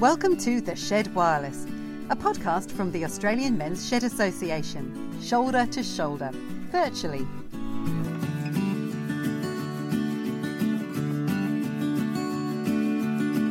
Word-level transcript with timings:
Welcome 0.00 0.38
to 0.38 0.62
The 0.62 0.74
Shed 0.76 1.14
Wireless, 1.14 1.66
a 2.08 2.16
podcast 2.16 2.70
from 2.70 2.90
the 2.90 3.04
Australian 3.04 3.58
Men's 3.58 3.86
Shed 3.86 4.02
Association, 4.02 5.20
shoulder 5.20 5.66
to 5.66 5.82
shoulder, 5.82 6.30
virtually. 6.70 7.26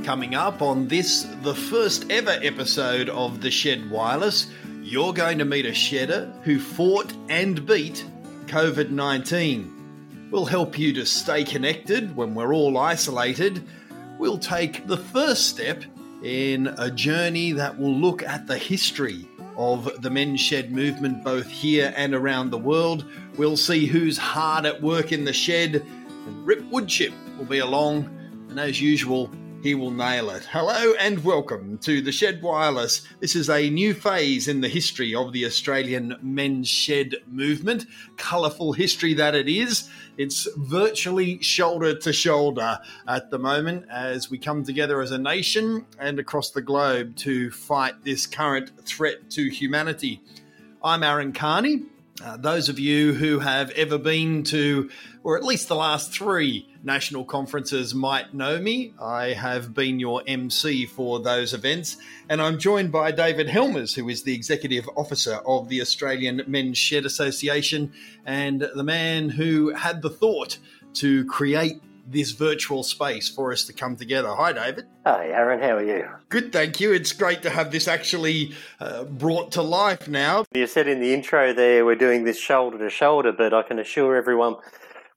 Coming 0.03 0.33
up 0.33 0.63
on 0.63 0.87
this, 0.87 1.27
the 1.43 1.53
first 1.53 2.09
ever 2.09 2.39
episode 2.41 3.09
of 3.09 3.41
The 3.41 3.51
Shed 3.51 3.91
Wireless, 3.91 4.47
you're 4.81 5.13
going 5.13 5.37
to 5.37 5.45
meet 5.45 5.67
a 5.67 5.73
shedder 5.75 6.33
who 6.41 6.59
fought 6.59 7.13
and 7.29 7.63
beat 7.67 8.03
COVID 8.47 8.89
19. 8.89 10.29
We'll 10.31 10.45
help 10.45 10.79
you 10.79 10.93
to 10.93 11.05
stay 11.05 11.43
connected 11.43 12.15
when 12.15 12.33
we're 12.33 12.55
all 12.55 12.79
isolated. 12.79 13.63
We'll 14.17 14.39
take 14.39 14.87
the 14.87 14.97
first 14.97 15.47
step 15.47 15.83
in 16.23 16.67
a 16.77 16.91
journey 16.91 17.53
that 17.53 17.77
will 17.77 17.93
look 17.93 18.21
at 18.23 18.45
the 18.45 18.57
history 18.57 19.27
of 19.55 20.01
the 20.01 20.09
men's 20.09 20.41
shed 20.41 20.71
movement 20.71 21.23
both 21.23 21.47
here 21.47 21.93
and 21.95 22.13
around 22.13 22.49
the 22.49 22.57
world. 22.57 23.05
We'll 23.37 23.57
see 23.57 23.85
who's 23.85 24.17
hard 24.17 24.65
at 24.65 24.81
work 24.81 25.11
in 25.11 25.23
the 25.23 25.33
shed, 25.33 25.75
and 25.75 26.45
Rip 26.45 26.61
Woodchip 26.71 27.13
will 27.37 27.45
be 27.45 27.59
along, 27.59 28.03
and 28.49 28.59
as 28.59 28.81
usual, 28.81 29.31
he 29.61 29.75
will 29.75 29.91
nail 29.91 30.29
it. 30.29 30.45
Hello 30.45 30.93
and 30.99 31.23
welcome 31.23 31.77
to 31.79 32.01
the 32.01 32.13
Shed 32.13 32.41
Wireless. 32.41 33.05
This 33.19 33.35
is 33.35 33.49
a 33.49 33.69
new 33.69 33.93
phase 33.93 34.47
in 34.47 34.61
the 34.61 34.69
history 34.69 35.13
of 35.13 35.33
the 35.33 35.45
Australian 35.45 36.15
men's 36.21 36.69
shed 36.69 37.15
movement. 37.27 37.85
Colourful 38.15 38.73
history 38.73 39.13
that 39.15 39.35
it 39.35 39.49
is. 39.49 39.89
It's 40.19 40.49
virtually 40.57 41.41
shoulder 41.41 41.95
to 41.95 42.11
shoulder 42.11 42.79
at 43.07 43.31
the 43.31 43.39
moment 43.39 43.85
as 43.89 44.29
we 44.29 44.37
come 44.37 44.65
together 44.65 45.01
as 45.01 45.11
a 45.11 45.17
nation 45.17 45.85
and 45.97 46.19
across 46.19 46.49
the 46.49 46.61
globe 46.61 47.15
to 47.19 47.49
fight 47.51 48.03
this 48.03 48.27
current 48.27 48.85
threat 48.85 49.29
to 49.29 49.49
humanity. 49.49 50.21
I'm 50.83 51.03
Aaron 51.03 51.31
Kearney. 51.31 51.83
Uh, 52.21 52.35
those 52.35 52.67
of 52.67 52.79
you 52.79 53.13
who 53.13 53.39
have 53.39 53.71
ever 53.71 53.97
been 53.97 54.43
to, 54.43 54.89
or 55.23 55.37
at 55.37 55.45
least 55.45 55.69
the 55.69 55.77
last 55.77 56.11
three 56.11 56.68
national 56.83 57.25
conferences, 57.25 57.93
might 57.93 58.33
know 58.33 58.59
me. 58.59 58.93
I 59.01 59.33
have 59.33 59.73
been 59.73 59.99
your 59.99 60.23
MC 60.27 60.85
for 60.85 61.19
those 61.19 61.53
events, 61.53 61.97
and 62.29 62.41
I'm 62.41 62.57
joined 62.57 62.91
by 62.91 63.11
David 63.11 63.49
Helmers, 63.49 63.95
who 63.95 64.09
is 64.09 64.23
the 64.23 64.33
Executive 64.33 64.89
Officer 64.95 65.35
of 65.45 65.69
the 65.69 65.81
Australian 65.81 66.41
Men's 66.47 66.77
Shed 66.77 67.05
Association 67.05 67.91
and 68.25 68.67
the 68.75 68.83
man 68.83 69.29
who 69.29 69.73
had 69.73 70.01
the 70.01 70.09
thought 70.09 70.57
to 70.95 71.25
create 71.25 71.81
this 72.11 72.31
virtual 72.31 72.83
space 72.83 73.29
for 73.29 73.51
us 73.51 73.65
to 73.65 73.73
come 73.73 73.95
together. 73.95 74.33
Hi, 74.33 74.51
David. 74.51 74.85
Hi, 75.05 75.27
Aaron. 75.27 75.59
How 75.59 75.77
are 75.77 75.83
you? 75.83 76.07
Good, 76.29 76.51
thank 76.51 76.79
you. 76.79 76.91
It's 76.91 77.11
great 77.11 77.43
to 77.43 77.49
have 77.49 77.71
this 77.71 77.87
actually 77.87 78.53
uh, 78.79 79.03
brought 79.03 79.51
to 79.53 79.61
life 79.61 80.07
now. 80.07 80.45
You 80.53 80.65
said 80.65 80.87
in 80.87 80.99
the 80.99 81.13
intro 81.13 81.53
there 81.53 81.85
we're 81.85 81.95
doing 81.95 82.23
this 82.23 82.39
shoulder 82.39 82.77
to 82.79 82.89
shoulder, 82.89 83.31
but 83.31 83.53
I 83.53 83.61
can 83.61 83.77
assure 83.79 84.15
everyone 84.15 84.55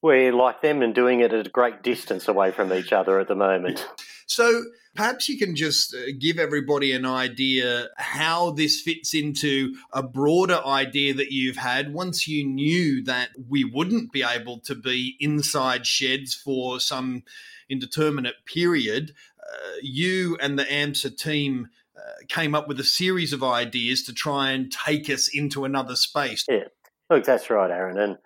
we're 0.02 0.32
like 0.32 0.60
them 0.60 0.82
and 0.82 0.94
doing 0.94 1.20
it 1.20 1.32
at 1.32 1.46
a 1.46 1.50
great 1.50 1.82
distance 1.82 2.28
away 2.28 2.50
from 2.50 2.72
each 2.72 2.92
other 2.92 3.18
at 3.20 3.28
the 3.28 3.34
moment. 3.34 3.86
So, 4.26 4.62
Perhaps 4.94 5.28
you 5.28 5.38
can 5.38 5.56
just 5.56 5.94
uh, 5.94 6.12
give 6.18 6.38
everybody 6.38 6.92
an 6.92 7.06
idea 7.06 7.88
how 7.96 8.50
this 8.50 8.80
fits 8.80 9.14
into 9.14 9.74
a 9.92 10.02
broader 10.02 10.60
idea 10.66 11.14
that 11.14 11.32
you've 11.32 11.56
had 11.56 11.94
once 11.94 12.28
you 12.28 12.46
knew 12.46 13.02
that 13.04 13.30
we 13.48 13.64
wouldn't 13.64 14.12
be 14.12 14.22
able 14.22 14.58
to 14.60 14.74
be 14.74 15.16
inside 15.18 15.86
sheds 15.86 16.34
for 16.34 16.78
some 16.78 17.22
indeterminate 17.70 18.44
period. 18.44 19.14
Uh, 19.40 19.76
you 19.80 20.36
and 20.42 20.58
the 20.58 20.64
AMSA 20.64 21.16
team 21.16 21.70
uh, 21.96 22.00
came 22.28 22.54
up 22.54 22.68
with 22.68 22.78
a 22.78 22.84
series 22.84 23.32
of 23.32 23.42
ideas 23.42 24.02
to 24.02 24.12
try 24.12 24.50
and 24.50 24.70
take 24.70 25.08
us 25.08 25.26
into 25.28 25.64
another 25.64 25.96
space. 25.96 26.44
Yeah, 26.46 26.64
look, 27.08 27.24
that's 27.24 27.48
right, 27.48 27.70
Aaron. 27.70 27.98
And 27.98 28.18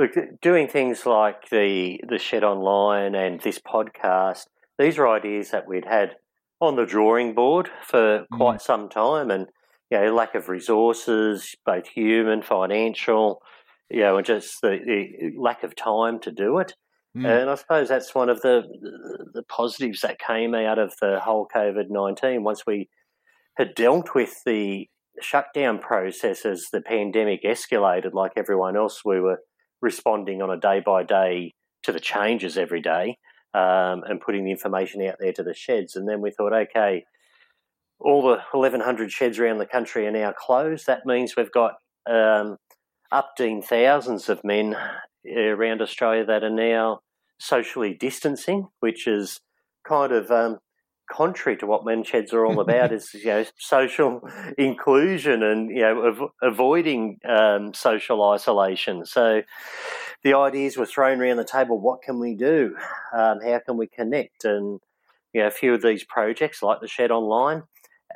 look, 0.00 0.40
doing 0.40 0.66
things 0.68 1.06
like 1.06 1.50
the 1.50 2.00
the 2.08 2.18
shed 2.18 2.44
online 2.44 3.14
and 3.14 3.40
this 3.40 3.58
podcast 3.58 4.46
these 4.80 4.98
are 4.98 5.06
ideas 5.06 5.50
that 5.50 5.68
we'd 5.68 5.84
had 5.84 6.16
on 6.60 6.76
the 6.76 6.86
drawing 6.86 7.34
board 7.34 7.68
for 7.82 8.24
quite 8.32 8.58
mm. 8.58 8.62
some 8.62 8.88
time, 8.88 9.30
and 9.30 9.46
you 9.90 10.00
know, 10.00 10.14
lack 10.14 10.34
of 10.34 10.48
resources, 10.48 11.54
both 11.66 11.86
human, 11.86 12.40
financial, 12.40 13.42
you 13.90 14.00
know, 14.00 14.16
and 14.16 14.26
just 14.26 14.60
the, 14.62 14.78
the 14.84 15.32
lack 15.38 15.62
of 15.62 15.76
time 15.76 16.18
to 16.20 16.32
do 16.32 16.58
it. 16.58 16.74
Mm. 17.16 17.42
And 17.42 17.50
I 17.50 17.56
suppose 17.56 17.88
that's 17.88 18.14
one 18.14 18.30
of 18.30 18.40
the 18.40 18.62
the 19.34 19.42
positives 19.42 20.00
that 20.00 20.18
came 20.18 20.54
out 20.54 20.78
of 20.78 20.94
the 21.00 21.20
whole 21.20 21.46
COVID 21.54 21.90
nineteen. 21.90 22.42
Once 22.42 22.64
we 22.66 22.88
had 23.58 23.74
dealt 23.74 24.14
with 24.14 24.42
the 24.46 24.88
shutdown 25.20 25.78
process 25.78 26.46
as 26.46 26.68
the 26.72 26.80
pandemic 26.80 27.42
escalated, 27.42 28.14
like 28.14 28.32
everyone 28.36 28.76
else, 28.76 29.02
we 29.04 29.20
were 29.20 29.40
responding 29.82 30.42
on 30.42 30.50
a 30.50 30.60
day 30.60 30.80
by 30.84 31.02
day 31.02 31.52
to 31.82 31.92
the 31.92 32.00
changes 32.00 32.58
every 32.58 32.80
day 32.80 33.18
um, 33.54 34.02
and 34.06 34.20
putting 34.20 34.44
the 34.44 34.50
information 34.50 35.02
out 35.06 35.16
there 35.18 35.32
to 35.32 35.42
the 35.42 35.54
sheds. 35.54 35.96
And 35.96 36.08
then 36.08 36.20
we 36.20 36.30
thought, 36.30 36.52
okay, 36.52 37.04
all 37.98 38.22
the 38.22 38.38
1,100 38.52 39.10
sheds 39.10 39.38
around 39.38 39.58
the 39.58 39.66
country 39.66 40.06
are 40.06 40.12
now 40.12 40.32
closed. 40.32 40.86
That 40.86 41.06
means 41.06 41.36
we've 41.36 41.52
got 41.52 41.74
um, 42.08 42.56
upteen 43.12 43.64
thousands 43.64 44.28
of 44.28 44.42
men 44.44 44.76
around 45.36 45.82
Australia 45.82 46.24
that 46.24 46.44
are 46.44 46.50
now 46.50 47.00
socially 47.38 47.94
distancing, 47.94 48.68
which 48.80 49.06
is 49.06 49.40
kind 49.86 50.12
of 50.12 50.30
um, 50.30 50.58
contrary 51.10 51.56
to 51.58 51.66
what 51.66 51.84
men's 51.84 52.06
sheds 52.06 52.32
are 52.32 52.46
all 52.46 52.60
about. 52.60 52.92
is 52.92 53.12
you 53.14 53.26
know 53.26 53.44
social 53.58 54.28
inclusion 54.56 55.42
and 55.42 55.70
you 55.70 55.82
know 55.82 56.06
av- 56.06 56.30
avoiding 56.42 57.18
um, 57.28 57.74
social 57.74 58.22
isolation. 58.30 59.04
So 59.04 59.42
the 60.22 60.34
ideas 60.34 60.76
were 60.76 60.86
thrown 60.86 61.20
around 61.20 61.38
the 61.38 61.44
table. 61.44 61.80
What 61.80 62.02
can 62.02 62.18
we 62.20 62.34
do? 62.34 62.76
Um, 63.12 63.40
how 63.42 63.60
can 63.64 63.76
we 63.76 63.86
connect? 63.86 64.44
And 64.44 64.80
you 65.32 65.42
know, 65.42 65.46
a 65.46 65.52
few 65.52 65.74
of 65.74 65.82
these 65.82 66.04
projects, 66.04 66.62
like 66.62 66.80
the 66.80 66.88
Shed 66.88 67.10
Online, 67.10 67.62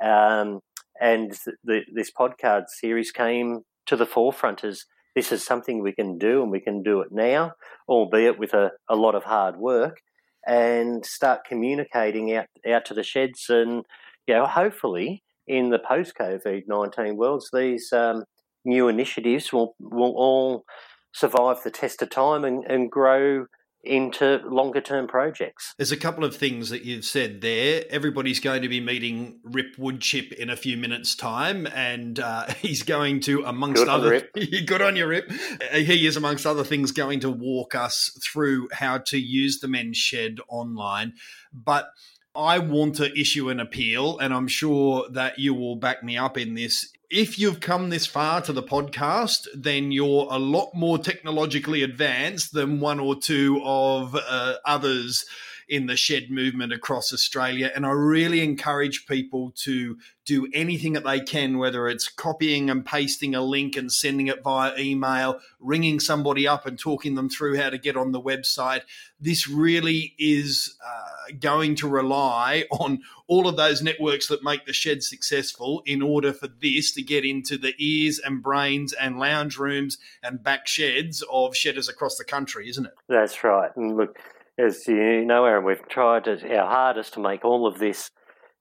um, 0.03 0.61
and 1.01 1.33
the, 1.65 1.81
this 1.93 2.11
podcast 2.11 2.69
series 2.69 3.11
came 3.11 3.63
to 3.87 3.97
the 3.97 4.07
forefront 4.07 4.65
as 4.65 4.85
this 5.15 5.31
is 5.31 5.45
something 5.45 5.81
we 5.81 5.93
can 5.93 6.19
do, 6.19 6.43
and 6.43 6.51
we 6.51 6.61
can 6.61 6.83
do 6.83 7.01
it 7.01 7.09
now, 7.13 7.53
albeit 7.89 8.39
with 8.39 8.53
a, 8.53 8.73
a 8.89 8.97
lot 8.97 9.15
of 9.15 9.25
hard 9.25 9.57
work, 9.57 10.01
and 10.47 11.05
start 11.05 11.45
communicating 11.45 12.35
out 12.35 12.47
out 12.69 12.85
to 12.87 12.95
the 12.95 13.03
sheds, 13.03 13.47
and 13.49 13.85
you 14.27 14.35
know, 14.35 14.47
hopefully 14.47 15.23
in 15.47 15.71
the 15.71 15.79
post 15.79 16.15
COVID 16.21 16.63
nineteen 16.67 17.17
worlds, 17.17 17.51
these 17.53 17.93
um, 17.93 18.25
new 18.65 18.89
initiatives 18.89 19.53
will 19.53 19.75
will 19.81 20.15
all 20.17 20.65
survive 21.13 21.63
the 21.63 21.71
test 21.71 22.03
of 22.03 22.11
time 22.11 22.45
and, 22.45 22.65
and 22.65 22.91
grow 22.91 23.47
into 23.87 24.41
longer 24.47 24.81
term 24.81 25.07
projects. 25.07 25.75
There's 25.77 25.93
a 25.93 25.97
couple 25.97 26.25
of 26.25 26.37
things 26.37 26.71
that 26.71 26.85
you've 26.85 27.05
said 27.05 27.41
there. 27.41 27.85
Everybody's 27.91 28.41
going 28.41 28.63
to 28.63 28.69
be 28.69 28.81
meeting 28.81 29.41
Rip 29.43 29.77
Woodchip 29.77 30.33
in 30.33 30.51
a 30.51 30.57
few 30.57 30.77
minutes' 30.77 31.15
time, 31.15 31.67
and 31.67 32.19
uh, 32.19 32.47
he's 32.61 32.83
going 32.83 33.21
to, 33.21 33.45
amongst 33.45 33.83
good 33.83 33.89
other, 33.89 34.29
good 34.67 34.83
on 34.83 34.97
you, 34.97 35.07
Rip. 35.07 35.31
Uh, 35.31 35.79
he 35.79 36.07
is, 36.07 36.17
amongst 36.17 36.47
other 36.47 36.65
things, 36.65 36.93
going 36.93 37.21
to 37.21 37.31
walk 37.31 37.75
us 37.75 38.17
through 38.23 38.69
how 38.73 38.99
to 38.99 39.19
use 39.19 39.61
the 39.61 39.69
men's 39.69 39.97
shed 39.97 40.39
online. 40.49 41.15
But 41.53 41.91
I 42.35 42.59
want 42.59 42.97
to 42.97 43.19
issue 43.19 43.49
an 43.49 43.61
appeal, 43.61 44.19
and 44.19 44.35
I'm 44.35 44.49
sure 44.49 45.09
that 45.11 45.39
you 45.39 45.55
will 45.55 45.77
back 45.77 46.03
me 46.03 46.17
up 46.17 46.37
in 46.37 46.55
this 46.55 46.91
if 47.15 47.39
you've 47.39 47.61
come 47.61 47.91
this 47.91 48.07
far 48.07 48.41
to 48.41 48.53
the 48.53 48.63
podcast, 48.63 49.47
then 49.55 49.93
you're 49.93 50.27
a 50.31 50.39
lot 50.39 50.75
more 50.75 50.99
technologically 50.99 51.85
advanced 51.85 52.53
than 52.53 52.81
one 52.81 52.99
or 52.99 53.15
two 53.15 53.63
of 53.65 54.17
uh, 54.17 54.55
others 54.65 55.25
in 55.69 55.87
the 55.87 55.97
shed 55.97 56.31
movement 56.31 56.73
across 56.73 57.13
Australia. 57.13 57.71
And 57.75 57.87
I 57.87 57.91
really 57.91 58.43
encourage 58.43 59.07
people 59.07 59.53
to 59.63 59.97
do 60.25 60.49
anything 60.55 60.95
that 60.95 61.05
they 61.05 61.21
can, 61.21 61.59
whether 61.59 61.87
it's 61.87 62.09
copying 62.09 62.71
and 62.71 62.85
pasting 62.85 63.35
a 63.35 63.43
link 63.43 63.77
and 63.77 63.93
sending 63.93 64.29
it 64.29 64.43
via 64.43 64.77
email, 64.79 65.39
ringing 65.61 66.01
somebody 66.01 66.49
up 66.49 66.67
and 66.67 66.79
talking 66.79 67.15
them 67.15 67.29
through 67.29 67.57
how 67.57 67.71
to 67.71 67.79
get 67.79 67.97
on 67.97 68.13
the 68.13 68.21
website. 68.21 68.83
This 69.21 69.47
really 69.49 70.15
is 70.19 70.77
uh, 70.85 71.35
going 71.39 71.75
to 71.77 71.89
rely 71.89 72.65
on 72.71 73.01
all 73.27 73.47
of 73.47 73.57
those 73.57 73.83
networks 73.83 74.29
that 74.29 74.43
make 74.43 74.65
the 74.67 74.73
shed 74.73 75.03
successful 75.03 75.83
in 75.87 76.03
order 76.03 76.33
for 76.33 76.49
this 76.49 76.93
to 76.93 77.03
get 77.03 77.25
into 77.25 77.59
the 77.59 77.75
ears 77.79 78.19
and 78.19 78.43
brains 78.43 78.93
and 78.95 79.19
lounge 79.19 79.59
rooms 79.59 79.99
and 80.23 80.43
back 80.43 80.67
sheds 80.67 81.23
of 81.31 81.57
shedders 81.57 81.89
across 81.89 82.17
the 82.17 82.25
country, 82.25 82.69
isn't 82.69 82.87
it? 82.87 82.93
That's 83.09 83.45
right. 83.45 83.71
And 83.77 83.97
look, 83.97 84.19
as 84.59 84.87
you 84.87 85.25
know, 85.25 85.45
Aaron, 85.45 85.65
we've 85.65 85.87
tried 85.89 86.29
our 86.29 86.69
hardest 86.69 87.15
to 87.15 87.21
make 87.21 87.45
all 87.45 87.67
of 87.67 87.79
this 87.79 88.11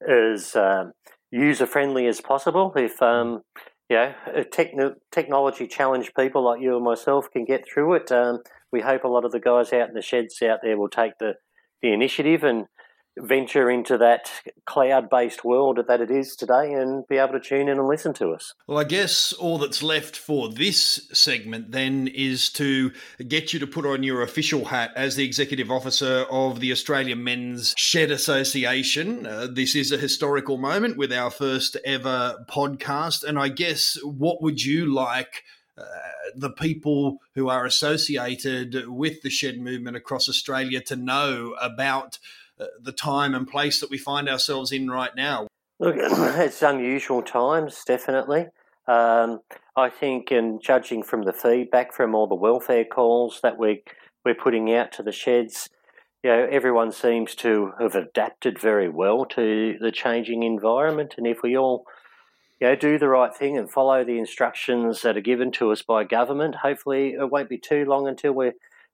as 0.08 0.56
um, 0.56 0.94
user 1.32 1.66
friendly 1.66 2.08
as 2.08 2.22
possible. 2.22 2.74
If 2.76 3.02
um, 3.02 3.42
you 3.90 3.98
know, 3.98 4.14
techn- 4.52 4.96
technology 5.12 5.68
challenged 5.68 6.16
people 6.18 6.44
like 6.44 6.62
you 6.62 6.76
and 6.76 6.84
myself 6.84 7.30
can 7.32 7.46
get 7.46 7.66
through 7.68 7.96
it, 7.96 8.12
um, 8.12 8.40
we 8.72 8.82
hope 8.82 9.04
a 9.04 9.10
lot 9.10 9.26
of 9.26 9.32
the 9.32 9.40
guys 9.40 9.72
out 9.74 9.90
in 9.90 9.94
the 9.94 10.02
sheds 10.02 10.42
out 10.42 10.60
there 10.64 10.78
will 10.78 10.90
take 10.90 11.18
the, 11.20 11.34
the 11.82 11.94
initiative 11.94 12.44
and 12.44 12.66
venture 13.18 13.70
into 13.70 13.98
that 13.98 14.32
cloud 14.66 15.10
based 15.10 15.44
world 15.44 15.80
that 15.88 16.02
it 16.02 16.10
is 16.10 16.36
today 16.36 16.74
and 16.74 17.08
be 17.08 17.18
able 17.18 17.34
to 17.34 17.40
tune 17.40 17.68
in 17.68 17.78
and 17.78 17.88
listen 17.88 18.14
to 18.14 18.30
us. 18.30 18.54
Well, 18.68 18.80
I 18.80 18.84
guess 18.84 19.34
all 19.34 19.58
that's 19.58 19.84
left 19.84 20.16
for 20.16 20.50
this 20.50 21.08
segment 21.14 21.72
then 21.72 22.08
is 22.08 22.50
to 22.54 22.92
get 23.28 23.54
you 23.54 23.60
to 23.60 23.68
put 23.68 23.86
on 23.86 24.04
your 24.04 24.22
official 24.22 24.66
hat 24.66 24.92
as 24.96 25.16
the 25.16 25.26
executive 25.26 25.70
officer 25.70 26.26
of 26.32 26.60
the 26.60 26.72
Australian 26.72 27.24
Men's 27.24 27.74
Shed 27.78 28.12
Association. 28.12 29.26
Uh, 29.26 29.48
this 29.52 29.76
is 29.76 29.92
a 29.92 29.98
historical 29.98 30.58
moment 30.58 30.98
with 30.98 31.12
our 31.14 31.30
first 31.30 31.78
ever 31.86 32.44
podcast. 32.50 33.24
And 33.24 33.38
I 33.38 33.50
guess 33.50 33.98
what 34.04 34.42
would 34.42 34.64
you 34.64 34.92
like? 34.94 35.44
Uh, 35.76 35.86
the 36.36 36.52
people 36.52 37.18
who 37.34 37.50
are 37.50 37.66
associated 37.66 38.88
with 38.88 39.24
the 39.24 39.30
shed 39.32 39.60
movement 39.60 39.98
across 39.98 40.30
Australia 40.30 40.80
to 40.80 40.96
know 40.96 41.56
about 41.60 42.20
the 42.82 42.92
time 42.92 43.36
and 43.36 43.48
place 43.48 43.80
that 43.80 43.90
we 43.90 43.98
find 43.98 44.30
ourselves 44.30 44.72
in 44.72 44.90
right 44.90 45.16
now? 45.16 45.48
Look, 45.80 45.96
it's 46.00 46.62
unusual 46.62 47.22
times, 47.22 47.84
definitely. 47.86 48.48
Um, 48.88 49.40
I 49.76 49.90
think, 49.90 50.32
and 50.32 50.62
judging 50.62 51.04
from 51.04 51.24
the 51.24 51.34
feedback 51.34 51.94
from 51.94 52.14
all 52.14 52.28
the 52.28 52.36
welfare 52.36 52.86
calls 52.86 53.40
that 53.42 53.58
we 53.58 53.84
we're 54.26 54.36
putting 54.36 54.74
out 54.74 54.92
to 54.94 55.04
the 55.04 55.12
sheds, 55.12 55.70
you 56.24 56.30
know, 56.30 56.48
everyone 56.50 56.92
seems 56.92 57.36
to 57.36 57.74
have 57.80 57.96
adapted 57.96 58.58
very 58.58 58.88
well 58.88 59.26
to 59.26 59.78
the 59.82 59.92
changing 59.92 60.44
environment. 60.44 61.16
And 61.18 61.28
if 61.28 61.40
we 61.44 61.58
all, 61.58 61.86
you 62.62 62.68
know, 62.68 62.76
do 62.76 62.98
the 62.98 63.10
right 63.10 63.36
thing 63.36 63.58
and 63.58 63.70
follow 63.70 64.06
the 64.06 64.18
instructions 64.18 65.02
that 65.02 65.18
are 65.18 65.22
given 65.22 65.52
to 65.54 65.72
us 65.72 65.82
by 65.82 66.06
government, 66.06 66.56
hopefully 66.56 67.10
it 67.10 67.30
won't 67.30 67.50
be 67.50 67.58
too 67.58 67.84
long 67.86 68.08
until 68.08 68.32
we're 68.32 68.54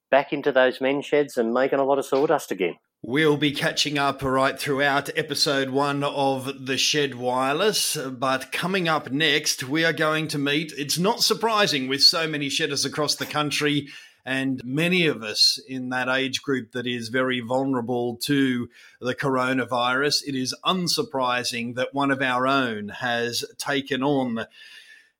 back 0.10 0.34
into 0.34 0.52
those 0.52 0.82
men 0.82 1.02
sheds 1.02 1.38
and 1.38 1.54
making 1.54 1.80
a 1.80 1.84
lot 1.84 2.00
of 2.00 2.06
sawdust 2.06 2.52
again. 2.52 2.76
We'll 3.02 3.38
be 3.38 3.54
catching 3.54 3.98
up 3.98 4.22
right 4.22 4.60
throughout 4.60 5.10
episode 5.18 5.70
one 5.70 6.04
of 6.04 6.66
The 6.66 6.78
Shed 6.78 7.16
Wireless. 7.16 7.96
But 7.96 8.52
coming 8.52 8.90
up 8.90 9.10
next, 9.10 9.64
we 9.64 9.86
are 9.86 9.94
going 9.94 10.28
to 10.30 10.38
meet, 10.38 10.74
it's 10.78 11.00
not 11.00 11.22
surprising 11.22 11.88
with 11.88 12.02
so 12.02 12.28
many 12.28 12.50
shedders 12.50 12.84
across 12.84 13.16
the 13.16 13.26
country 13.26 13.88
and 14.26 14.62
many 14.66 15.08
of 15.08 15.24
us 15.24 15.60
in 15.68 15.90
that 15.90 16.10
age 16.10 16.42
group 16.42 16.74
that 16.74 16.86
is 16.86 17.08
very 17.08 17.40
vulnerable 17.40 18.18
to 18.18 18.70
the 19.00 19.16
coronavirus. 19.16 20.24
It 20.28 20.36
is 20.36 20.54
unsurprising 20.66 21.76
that 21.76 21.94
one 21.94 22.12
of 22.12 22.22
our 22.22 22.46
own 22.46 22.90
has 22.90 23.46
taken 23.58 24.04
on 24.04 24.46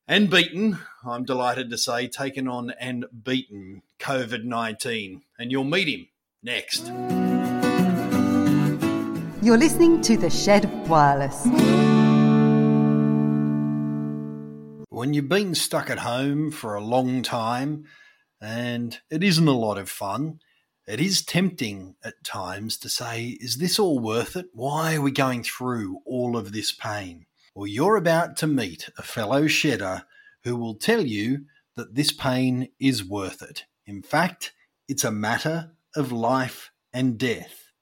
and 0.06 0.28
beaten, 0.28 0.78
I'm 1.02 1.24
delighted 1.24 1.70
to 1.70 1.78
say, 1.78 2.08
taken 2.08 2.46
on 2.46 2.72
and 2.78 3.06
beaten 3.24 3.80
COVID 3.98 4.44
19. 4.44 5.22
And 5.38 5.50
you'll 5.50 5.64
meet 5.64 5.88
him 5.88 6.08
next. 6.42 6.88
You're 9.42 9.56
listening 9.56 10.02
to 10.02 10.18
The 10.18 10.28
Shed 10.28 10.66
Wireless. 10.88 11.46
When 14.90 15.14
you've 15.14 15.30
been 15.30 15.54
stuck 15.54 15.88
at 15.88 16.00
home 16.00 16.50
for 16.50 16.74
a 16.74 16.84
long 16.84 17.22
time 17.22 17.86
and 18.38 18.98
it 19.08 19.24
isn't 19.24 19.48
a 19.48 19.52
lot 19.52 19.78
of 19.78 19.88
fun, 19.88 20.40
it 20.86 21.00
is 21.00 21.22
tempting 21.22 21.94
at 22.04 22.22
times 22.24 22.76
to 22.76 22.90
say, 22.90 23.38
Is 23.40 23.56
this 23.56 23.78
all 23.78 23.98
worth 23.98 24.36
it? 24.36 24.48
Why 24.52 24.96
are 24.96 25.00
we 25.00 25.12
going 25.12 25.44
through 25.44 26.00
all 26.04 26.36
of 26.36 26.52
this 26.52 26.72
pain? 26.72 27.24
Well, 27.54 27.66
you're 27.66 27.96
about 27.96 28.36
to 28.38 28.46
meet 28.46 28.90
a 28.98 29.02
fellow 29.02 29.46
shedder 29.46 30.04
who 30.44 30.56
will 30.56 30.74
tell 30.74 31.06
you 31.06 31.44
that 31.76 31.94
this 31.94 32.12
pain 32.12 32.68
is 32.78 33.04
worth 33.04 33.42
it. 33.42 33.64
In 33.86 34.02
fact, 34.02 34.52
it's 34.88 35.04
a 35.04 35.10
matter 35.10 35.72
of 35.94 36.12
life 36.12 36.70
and 36.92 37.18
death. 37.18 37.72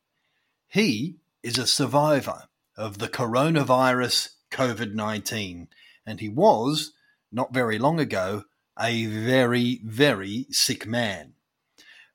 He 0.69 1.16
is 1.43 1.58
a 1.58 1.66
survivor 1.66 2.44
of 2.76 2.99
the 2.99 3.08
coronavirus 3.08 4.31
COVID 4.50 4.94
19, 4.94 5.69
and 6.06 6.20
he 6.20 6.28
was, 6.28 6.93
not 7.32 7.52
very 7.52 7.78
long 7.78 7.99
ago, 8.00 8.44
a 8.78 9.06
very, 9.06 9.81
very 9.84 10.46
sick 10.50 10.87
man. 10.87 11.34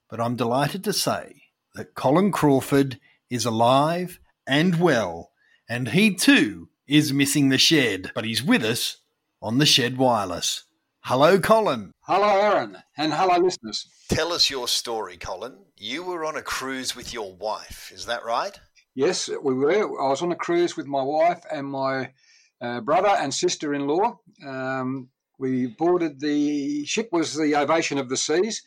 But 0.09 0.21
I'm 0.21 0.35
delighted 0.35 0.83
to 0.85 0.93
say 0.93 1.43
that 1.75 1.95
Colin 1.95 2.31
Crawford 2.31 2.99
is 3.29 3.45
alive 3.45 4.19
and 4.45 4.79
well, 4.79 5.31
and 5.67 5.89
he 5.89 6.13
too 6.13 6.69
is 6.87 7.13
missing 7.13 7.49
the 7.49 7.57
shed, 7.57 8.11
but 8.13 8.25
he's 8.25 8.43
with 8.43 8.63
us 8.63 8.97
on 9.43 9.57
the 9.57 9.65
Shed 9.65 9.97
Wireless. 9.97 10.63
Hello, 11.01 11.37
Colin. 11.37 11.91
Hello, 12.03 12.39
Aaron, 12.39 12.77
and 12.97 13.13
hello, 13.13 13.43
listeners. 13.43 13.89
Tell 14.07 14.31
us 14.31 14.49
your 14.49 14.69
story, 14.69 15.17
Colin. 15.17 15.57
You 15.75 16.01
were 16.01 16.23
on 16.23 16.37
a 16.37 16.41
cruise 16.41 16.95
with 16.95 17.13
your 17.13 17.33
wife, 17.35 17.91
is 17.93 18.05
that 18.05 18.23
right? 18.23 18.57
Yes, 18.95 19.29
we 19.29 19.53
were. 19.53 20.01
I 20.01 20.07
was 20.07 20.21
on 20.21 20.31
a 20.31 20.35
cruise 20.35 20.77
with 20.77 20.87
my 20.87 21.03
wife 21.03 21.43
and 21.51 21.67
my 21.67 22.13
uh, 22.61 22.79
brother 22.79 23.09
and 23.09 23.33
sister 23.33 23.73
in 23.73 23.85
law. 23.85 24.17
Um, 24.47 25.09
we 25.37 25.67
boarded 25.77 26.21
the 26.21 26.85
ship, 26.85 27.09
was 27.11 27.35
the 27.35 27.53
Ovation 27.57 27.97
of 27.97 28.07
the 28.07 28.15
Seas. 28.15 28.63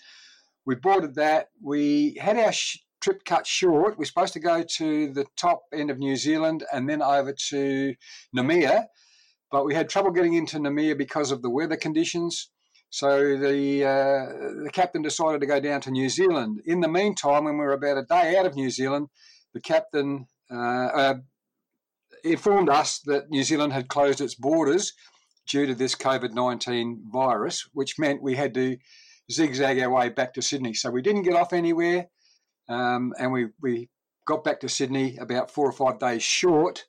We 0.67 0.75
boarded 0.75 1.15
that. 1.15 1.47
We 1.63 2.19
had 2.21 2.37
our 2.37 2.53
sh- 2.53 2.81
trip 3.01 3.25
cut 3.25 3.47
short. 3.47 3.97
We 3.97 4.03
are 4.03 4.07
supposed 4.07 4.35
to 4.35 4.41
go 4.41 4.63
to 4.77 5.11
the 5.11 5.25
top 5.39 5.63
end 5.73 5.91
of 5.91 5.97
New 5.97 6.17
Zealand 6.17 6.65
and 6.71 6.87
then 6.87 7.01
over 7.01 7.35
to 7.49 7.95
Noumea, 8.37 8.85
but 9.51 9.65
we 9.65 9.75
had 9.75 9.89
trouble 9.89 10.11
getting 10.11 10.35
into 10.35 10.59
Noumea 10.59 10.97
because 10.97 11.31
of 11.31 11.43
the 11.43 11.51
weather 11.51 11.77
conditions. 11.77 12.51
So 12.91 13.37
the 13.37 13.85
uh, 13.85 14.63
the 14.65 14.71
captain 14.73 15.03
decided 15.03 15.41
to 15.41 15.47
go 15.47 15.61
down 15.61 15.81
to 15.83 15.91
New 15.91 16.09
Zealand. 16.09 16.63
In 16.67 16.81
the 16.81 16.89
meantime, 16.89 17.45
when 17.45 17.59
we 17.59 17.65
were 17.65 17.73
about 17.73 17.99
a 17.99 18.05
day 18.05 18.37
out 18.37 18.47
of 18.47 18.55
New 18.55 18.71
Zealand, 18.71 19.09
the 19.55 19.61
captain 19.61 20.27
uh, 20.51 20.55
uh, 20.55 21.15
informed 22.25 22.69
us 22.69 23.01
that 23.01 23.31
New 23.31 23.43
Zealand 23.43 23.73
had 23.73 23.89
closed 23.89 24.21
its 24.21 24.35
borders 24.35 24.93
due 25.47 25.67
to 25.67 25.75
this 25.75 25.95
COVID 25.95 26.33
19 26.33 27.05
virus, 27.13 27.69
which 27.73 27.99
meant 27.99 28.23
we 28.23 28.37
had 28.37 28.55
to 28.55 28.77
zigzag 29.31 29.81
our 29.81 29.91
way 29.91 30.09
back 30.09 30.35
to 30.35 30.43
Sydney. 30.43 30.75
So 30.75 30.91
we 30.91 31.03
didn't 31.03 31.23
get 31.23 31.35
off 31.35 31.53
anywhere, 31.53 32.07
um, 32.69 33.13
and 33.19 33.33
we, 33.33 33.49
we 33.61 33.89
got 34.27 34.45
back 34.45 34.61
to 34.61 34.69
Sydney 34.69 35.17
about 35.19 35.51
four 35.51 35.69
or 35.69 35.73
five 35.73 35.99
days 35.99 36.23
short 36.23 36.85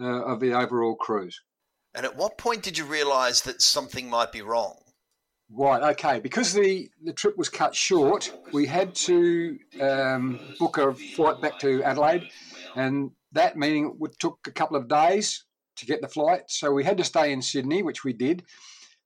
uh, 0.00 0.24
of 0.24 0.40
the 0.40 0.54
overall 0.54 0.94
cruise. 0.94 1.40
And 1.94 2.06
at 2.06 2.16
what 2.16 2.38
point 2.38 2.62
did 2.62 2.78
you 2.78 2.84
realise 2.84 3.40
that 3.42 3.62
something 3.62 4.08
might 4.08 4.32
be 4.32 4.42
wrong? 4.42 4.76
Right, 5.52 5.82
okay. 5.94 6.20
Because 6.20 6.52
the, 6.52 6.88
the 7.02 7.12
trip 7.12 7.36
was 7.36 7.48
cut 7.48 7.74
short, 7.74 8.32
we 8.52 8.66
had 8.66 8.94
to 8.96 9.58
um, 9.80 10.38
book 10.60 10.78
a 10.78 10.94
flight 10.94 11.40
back 11.42 11.58
to 11.60 11.82
Adelaide, 11.82 12.30
and 12.76 13.10
that 13.32 13.56
meaning 13.56 13.98
it 14.00 14.18
took 14.20 14.38
a 14.46 14.52
couple 14.52 14.76
of 14.76 14.86
days 14.86 15.44
to 15.76 15.86
get 15.86 16.00
the 16.00 16.08
flight. 16.08 16.42
So 16.46 16.72
we 16.72 16.84
had 16.84 16.98
to 16.98 17.04
stay 17.04 17.32
in 17.32 17.42
Sydney, 17.42 17.82
which 17.82 18.04
we 18.04 18.12
did, 18.12 18.44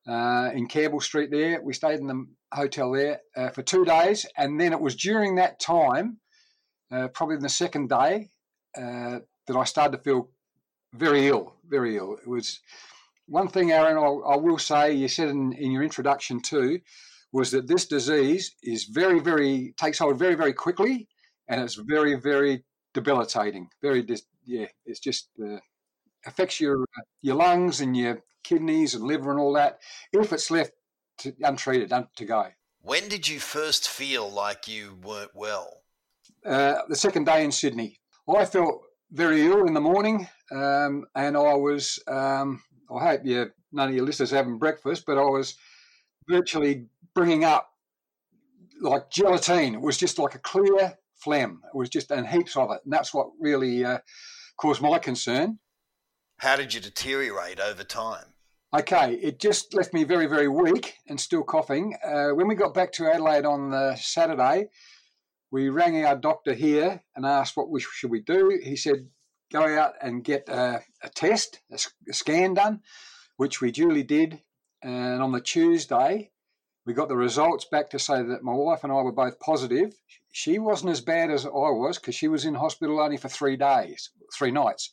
uh, 0.06 0.50
in 0.52 0.66
Campbell 0.66 1.00
Street 1.00 1.30
there. 1.30 1.62
We 1.62 1.72
stayed 1.72 2.00
in 2.00 2.08
the 2.08 2.26
hotel 2.52 2.92
there 2.92 3.20
uh, 3.34 3.48
for 3.50 3.62
two 3.62 3.86
days, 3.86 4.26
and 4.36 4.60
then 4.60 4.72
it 4.72 4.80
was 4.80 4.96
during 4.96 5.36
that 5.36 5.60
time, 5.60 6.18
uh, 6.92 7.08
probably 7.08 7.38
the 7.38 7.48
second 7.48 7.88
day, 7.88 8.28
uh, 8.76 9.20
that 9.46 9.56
I 9.56 9.64
started 9.64 9.96
to 9.96 10.02
feel 10.02 10.28
very 10.96 11.26
ill, 11.26 11.54
very 11.68 11.96
ill. 11.96 12.16
It 12.20 12.28
was 12.28 12.60
one 13.26 13.48
thing, 13.48 13.72
Aaron, 13.72 13.96
I, 13.96 14.34
I 14.34 14.36
will 14.36 14.58
say, 14.58 14.92
you 14.92 15.08
said 15.08 15.28
in, 15.28 15.52
in 15.54 15.70
your 15.70 15.82
introduction 15.82 16.40
too, 16.40 16.80
was 17.32 17.50
that 17.50 17.66
this 17.66 17.86
disease 17.86 18.54
is 18.62 18.84
very, 18.84 19.20
very, 19.20 19.74
takes 19.76 19.98
hold 19.98 20.18
very, 20.18 20.34
very 20.34 20.52
quickly 20.52 21.08
and 21.48 21.60
it's 21.60 21.74
very, 21.74 22.14
very 22.14 22.64
debilitating. 22.92 23.68
Very, 23.82 24.02
dis- 24.02 24.26
yeah, 24.44 24.66
it's 24.86 25.00
just 25.00 25.28
uh, 25.44 25.58
affects 26.26 26.60
your, 26.60 26.84
your 27.22 27.36
lungs 27.36 27.80
and 27.80 27.96
your 27.96 28.20
kidneys 28.44 28.94
and 28.94 29.04
liver 29.04 29.30
and 29.30 29.40
all 29.40 29.54
that 29.54 29.78
if 30.12 30.32
it's 30.32 30.50
left 30.50 30.72
to, 31.18 31.34
untreated 31.42 31.92
to 32.16 32.24
go. 32.24 32.46
When 32.82 33.08
did 33.08 33.26
you 33.26 33.40
first 33.40 33.88
feel 33.88 34.30
like 34.30 34.68
you 34.68 34.98
weren't 35.02 35.34
well? 35.34 35.80
Uh, 36.44 36.76
the 36.88 36.96
second 36.96 37.24
day 37.24 37.42
in 37.42 37.50
Sydney. 37.50 37.98
I 38.28 38.44
felt 38.44 38.82
very 39.10 39.42
ill 39.46 39.66
in 39.66 39.74
the 39.74 39.80
morning, 39.80 40.28
um, 40.50 41.04
and 41.14 41.36
I 41.36 41.54
was 41.54 41.98
um, 42.08 42.62
I 42.94 43.10
hope 43.10 43.20
you 43.24 43.50
none 43.72 43.88
of 43.88 43.94
your 43.94 44.04
listeners 44.04 44.30
having 44.30 44.58
breakfast, 44.58 45.04
but 45.06 45.18
I 45.18 45.24
was 45.24 45.56
virtually 46.28 46.86
bringing 47.14 47.44
up 47.44 47.70
like 48.80 49.10
gelatine. 49.10 49.74
It 49.74 49.80
was 49.80 49.96
just 49.96 50.18
like 50.18 50.34
a 50.34 50.38
clear 50.38 50.94
phlegm. 51.16 51.60
It 51.72 51.76
was 51.76 51.88
just 51.88 52.10
and 52.10 52.26
heaps 52.26 52.56
of 52.56 52.70
it, 52.70 52.80
and 52.84 52.92
that's 52.92 53.14
what 53.14 53.28
really 53.40 53.84
uh, 53.84 53.98
caused 54.56 54.82
my 54.82 54.98
concern. 54.98 55.58
How 56.38 56.56
did 56.56 56.74
you 56.74 56.80
deteriorate 56.80 57.60
over 57.60 57.84
time? 57.84 58.26
Okay, 58.76 59.14
it 59.14 59.38
just 59.38 59.72
left 59.72 59.94
me 59.94 60.02
very, 60.02 60.26
very 60.26 60.48
weak 60.48 60.94
and 61.08 61.20
still 61.20 61.44
coughing. 61.44 61.94
Uh, 62.04 62.30
when 62.30 62.48
we 62.48 62.56
got 62.56 62.74
back 62.74 62.90
to 62.92 63.06
Adelaide 63.06 63.44
on 63.44 63.70
the 63.70 63.94
Saturday, 63.94 64.66
we 65.50 65.68
rang 65.68 66.04
our 66.04 66.16
doctor 66.16 66.54
here 66.54 67.02
and 67.14 67.24
asked 67.24 67.56
what 67.56 67.70
we 67.70 67.80
should 67.80 68.10
we 68.10 68.20
do. 68.20 68.60
He 68.62 68.76
said 68.76 69.08
go 69.52 69.78
out 69.78 69.94
and 70.02 70.24
get 70.24 70.48
a, 70.48 70.82
a 71.02 71.08
test, 71.08 71.60
a, 71.70 71.78
a, 72.08 72.12
scan 72.12 72.54
done, 72.54 72.80
which 73.36 73.60
we 73.60 73.70
duly 73.70 74.02
did. 74.02 74.42
And 74.82 75.22
on 75.22 75.32
the 75.32 75.40
Tuesday, 75.40 76.32
We 76.86 76.92
got 76.92 77.08
the 77.08 77.16
results 77.16 77.64
back 77.64 77.88
to 77.90 77.98
say 77.98 78.22
that 78.22 78.42
my 78.42 78.52
wife 78.52 78.84
and 78.84 78.92
I 78.92 78.96
were 78.96 79.12
both 79.12 79.40
positive. 79.40 79.94
She 80.32 80.58
wasn't 80.58 80.90
as 80.90 81.00
bad 81.00 81.30
as 81.30 81.46
I 81.46 81.48
was 81.48 81.98
because 81.98 82.14
she 82.14 82.28
was 82.28 82.44
in 82.44 82.54
hospital 82.54 83.00
only 83.00 83.16
for 83.16 83.28
three 83.28 83.56
days, 83.56 84.10
three 84.36 84.50
nights. 84.50 84.92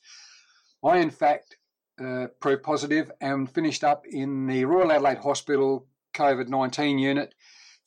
I, 0.84 1.00
in 1.00 1.10
fact, 1.10 1.58
uh, 2.02 2.28
proved 2.40 2.64
positive 2.64 3.12
and 3.20 3.52
finished 3.52 3.84
up 3.84 4.06
in 4.08 4.48
the 4.48 4.64
Royal 4.66 4.92
Adelaide 4.92 5.18
Hospital 5.18 5.86
COVID 6.14 6.48
19 6.48 6.98
unit 6.98 7.36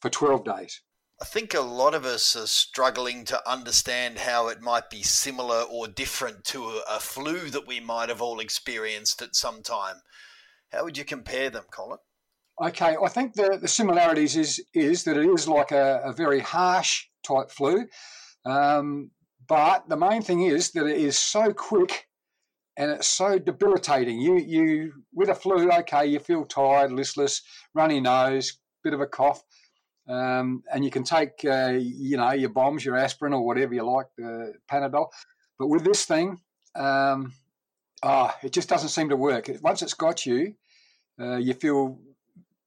for 0.00 0.11
12 0.11 0.44
days. 0.44 0.83
I 1.25 1.26
think 1.26 1.54
a 1.54 1.62
lot 1.62 1.95
of 1.95 2.04
us 2.04 2.37
are 2.37 2.47
struggling 2.47 3.25
to 3.25 3.50
understand 3.50 4.19
how 4.19 4.49
it 4.49 4.61
might 4.61 4.90
be 4.90 5.02
similar 5.02 5.62
or 5.62 5.88
different 5.88 6.45
to 6.52 6.83
a, 6.87 7.00
flu 7.00 7.49
that 7.49 7.66
we 7.66 7.81
might 7.81 8.11
have 8.11 8.21
all 8.21 8.40
experienced 8.40 9.23
at 9.23 9.35
some 9.35 9.62
time. 9.62 10.02
How 10.71 10.85
would 10.85 10.99
you 10.99 11.04
compare 11.04 11.49
them, 11.49 11.64
Colin? 11.73 11.97
Okay, 12.62 12.95
I 13.02 13.09
think 13.09 13.33
the, 13.33 13.59
the 13.59 13.69
similarities 13.69 14.37
is 14.37 14.62
is 14.75 15.04
that 15.04 15.16
it 15.16 15.26
is 15.26 15.49
like 15.49 15.73
a, 15.73 16.02
a 16.04 16.12
very 16.12 16.40
harsh 16.40 17.07
type 17.26 17.50
flu, 17.50 17.87
um, 18.45 19.11
but 19.49 19.88
the 19.88 19.97
main 19.97 20.21
thing 20.21 20.43
is 20.43 20.73
that 20.73 20.87
it 20.87 20.99
is 20.99 21.16
so 21.16 21.54
quick 21.54 22.07
and 22.76 22.90
it's 22.90 23.09
so 23.09 23.38
debilitating. 23.38 24.21
You 24.21 24.37
you 24.37 24.93
with 25.14 25.31
a 25.31 25.35
flu, 25.35 25.73
okay, 25.73 26.04
you 26.04 26.19
feel 26.19 26.45
tired, 26.45 26.93
listless, 26.93 27.40
runny 27.75 27.99
nose, 27.99 28.59
bit 28.83 28.93
of 28.93 29.00
a 29.00 29.07
cough, 29.07 29.43
um, 30.08 30.62
and 30.73 30.84
you 30.84 30.90
can 30.90 31.04
take 31.04 31.44
uh, 31.44 31.73
you 31.78 32.16
know 32.16 32.32
your 32.32 32.50
bombs, 32.50 32.84
your 32.84 32.96
aspirin 32.96 33.32
or 33.32 33.44
whatever 33.44 33.75
you 33.75 33.82
like, 33.82 34.06
the 34.16 34.54
Panadol. 34.70 35.08
But 35.58 35.68
with 35.68 35.84
this 35.84 36.04
thing, 36.04 36.40
um, 36.75 37.32
oh, 38.02 38.30
it 38.42 38.52
just 38.52 38.68
doesn't 38.68 38.90
seem 38.90 39.08
to 39.08 39.16
work. 39.16 39.49
Once 39.62 39.82
it's 39.82 39.94
got 39.94 40.26
you, 40.26 40.54
uh, 41.20 41.37
you 41.37 41.54
feel 41.54 41.99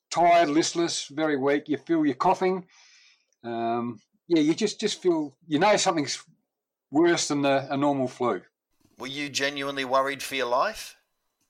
tired, 0.10 0.50
listless, 0.50 1.08
very 1.08 1.38
weak. 1.38 1.68
You 1.68 1.78
feel 1.78 2.06
you're 2.06 2.16
coughing. 2.16 2.66
Um, 3.44 4.00
yeah, 4.28 4.42
you 4.42 4.54
just 4.54 4.80
just 4.80 5.02
feel 5.02 5.36
you 5.48 5.60
know 5.60 5.76
something's 5.78 6.24
worse 6.92 7.28
than 7.28 7.42
the, 7.42 7.68
a 7.72 7.78
normal 7.78 8.08
flu. 8.08 8.42
Were 8.98 9.08
you 9.08 9.30
genuinely 9.30 9.86
worried 9.86 10.24
for 10.24 10.36
your 10.36 10.48
life? 10.48 10.96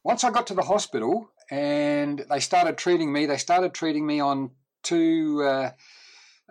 Once 0.03 0.24
I 0.24 0.32
got 0.32 0.48
to 0.48 0.53
the 0.53 0.63
hospital 0.63 1.29
and 1.50 2.25
they 2.29 2.39
started 2.39 2.77
treating 2.77 3.12
me, 3.12 3.25
they 3.25 3.38
started 3.38 3.74
treating 3.74 4.06
me 4.06 4.20
on 4.20 4.51
two 4.88 5.44
uh, 5.44 5.72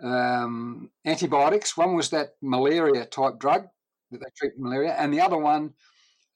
um, 0.03 0.89
antibiotics. 1.05 1.75
One 1.75 1.95
was 1.95 2.09
that 2.11 2.29
malaria 2.41 3.05
type 3.05 3.39
drug 3.39 3.67
that 4.11 4.19
they 4.19 4.31
treat 4.37 4.53
malaria, 4.57 4.95
and 4.97 5.13
the 5.13 5.21
other 5.21 5.37
one, 5.37 5.73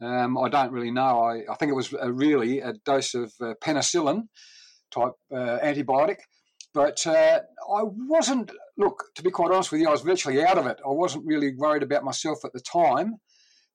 um, 0.01 0.38
I 0.38 0.50
don't 0.50 0.72
really 0.72 0.91
know. 0.91 1.22
I, 1.22 1.43
I, 1.51 1.55
think 1.55 1.72
it 1.72 1.75
was 1.75 1.93
a, 2.00 2.12
really 2.12 2.60
a 2.60 2.74
dose 2.86 3.13
of 3.13 3.31
uh, 3.39 3.53
penicillin 3.63 4.24
type 4.91 5.13
uh, 5.31 5.60
antibiotic. 5.63 6.17
But 6.74 7.05
uh, 7.05 7.41
I 7.75 7.84
wasn't, 7.84 8.51
look, 8.77 9.03
to 9.15 9.24
be 9.24 9.29
quite 9.29 9.51
honest 9.51 9.72
with 9.72 9.81
you, 9.81 9.89
I 9.89 9.91
was 9.91 10.01
virtually 10.01 10.43
out 10.43 10.58
of 10.58 10.67
it. 10.67 10.79
I 10.86 10.89
wasn't 10.89 11.25
really 11.25 11.53
worried 11.55 11.84
about 11.84 12.03
myself 12.03 12.46
at 12.46 12.53
the 12.53 12.62
time. 12.62 13.17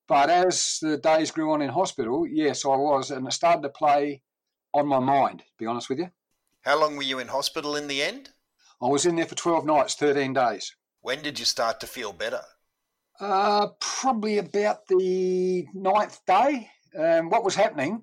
But 0.08 0.30
as 0.30 0.78
the 0.80 0.96
days 0.96 1.30
grew 1.30 1.52
on 1.52 1.62
in 1.62 1.68
hospital, 1.68 2.26
yes, 2.26 2.64
I 2.64 2.68
was. 2.68 3.10
And 3.10 3.26
it 3.26 3.32
started 3.32 3.62
to 3.62 3.68
play 3.68 4.22
on 4.72 4.86
my 4.86 4.98
mind, 4.98 5.40
to 5.40 5.44
be 5.58 5.66
honest 5.66 5.88
with 5.88 5.98
you. 5.98 6.10
How 6.66 6.80
long 6.80 6.96
were 6.96 7.04
you 7.04 7.20
in 7.20 7.28
hospital 7.28 7.76
in 7.76 7.86
the 7.86 8.02
end? 8.02 8.30
I 8.82 8.88
was 8.88 9.06
in 9.06 9.14
there 9.14 9.26
for 9.26 9.36
12 9.36 9.64
nights, 9.64 9.94
13 9.94 10.32
days. 10.32 10.74
When 11.00 11.22
did 11.22 11.38
you 11.38 11.44
start 11.44 11.78
to 11.78 11.86
feel 11.86 12.12
better? 12.12 12.42
Uh, 13.20 13.68
probably 13.78 14.38
about 14.38 14.84
the 14.88 15.64
ninth 15.72 16.18
day. 16.26 16.68
Um, 16.98 17.30
what 17.30 17.44
was 17.44 17.54
happening 17.54 18.02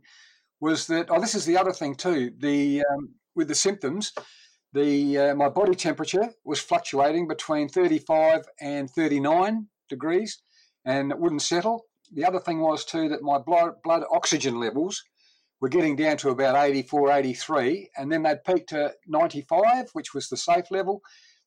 was 0.62 0.88
that, 0.88 1.08
oh, 1.10 1.20
this 1.20 1.36
is 1.36 1.44
the 1.44 1.58
other 1.58 1.74
thing 1.74 1.94
too. 1.94 2.32
The 2.38 2.86
um, 2.90 3.10
with 3.36 3.50
the 3.50 3.56
symptoms, 3.56 4.14
the 4.72 5.18
uh, 5.18 5.36
my 5.36 5.50
body 5.50 5.76
temperature 5.76 6.30
was 6.46 6.62
fluctuating 6.62 7.28
between 7.28 7.68
35 7.68 8.46
and 8.62 8.90
39 8.90 9.68
degrees, 9.90 10.42
and 10.86 11.12
it 11.12 11.20
wouldn't 11.20 11.42
settle. 11.42 11.84
The 12.14 12.24
other 12.24 12.40
thing 12.40 12.62
was 12.62 12.86
too 12.86 13.10
that 13.10 13.24
my 13.24 13.40
blood, 13.40 13.74
blood 13.84 14.04
oxygen 14.10 14.58
levels 14.58 15.04
were 15.64 15.70
getting 15.70 15.96
down 15.96 16.18
to 16.18 16.30
about 16.30 16.62
84, 16.62 17.10
83, 17.14 17.90
and 17.96 18.12
then 18.12 18.22
they'd 18.22 18.44
peak 18.44 18.68
to 18.68 18.94
95, 19.08 19.92
which 19.94 20.14
was 20.14 20.28
the 20.28 20.36
safe 20.36 20.70
level. 20.72 21.02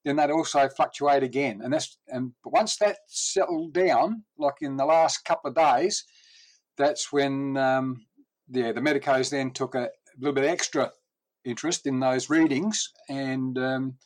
Then 0.06 0.16
they'd 0.16 0.30
also 0.30 0.70
fluctuate 0.70 1.22
again, 1.22 1.60
and 1.62 1.70
that's 1.70 1.98
and 2.08 2.32
once 2.42 2.78
that 2.78 2.96
settled 3.08 3.74
down, 3.74 4.22
like 4.38 4.54
in 4.62 4.78
the 4.78 4.86
last 4.86 5.26
couple 5.26 5.50
of 5.50 5.54
days, 5.54 6.04
that's 6.78 7.12
when 7.12 7.58
um, 7.58 8.06
yeah, 8.48 8.72
the 8.72 8.80
medicos 8.80 9.28
then 9.28 9.50
took 9.50 9.74
a 9.74 9.90
little 10.18 10.32
bit 10.32 10.46
extra 10.46 10.90
interest 11.44 11.86
in 11.86 12.00
those 12.00 12.30
readings 12.30 12.90
and 13.10 13.58
um, 13.58 13.96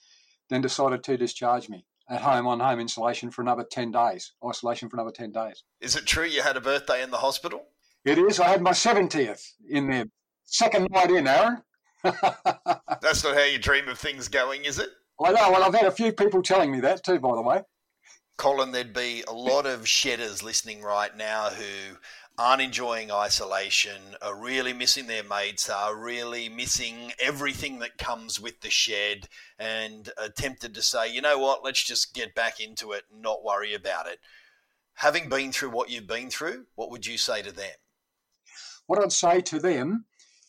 then 0.49 0.61
decided 0.61 1.05
to 1.05 1.17
discharge 1.19 1.69
me 1.69 1.85
at 2.09 2.21
home 2.21 2.49
on 2.49 2.59
home 2.59 2.81
insulation 2.81 3.31
for 3.31 3.43
another 3.43 3.63
10 3.63 3.93
days, 3.93 4.33
isolation 4.45 4.89
for 4.89 4.97
another 4.97 5.13
10 5.13 5.31
days. 5.31 5.63
Is 5.81 5.95
it 5.95 6.05
true 6.05 6.27
you 6.27 6.43
had 6.43 6.57
a 6.57 6.61
birthday 6.61 7.01
in 7.01 7.11
the 7.11 7.19
hospital? 7.19 7.67
It 8.05 8.19
is. 8.19 8.41
I 8.41 8.49
had 8.49 8.63
my 8.63 8.71
70th 8.71 9.45
in 9.69 9.89
there. 9.91 10.07
Second 10.45 10.89
night 10.91 11.11
in, 11.11 11.27
Aaron. 11.27 11.63
That's 12.03 13.25
not 13.25 13.37
how 13.37 13.45
you 13.45 13.59
dream 13.59 13.89
of 13.89 13.99
things 13.99 14.29
going, 14.29 14.65
is 14.65 14.79
it? 14.79 14.89
I 15.23 15.33
know. 15.33 15.51
Well, 15.51 15.63
I've 15.63 15.75
had 15.75 15.85
a 15.85 15.91
few 15.91 16.13
people 16.13 16.43
telling 16.43 16.73
me 16.73 16.81
that 16.81 17.05
too, 17.05 17.21
by 17.21 17.35
the 17.35 17.43
way. 17.43 17.63
Colin, 18.39 18.73
there'd 18.73 18.95
be 18.95 19.23
a 19.29 19.35
lot 19.35 19.67
of 19.67 19.87
shedders 19.87 20.43
listening 20.43 20.81
right 20.81 21.15
now 21.15 21.51
who 21.51 21.99
aren't 22.39 22.63
enjoying 22.63 23.13
isolation, 23.13 24.01
are 24.23 24.35
really 24.35 24.73
missing 24.73 25.07
their 25.07 25.23
mates, 25.23 25.69
are 25.69 25.95
really 25.95 26.49
missing 26.49 27.13
everything 27.21 27.81
that 27.81 27.99
comes 27.99 28.41
with 28.41 28.63
the 28.63 28.71
shed, 28.71 29.29
and 29.59 30.11
are 30.17 30.31
tempted 30.31 30.73
to 30.75 30.81
say, 30.81 31.13
you 31.13 31.21
know 31.21 31.39
what, 31.39 31.63
let's 31.63 31.85
just 31.85 32.15
get 32.15 32.35
back 32.35 32.61
into 32.61 32.93
it 32.93 33.05
and 33.13 33.21
not 33.21 33.45
worry 33.45 33.75
about 33.75 34.07
it. 34.07 34.21
Having 34.95 35.29
been 35.29 35.53
through 35.53 35.71
what 35.71 35.91
you've 35.91 36.07
been 36.07 36.31
through, 36.31 36.65
what 36.77 36.91
would 36.91 37.05
you 37.05 37.19
say 37.19 37.43
to 37.43 37.53
them? 37.53 37.77
What 38.91 39.01
I'd 39.01 39.13
say 39.13 39.41
to 39.43 39.61
them 39.61 40.07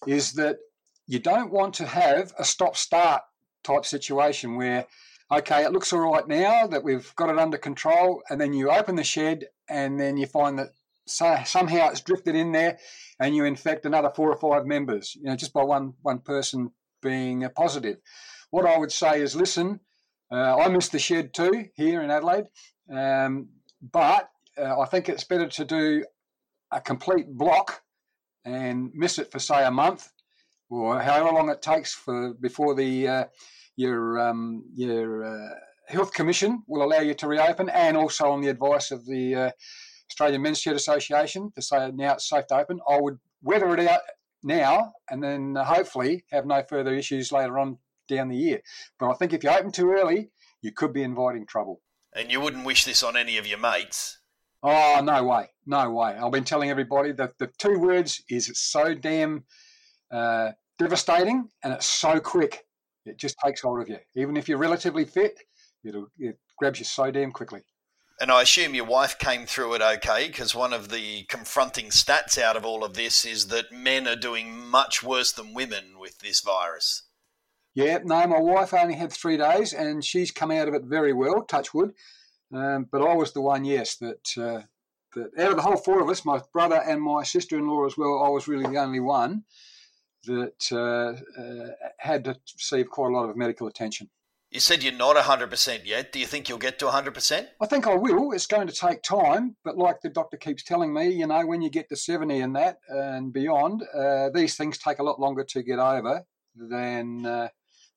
is 0.07 0.33
that 0.33 0.57
you 1.05 1.19
don't 1.19 1.51
want 1.51 1.75
to 1.75 1.85
have 1.85 2.33
a 2.39 2.43
stop 2.43 2.75
start 2.75 3.21
type 3.63 3.85
situation 3.85 4.55
where, 4.55 4.87
okay, 5.31 5.63
it 5.63 5.71
looks 5.71 5.93
all 5.93 6.11
right 6.11 6.27
now 6.27 6.65
that 6.65 6.83
we've 6.83 7.15
got 7.15 7.29
it 7.29 7.37
under 7.37 7.59
control, 7.59 8.23
and 8.31 8.41
then 8.41 8.51
you 8.51 8.71
open 8.71 8.95
the 8.95 9.03
shed 9.03 9.45
and 9.69 9.99
then 9.99 10.17
you 10.17 10.25
find 10.25 10.57
that 10.57 10.69
so 11.05 11.37
somehow 11.45 11.89
it's 11.89 12.01
drifted 12.01 12.33
in 12.33 12.51
there, 12.51 12.79
and 13.19 13.35
you 13.35 13.45
infect 13.45 13.85
another 13.85 14.09
four 14.09 14.31
or 14.31 14.37
five 14.37 14.65
members. 14.65 15.15
You 15.15 15.25
know, 15.25 15.35
just 15.35 15.53
by 15.53 15.61
one 15.63 15.93
one 16.01 16.17
person 16.17 16.71
being 16.99 17.47
positive. 17.55 17.97
What 18.49 18.65
I 18.65 18.75
would 18.75 18.91
say 18.91 19.21
is, 19.21 19.35
listen, 19.35 19.81
uh, 20.31 20.57
I 20.57 20.67
missed 20.69 20.93
the 20.93 20.97
shed 20.97 21.35
too 21.35 21.65
here 21.75 22.01
in 22.01 22.09
Adelaide, 22.09 22.47
um, 22.91 23.49
but 23.83 24.31
uh, 24.57 24.79
I 24.79 24.85
think 24.87 25.09
it's 25.09 25.25
better 25.25 25.47
to 25.47 25.63
do 25.63 26.05
a 26.71 26.81
complete 26.81 27.27
block 27.27 27.83
and 28.45 28.91
miss 28.93 29.19
it 29.19 29.31
for 29.31 29.39
say 29.39 29.65
a 29.65 29.71
month 29.71 30.09
or 30.69 30.99
however 30.99 31.31
long 31.31 31.49
it 31.49 31.61
takes 31.61 31.93
for 31.93 32.33
before 32.35 32.73
the 32.75 33.07
uh, 33.07 33.25
your 33.75 34.19
um, 34.19 34.63
your 34.73 35.25
uh, 35.25 35.49
health 35.87 36.13
commission 36.13 36.63
will 36.67 36.83
allow 36.83 36.99
you 36.99 37.13
to 37.13 37.27
reopen, 37.27 37.69
and 37.69 37.97
also 37.97 38.31
on 38.31 38.41
the 38.41 38.47
advice 38.47 38.91
of 38.91 39.05
the 39.05 39.35
uh, 39.35 39.51
Australian 40.09 40.41
Men's 40.41 40.59
Shed 40.59 40.75
Association 40.75 41.51
to 41.55 41.61
say 41.61 41.91
now 41.93 42.13
it's 42.13 42.29
safe 42.29 42.47
to 42.47 42.55
open. 42.55 42.79
I 42.89 42.99
would 42.99 43.19
weather 43.41 43.73
it 43.73 43.87
out 43.87 44.01
now 44.43 44.93
and 45.09 45.23
then 45.23 45.55
uh, 45.57 45.63
hopefully 45.63 46.25
have 46.31 46.45
no 46.45 46.63
further 46.67 46.93
issues 46.93 47.31
later 47.31 47.59
on 47.59 47.77
down 48.07 48.29
the 48.29 48.37
year. 48.37 48.61
But 48.99 49.11
I 49.11 49.13
think 49.13 49.33
if 49.33 49.43
you 49.43 49.49
open 49.49 49.71
too 49.71 49.91
early, 49.91 50.31
you 50.61 50.71
could 50.71 50.93
be 50.93 51.03
inviting 51.03 51.45
trouble. 51.45 51.81
And 52.13 52.31
you 52.31 52.41
wouldn't 52.41 52.65
wish 52.65 52.83
this 52.83 53.03
on 53.03 53.15
any 53.15 53.37
of 53.37 53.47
your 53.47 53.57
mates? 53.57 54.19
Oh, 54.63 55.01
no 55.03 55.23
way. 55.23 55.49
No 55.65 55.91
way. 55.91 56.15
I've 56.17 56.31
been 56.31 56.43
telling 56.43 56.69
everybody 56.69 57.11
that 57.13 57.37
the 57.37 57.47
two 57.57 57.79
words 57.79 58.23
is 58.29 58.51
so 58.55 58.93
damn 58.93 59.43
uh, 60.11 60.51
devastating 60.77 61.49
and 61.63 61.73
it's 61.73 61.85
so 61.85 62.19
quick. 62.19 62.65
It 63.05 63.17
just 63.17 63.37
takes 63.43 63.61
hold 63.61 63.81
of 63.81 63.89
you. 63.89 63.97
Even 64.15 64.37
if 64.37 64.47
you're 64.47 64.59
relatively 64.59 65.05
fit, 65.05 65.39
it'll, 65.83 66.07
it 66.19 66.37
grabs 66.57 66.79
you 66.79 66.85
so 66.85 67.09
damn 67.09 67.31
quickly. 67.31 67.61
And 68.19 68.31
I 68.31 68.43
assume 68.43 68.75
your 68.75 68.85
wife 68.85 69.17
came 69.17 69.47
through 69.47 69.73
it 69.73 69.81
okay 69.81 70.27
because 70.27 70.53
one 70.53 70.73
of 70.73 70.89
the 70.89 71.23
confronting 71.23 71.87
stats 71.87 72.37
out 72.37 72.55
of 72.55 72.63
all 72.63 72.83
of 72.83 72.93
this 72.93 73.25
is 73.25 73.47
that 73.47 73.71
men 73.71 74.07
are 74.07 74.15
doing 74.15 74.69
much 74.69 75.01
worse 75.01 75.31
than 75.31 75.55
women 75.55 75.97
with 75.99 76.19
this 76.19 76.39
virus. 76.41 77.01
Yeah, 77.73 77.97
no, 78.03 78.27
my 78.27 78.39
wife 78.39 78.75
only 78.75 78.93
had 78.93 79.11
three 79.11 79.37
days 79.37 79.73
and 79.73 80.05
she's 80.05 80.29
come 80.29 80.51
out 80.51 80.67
of 80.67 80.75
it 80.75 80.83
very 80.83 81.13
well, 81.13 81.41
touch 81.41 81.73
wood. 81.73 81.93
Um, 82.53 82.87
but 82.91 83.01
I 83.01 83.15
was 83.15 83.33
the 83.33 83.41
one, 83.41 83.65
yes, 83.65 83.95
that, 83.97 84.37
uh, 84.37 84.61
that 85.15 85.39
out 85.39 85.51
of 85.51 85.55
the 85.55 85.61
whole 85.61 85.77
four 85.77 86.01
of 86.01 86.09
us, 86.09 86.25
my 86.25 86.41
brother 86.53 86.81
and 86.85 87.01
my 87.01 87.23
sister 87.23 87.57
in 87.57 87.67
law 87.67 87.85
as 87.85 87.97
well, 87.97 88.23
I 88.23 88.29
was 88.29 88.47
really 88.47 88.65
the 88.65 88.79
only 88.79 88.99
one 88.99 89.43
that 90.25 90.67
uh, 90.71 91.41
uh, 91.41 91.67
had 91.97 92.25
to 92.25 92.35
receive 92.55 92.89
quite 92.89 93.11
a 93.11 93.15
lot 93.15 93.29
of 93.29 93.35
medical 93.35 93.67
attention. 93.67 94.09
You 94.51 94.59
said 94.59 94.83
you're 94.83 94.91
not 94.91 95.15
100% 95.15 95.85
yet. 95.85 96.11
Do 96.11 96.19
you 96.19 96.25
think 96.25 96.49
you'll 96.49 96.57
get 96.57 96.77
to 96.79 96.85
100%? 96.85 97.47
I 97.61 97.65
think 97.65 97.87
I 97.87 97.95
will. 97.95 98.33
It's 98.33 98.47
going 98.47 98.67
to 98.67 98.73
take 98.73 99.01
time, 99.01 99.55
but 99.63 99.77
like 99.77 100.01
the 100.01 100.09
doctor 100.09 100.35
keeps 100.35 100.63
telling 100.63 100.93
me, 100.93 101.09
you 101.09 101.25
know, 101.25 101.45
when 101.45 101.61
you 101.61 101.69
get 101.69 101.87
to 101.87 101.95
70 101.95 102.41
and 102.41 102.55
that 102.57 102.79
and 102.89 103.31
beyond, 103.31 103.83
uh, 103.97 104.29
these 104.33 104.57
things 104.57 104.77
take 104.77 104.99
a 104.99 105.03
lot 105.03 105.21
longer 105.21 105.45
to 105.45 105.63
get 105.63 105.79
over 105.79 106.25
than, 106.53 107.25
uh, 107.25 107.47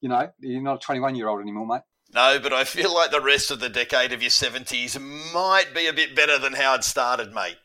you 0.01 0.09
know, 0.09 0.29
you're 0.39 0.63
not 0.63 0.77
a 0.77 0.79
21 0.79 1.17
year 1.17 1.27
old 1.27 1.41
anymore, 1.41 1.67
mate. 1.67 1.83
No, 2.15 2.39
but 2.41 2.53
I 2.53 2.63
feel 2.63 2.95
like 2.95 3.11
the 3.11 3.21
rest 3.21 3.51
of 3.51 3.59
the 3.59 3.69
decade 3.69 4.13
of 4.13 4.23
your 4.23 4.31
70s 4.31 5.01
might 5.35 5.75
be 5.75 5.89
a 5.89 5.93
bit 5.93 6.15
better 6.15 6.39
than 6.39 6.53
how 6.53 6.75
it 6.75 6.85
started, 6.85 7.35
mate. 7.35 7.57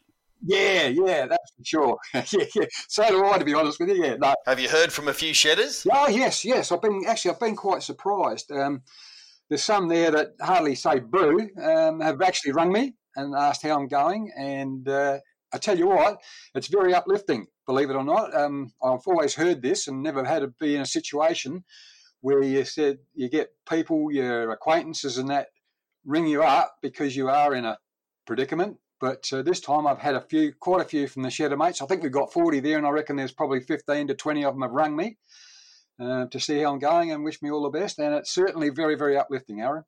Yeah, 0.44 0.88
yeah, 0.88 1.28
that's 1.28 1.52
for 1.56 1.64
sure. 1.64 1.98
yeah, 2.14 2.46
yeah. 2.56 2.66
So 2.88 3.08
do 3.08 3.26
I, 3.26 3.38
to 3.38 3.46
be 3.46 3.54
honest 3.54 3.80
with 3.80 3.90
you. 3.90 4.04
Yeah, 4.04 4.16
no. 4.16 4.34
Have 4.48 4.60
you 4.60 4.68
heard 4.68 4.92
from 4.92 5.08
a 5.08 5.14
few 5.14 5.36
shedders? 5.36 5.86
Oh, 5.92 6.08
yes, 6.08 6.44
yes. 6.44 6.72
I've 6.72 6.82
been 6.82 7.04
actually, 7.08 7.32
I've 7.32 7.40
been 7.40 7.56
quite 7.56 7.84
surprised. 7.84 8.52
Um, 8.52 8.82
there's 9.50 9.64
some 9.64 9.88
there 9.88 10.10
that 10.12 10.30
hardly 10.42 10.74
say 10.74 11.00
boo 11.00 11.48
um, 11.62 12.00
have 12.00 12.22
actually 12.22 12.54
rung 12.54 12.72
me 12.72 12.96
and 13.16 13.36
asked 13.36 13.62
how 13.62 13.78
I'm 13.78 13.88
going, 13.88 14.32
and 14.36 14.88
uh, 14.88 15.20
I 15.54 15.58
tell 15.60 15.78
you 15.78 15.88
what, 15.88 16.18
it's 16.56 16.68
very 16.68 16.94
uplifting. 16.96 17.46
Believe 17.68 17.90
it 17.92 17.96
or 17.96 18.04
not, 18.04 18.36
um, 18.36 18.72
I've 18.82 19.06
always 19.06 19.36
heard 19.36 19.62
this 19.62 19.88
and 19.88 20.02
never 20.02 20.24
had 20.24 20.40
to 20.40 20.54
be 20.60 20.76
in 20.76 20.82
a 20.82 20.88
situation 20.88 21.64
where 22.22 22.44
you 22.44 22.66
said 22.66 23.00
you 23.14 23.30
get 23.30 23.54
people, 23.68 24.12
your 24.12 24.52
acquaintances, 24.52 25.18
and 25.18 25.30
that 25.30 25.48
ring 26.06 26.28
you 26.28 26.44
up 26.44 26.76
because 26.82 27.16
you 27.16 27.30
are 27.30 27.54
in 27.56 27.66
a 27.66 27.78
predicament 28.26 28.78
but 29.00 29.32
uh, 29.32 29.42
this 29.42 29.62
time 29.62 29.88
I've 29.88 30.00
had 30.00 30.16
a 30.16 30.22
few, 30.22 30.54
quite 30.54 30.82
a 30.82 30.86
few 30.86 31.08
from 31.08 31.24
the 31.24 31.30
Shedder 31.30 31.58
mates. 31.58 31.82
I 31.82 31.86
think 31.86 32.04
we've 32.04 32.12
got 32.12 32.34
40 32.34 32.60
there, 32.60 32.78
and 32.78 32.86
I 32.86 32.90
reckon 32.90 33.16
there's 33.16 33.32
probably 33.32 33.62
15 33.62 34.08
to 34.08 34.14
20 34.14 34.46
of 34.46 34.54
them 34.54 34.62
have 34.62 34.72
rung 34.72 34.96
me 34.96 35.18
uh, 36.00 36.26
to 36.26 36.40
see 36.40 36.60
how 36.60 36.74
I'm 36.74 36.80
going 36.80 37.12
and 37.12 37.24
wish 37.24 37.42
me 37.42 37.50
all 37.50 37.64
the 37.64 37.78
best. 37.78 38.00
And 38.00 38.14
it's 38.14 38.32
certainly 38.32 38.70
very, 38.70 38.96
very 38.96 39.18
uplifting, 39.18 39.62
Aaron. 39.62 39.86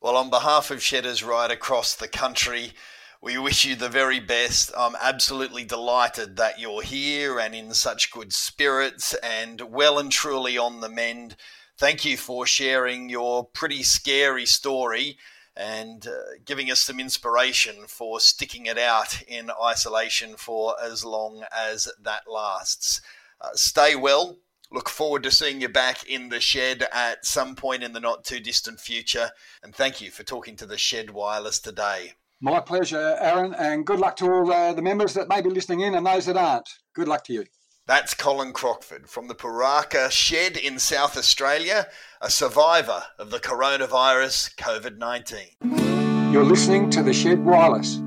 Well, 0.00 0.16
on 0.16 0.28
behalf 0.28 0.70
of 0.70 0.82
Shedders 0.82 1.24
right 1.24 1.50
across 1.50 1.94
the 1.94 2.08
country, 2.08 2.74
we 3.22 3.38
wish 3.38 3.64
you 3.64 3.74
the 3.74 3.88
very 3.88 4.20
best. 4.20 4.70
I'm 4.76 4.96
absolutely 5.00 5.64
delighted 5.64 6.36
that 6.36 6.60
you're 6.60 6.82
here 6.82 7.38
and 7.38 7.54
in 7.54 7.72
such 7.74 8.10
good 8.10 8.32
spirits 8.32 9.14
and 9.14 9.60
well 9.62 9.98
and 9.98 10.12
truly 10.12 10.58
on 10.58 10.80
the 10.80 10.88
mend. 10.88 11.36
Thank 11.78 12.04
you 12.04 12.16
for 12.16 12.46
sharing 12.46 13.08
your 13.08 13.44
pretty 13.44 13.82
scary 13.82 14.46
story 14.46 15.18
and 15.56 16.06
uh, 16.06 16.36
giving 16.44 16.70
us 16.70 16.80
some 16.80 17.00
inspiration 17.00 17.86
for 17.86 18.20
sticking 18.20 18.66
it 18.66 18.78
out 18.78 19.22
in 19.22 19.50
isolation 19.62 20.36
for 20.36 20.76
as 20.82 21.04
long 21.04 21.44
as 21.56 21.88
that 22.00 22.30
lasts. 22.30 23.00
Uh, 23.40 23.50
stay 23.54 23.96
well. 23.96 24.36
Look 24.70 24.88
forward 24.88 25.22
to 25.22 25.30
seeing 25.30 25.60
you 25.60 25.68
back 25.68 26.04
in 26.04 26.28
the 26.28 26.40
shed 26.40 26.86
at 26.92 27.24
some 27.24 27.54
point 27.56 27.82
in 27.82 27.92
the 27.92 28.00
not 28.00 28.24
too 28.24 28.40
distant 28.40 28.80
future. 28.80 29.30
And 29.62 29.74
thank 29.74 30.00
you 30.00 30.10
for 30.10 30.22
talking 30.24 30.56
to 30.56 30.66
the 30.66 30.76
Shed 30.76 31.10
Wireless 31.10 31.58
today. 31.60 32.14
My 32.40 32.60
pleasure, 32.60 33.16
Aaron, 33.18 33.54
and 33.54 33.86
good 33.86 33.98
luck 33.98 34.16
to 34.16 34.30
all 34.30 34.52
uh, 34.52 34.74
the 34.74 34.82
members 34.82 35.14
that 35.14 35.26
may 35.26 35.40
be 35.40 35.48
listening 35.48 35.80
in 35.80 35.94
and 35.94 36.06
those 36.06 36.26
that 36.26 36.36
aren't. 36.36 36.68
Good 36.94 37.08
luck 37.08 37.24
to 37.24 37.32
you. 37.32 37.44
That's 37.86 38.12
Colin 38.12 38.52
Crockford 38.52 39.08
from 39.08 39.28
the 39.28 39.34
Paraka 39.34 40.10
Shed 40.10 40.58
in 40.58 40.78
South 40.78 41.16
Australia, 41.16 41.86
a 42.20 42.28
survivor 42.28 43.04
of 43.18 43.30
the 43.30 43.38
coronavirus 43.38 44.54
COVID 44.56 44.98
19. 44.98 46.30
You're 46.30 46.44
listening 46.44 46.90
to 46.90 47.02
the 47.02 47.14
Shed 47.14 47.42
Wireless. 47.42 48.00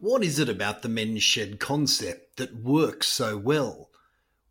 What 0.00 0.24
is 0.24 0.40
it 0.40 0.48
about 0.48 0.82
the 0.82 0.88
men's 0.88 1.22
shed 1.22 1.60
concept 1.60 2.38
that 2.38 2.56
works 2.56 3.06
so 3.06 3.36
well? 3.36 3.90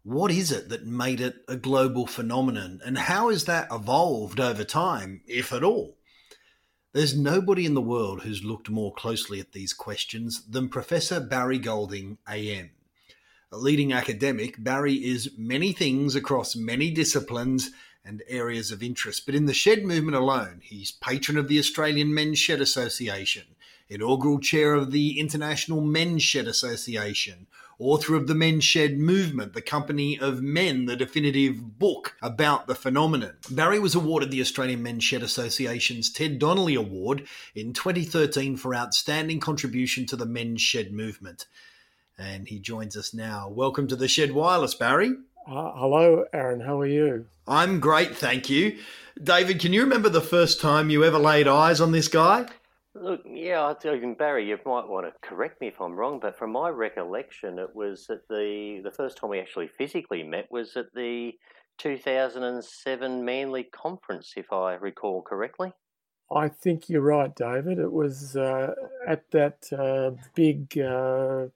What 0.04 0.32
is 0.32 0.54
it 0.54 0.70
that 0.70 0.86
made 0.86 1.20
it 1.20 1.36
a 1.50 1.58
global 1.58 2.08
phenomenon, 2.08 2.80
and 2.86 2.98
how 2.98 3.30
has 3.30 3.44
that 3.46 3.68
evolved 3.72 4.40
over 4.40 4.64
time, 4.64 5.22
if 5.28 5.52
at 5.52 5.66
all? 5.66 5.98
There's 6.94 7.18
nobody 7.18 7.66
in 7.66 7.74
the 7.74 7.82
world 7.82 8.22
who's 8.22 8.44
looked 8.44 8.70
more 8.70 8.94
closely 8.94 9.40
at 9.40 9.52
these 9.52 9.74
questions 9.74 10.44
than 10.46 10.70
Professor 10.70 11.20
Barry 11.20 11.58
Golding, 11.58 12.20
AM. 12.30 12.70
A 13.52 13.58
leading 13.58 13.92
academic, 13.92 14.64
Barry 14.64 15.04
is 15.04 15.32
many 15.36 15.72
things 15.72 16.14
across 16.14 16.56
many 16.56 16.92
disciplines 16.92 17.72
and 18.06 18.22
areas 18.28 18.72
of 18.72 18.84
interest. 18.84 19.26
But 19.26 19.34
in 19.34 19.48
the 19.48 19.56
shed 19.56 19.84
movement 19.84 20.18
alone, 20.18 20.60
he's 20.62 20.92
patron 20.92 21.36
of 21.36 21.48
the 21.48 21.58
Australian 21.58 22.14
Men's 22.14 22.38
Shed 22.38 22.62
Association, 22.62 23.56
inaugural 23.90 24.40
chair 24.40 24.76
of 24.76 24.92
the 24.92 25.20
International 25.20 25.82
Men's 25.82 26.22
Shed 26.22 26.46
Association, 26.46 27.48
author 27.84 28.16
of 28.16 28.28
the 28.28 28.36
Men's 28.36 28.64
Shed 28.64 28.98
Movement, 28.98 29.54
the 29.54 29.62
company 29.62 30.18
of 30.20 30.42
men, 30.42 30.86
the 30.86 30.96
definitive 30.96 31.78
book 31.78 32.16
about 32.22 32.68
the 32.68 32.76
phenomenon. 32.76 33.36
Barry 33.52 33.80
was 33.80 33.96
awarded 33.96 34.32
the 34.32 34.42
Australian 34.42 34.82
Men's 34.82 35.04
Shed 35.04 35.22
Association's 35.22 36.12
Ted 36.12 36.40
Donnelly 36.40 36.76
Award 36.76 37.28
in 37.54 37.74
2013 37.74 38.58
for 38.58 38.74
outstanding 38.74 39.40
contribution 39.40 40.06
to 40.08 40.16
the 40.16 40.26
men's 40.26 40.62
shed 40.62 40.92
movement 40.92 41.46
and 42.18 42.48
he 42.48 42.60
joins 42.60 42.96
us 42.96 43.14
now. 43.14 43.50
Welcome 43.50 43.88
to 43.88 43.96
the 43.96 44.08
Shed 44.08 44.32
Wireless, 44.32 44.76
Barry. 44.76 45.12
Uh, 45.48 45.72
hello, 45.76 46.26
Aaron. 46.34 46.62
How 46.62 46.80
are 46.80 46.86
you? 46.86 47.26
I'm 47.48 47.80
great, 47.80 48.16
thank 48.16 48.50
you. 48.50 48.78
David, 49.22 49.60
can 49.60 49.74
you 49.74 49.82
remember 49.82 50.10
the 50.10 50.22
first 50.22 50.62
time 50.62 50.90
you 50.90 51.04
ever 51.04 51.20
laid 51.20 51.48
eyes 51.48 51.82
on 51.82 51.92
this 51.92 52.08
guy? 52.08 52.48
Look, 52.96 53.22
yeah, 53.26 53.66
I 53.66 53.74
think 53.74 54.20
Barry, 54.20 54.48
you 54.48 54.58
might 54.66 54.88
want 54.88 55.08
to 55.08 55.28
correct 55.28 55.60
me 55.60 55.68
if 55.68 55.82
I'm 55.82 55.96
wrong, 55.96 56.20
but 56.22 56.38
from 56.38 56.52
my 56.52 56.70
recollection, 56.70 57.58
it 57.58 57.76
was 57.76 58.06
that 58.08 58.28
the 58.30 58.82
the 58.84 58.92
first 58.92 59.18
time 59.18 59.32
we 59.32 59.40
actually 59.40 59.68
physically 59.68 60.22
met 60.22 60.52
was 60.52 60.78
at 60.78 60.94
the 60.94 61.32
2007 61.80 63.26
Manly 63.26 63.64
conference, 63.64 64.34
if 64.38 64.54
I 64.54 64.76
recall 64.76 65.24
correctly. 65.24 65.74
I 66.32 66.50
think 66.50 66.88
you're 66.88 67.02
right, 67.02 67.36
David. 67.36 67.80
It 67.80 67.92
was 67.92 68.36
uh, 68.36 68.74
at 69.08 69.30
that 69.32 69.66
uh, 69.72 70.12
big 70.36 70.78
uh, 70.78 71.48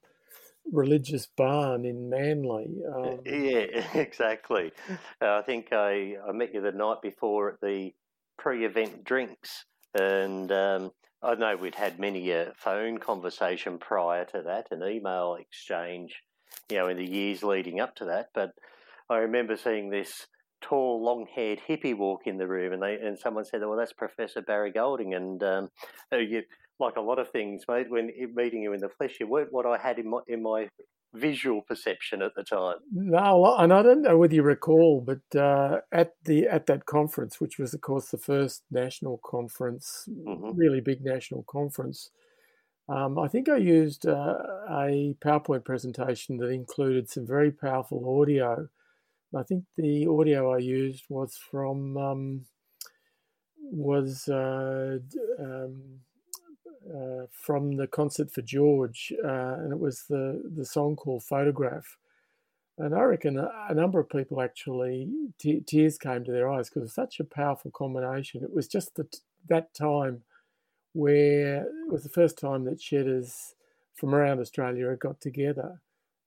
religious 0.71 1.27
barn 1.27 1.85
in 1.85 2.09
Manly. 2.09 2.81
Um, 2.95 3.19
yeah, 3.25 3.85
exactly. 3.93 4.71
Uh, 5.21 5.35
I 5.35 5.41
think 5.43 5.67
I, 5.71 6.15
I 6.27 6.31
met 6.31 6.53
you 6.53 6.61
the 6.61 6.71
night 6.71 7.01
before 7.01 7.49
at 7.53 7.61
the 7.61 7.93
pre-event 8.37 9.03
drinks, 9.03 9.65
and 9.99 10.51
um, 10.51 10.91
I 11.23 11.35
know 11.35 11.55
we'd 11.55 11.75
had 11.75 11.99
many 11.99 12.31
a 12.31 12.53
phone 12.55 12.99
conversation 12.99 13.79
prior 13.79 14.25
to 14.25 14.43
that, 14.43 14.67
an 14.71 14.83
email 14.83 15.37
exchange, 15.39 16.21
you 16.69 16.77
know, 16.77 16.87
in 16.87 16.97
the 16.97 17.09
years 17.09 17.43
leading 17.43 17.79
up 17.79 17.95
to 17.95 18.05
that. 18.05 18.27
But 18.33 18.51
I 19.09 19.17
remember 19.17 19.57
seeing 19.57 19.89
this 19.89 20.27
tall, 20.61 21.03
long-haired 21.03 21.61
hippie 21.67 21.97
walk 21.97 22.21
in 22.25 22.37
the 22.37 22.47
room, 22.47 22.73
and 22.73 22.81
they 22.81 22.95
and 22.95 23.17
someone 23.17 23.45
said, 23.45 23.61
"Well, 23.61 23.77
that's 23.77 23.93
Professor 23.93 24.41
Barry 24.41 24.71
Golding," 24.71 25.13
and 25.13 25.41
um, 25.43 25.69
you 26.11 26.43
like 26.79 26.97
a 26.97 27.01
lot 27.01 27.19
of 27.19 27.31
things, 27.31 27.63
mate, 27.67 27.89
when 27.89 28.11
meeting 28.35 28.61
you 28.61 28.73
in 28.73 28.79
the 28.79 28.89
flesh, 28.89 29.15
you 29.19 29.27
weren't 29.27 29.51
what 29.51 29.65
I 29.65 29.77
had 29.77 29.97
in 29.97 30.09
my 30.09 30.19
in 30.27 30.43
my 30.43 30.69
visual 31.13 31.61
perception 31.61 32.21
at 32.21 32.35
the 32.35 32.43
time. 32.43 32.77
No, 32.91 33.55
and 33.57 33.73
I 33.73 33.81
don't 33.81 34.01
know 34.01 34.17
whether 34.17 34.35
you 34.35 34.43
recall, 34.43 35.01
but 35.01 35.39
uh, 35.39 35.81
at 35.91 36.13
the 36.25 36.47
at 36.47 36.65
that 36.67 36.85
conference, 36.85 37.39
which 37.39 37.57
was 37.57 37.73
of 37.73 37.81
course 37.81 38.09
the 38.09 38.17
first 38.17 38.63
national 38.71 39.19
conference, 39.23 40.07
mm-hmm. 40.09 40.57
really 40.57 40.81
big 40.81 41.03
national 41.03 41.43
conference, 41.43 42.11
um, 42.89 43.19
I 43.19 43.27
think 43.27 43.49
I 43.49 43.57
used 43.57 44.05
uh, 44.05 44.37
a 44.69 45.15
PowerPoint 45.23 45.65
presentation 45.65 46.37
that 46.37 46.49
included 46.49 47.09
some 47.09 47.27
very 47.27 47.51
powerful 47.51 48.21
audio. 48.21 48.67
I 49.35 49.43
think 49.43 49.65
the 49.75 50.07
audio 50.07 50.53
I 50.53 50.59
used 50.59 51.03
was 51.09 51.35
from 51.35 51.97
um, 51.97 52.45
was 53.61 54.27
uh, 54.29 54.99
um, 55.39 55.99
uh, 56.93 57.25
from 57.31 57.77
the 57.77 57.87
concert 57.87 58.31
for 58.31 58.41
George, 58.41 59.13
uh, 59.23 59.55
and 59.59 59.71
it 59.71 59.79
was 59.79 60.03
the 60.09 60.41
the 60.55 60.65
song 60.65 60.95
called 60.95 61.23
Photograph. 61.23 61.97
And 62.79 62.93
I 62.93 63.01
reckon 63.01 63.39
a, 63.39 63.73
number 63.73 63.99
of 63.99 64.07
people 64.07 64.39
actually 64.39 65.09
tears 65.39 65.97
came 65.97 66.23
to 66.23 66.31
their 66.31 66.47
eyes 66.47 66.69
because 66.69 66.81
it 66.81 66.85
was 66.85 66.93
such 66.93 67.19
a 67.19 67.23
powerful 67.23 67.71
combination. 67.71 68.43
It 68.43 68.53
was 68.53 68.67
just 68.67 68.93
the, 68.93 69.07
that 69.49 69.73
time 69.73 70.21
where 70.93 71.63
it 71.63 71.91
was 71.91 72.03
the 72.03 72.09
first 72.09 72.37
time 72.37 72.65
that 72.65 72.79
shedders 72.79 73.55
from 73.95 74.13
around 74.13 74.39
Australia 74.39 74.89
had 74.89 74.99
got 74.99 75.19
together, 75.19 75.81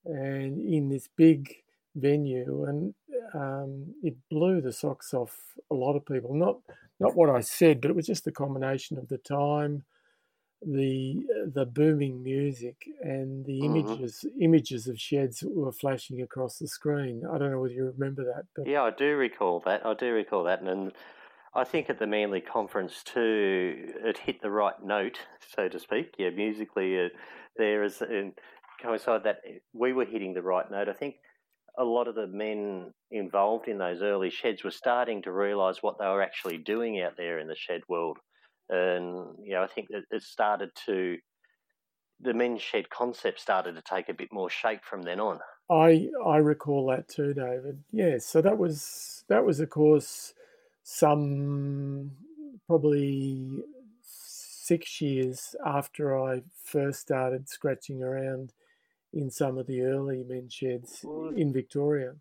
and 0.05 0.59
in 0.59 0.89
this 0.89 1.07
big 1.15 1.55
venue, 1.95 2.65
and 2.65 2.93
um, 3.33 3.93
it 4.03 4.15
blew 4.29 4.61
the 4.61 4.73
socks 4.73 5.13
off 5.13 5.37
a 5.69 5.73
lot 5.73 5.95
of 5.95 6.05
people. 6.05 6.33
Not 6.33 6.57
not 6.99 7.15
what 7.15 7.29
I 7.29 7.41
said, 7.41 7.81
but 7.81 7.89
it 7.89 7.95
was 7.95 8.07
just 8.07 8.25
the 8.25 8.31
combination 8.31 8.97
of 8.97 9.07
the 9.07 9.17
time, 9.17 9.83
the 10.61 11.25
the 11.53 11.65
booming 11.65 12.21
music 12.21 12.75
and 13.01 13.45
the 13.45 13.61
mm-hmm. 13.61 13.77
images 13.77 14.25
images 14.39 14.87
of 14.87 14.99
sheds 14.99 15.43
were 15.43 15.71
flashing 15.71 16.21
across 16.21 16.57
the 16.57 16.67
screen. 16.67 17.23
I 17.25 17.37
don't 17.37 17.51
know 17.51 17.59
whether 17.59 17.73
you 17.73 17.85
remember 17.85 18.23
that, 18.25 18.43
but 18.55 18.67
yeah, 18.67 18.83
I 18.83 18.91
do 18.91 19.15
recall 19.15 19.61
that. 19.65 19.85
I 19.85 19.93
do 19.95 20.13
recall 20.13 20.43
that, 20.43 20.59
and, 20.59 20.69
and 20.69 20.91
I 21.55 21.63
think 21.63 21.89
at 21.89 21.99
the 21.99 22.07
Manly 22.07 22.41
conference 22.41 23.01
too, 23.03 23.91
it 24.05 24.19
hit 24.19 24.41
the 24.41 24.51
right 24.51 24.75
note, 24.83 25.19
so 25.55 25.67
to 25.67 25.79
speak. 25.79 26.13
Yeah, 26.17 26.29
musically, 26.29 27.05
uh, 27.05 27.09
there 27.57 27.83
is 27.83 28.01
and 28.01 28.33
coincide 28.81 29.23
that 29.23 29.41
we 29.73 29.93
were 29.93 30.05
hitting 30.05 30.33
the 30.33 30.43
right 30.43 30.69
note. 30.69 30.89
I 30.89 30.93
think 30.93 31.15
a 31.77 31.83
lot 31.83 32.07
of 32.07 32.15
the 32.15 32.27
men 32.27 32.93
involved 33.09 33.67
in 33.67 33.77
those 33.77 34.01
early 34.01 34.29
sheds 34.29 34.63
were 34.63 34.71
starting 34.71 35.21
to 35.23 35.31
realise 35.31 35.81
what 35.81 35.97
they 35.97 36.05
were 36.05 36.21
actually 36.21 36.57
doing 36.57 37.01
out 37.01 37.17
there 37.17 37.39
in 37.39 37.47
the 37.47 37.55
shed 37.55 37.81
world 37.87 38.17
and 38.71 39.35
you 39.43 39.53
know 39.53 39.63
I 39.63 39.67
think 39.67 39.89
that 39.89 40.03
it 40.09 40.23
started 40.23 40.71
to 40.85 41.17
the 42.19 42.33
men's 42.33 42.61
shed 42.61 42.89
concept 42.89 43.39
started 43.39 43.75
to 43.75 43.81
take 43.81 44.09
a 44.09 44.13
bit 44.13 44.31
more 44.31 44.49
shape 44.49 44.83
from 44.83 45.01
then 45.03 45.19
on. 45.19 45.39
I 45.69 46.09
I 46.25 46.37
recall 46.37 46.87
that 46.87 47.07
too, 47.07 47.33
David. 47.33 47.83
Yes, 47.91 48.25
so 48.25 48.41
that 48.41 48.57
was 48.57 49.23
that 49.27 49.45
was 49.45 49.59
of 49.59 49.69
course 49.69 50.33
some 50.83 52.11
probably 52.67 53.63
six 54.01 55.01
years 55.01 55.55
after 55.65 56.17
I 56.17 56.43
first 56.63 57.01
started 57.01 57.49
scratching 57.49 58.01
around 58.01 58.53
in 59.13 59.29
some 59.29 59.57
of 59.57 59.67
the 59.67 59.81
early 59.81 60.23
men's 60.23 60.53
sheds 60.53 61.03
in 61.35 61.51
Victoria. 61.51 62.15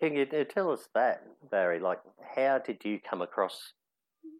Can 0.00 0.14
you 0.14 0.26
tell 0.26 0.70
us 0.70 0.88
that, 0.94 1.24
Barry? 1.50 1.80
Like, 1.80 2.00
how 2.36 2.58
did 2.58 2.84
you 2.84 3.00
come 3.00 3.22
across 3.22 3.72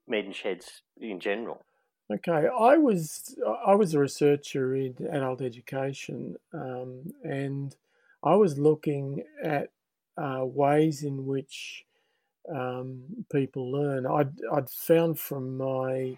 men's 0.08 0.36
sheds 0.36 0.82
in 1.00 1.20
general? 1.20 1.64
Okay, 2.10 2.48
I 2.58 2.78
was 2.78 3.36
I 3.66 3.74
was 3.74 3.92
a 3.92 3.98
researcher 3.98 4.74
in 4.74 4.96
adult 5.10 5.42
education, 5.42 6.36
um, 6.54 7.12
and 7.22 7.76
I 8.22 8.34
was 8.34 8.58
looking 8.58 9.24
at 9.42 9.70
uh, 10.16 10.44
ways 10.44 11.02
in 11.02 11.26
which 11.26 11.84
um, 12.50 13.02
people 13.30 13.70
learn. 13.70 14.06
I'd 14.06 14.32
I'd 14.50 14.70
found 14.70 15.18
from 15.18 15.58
my 15.58 16.16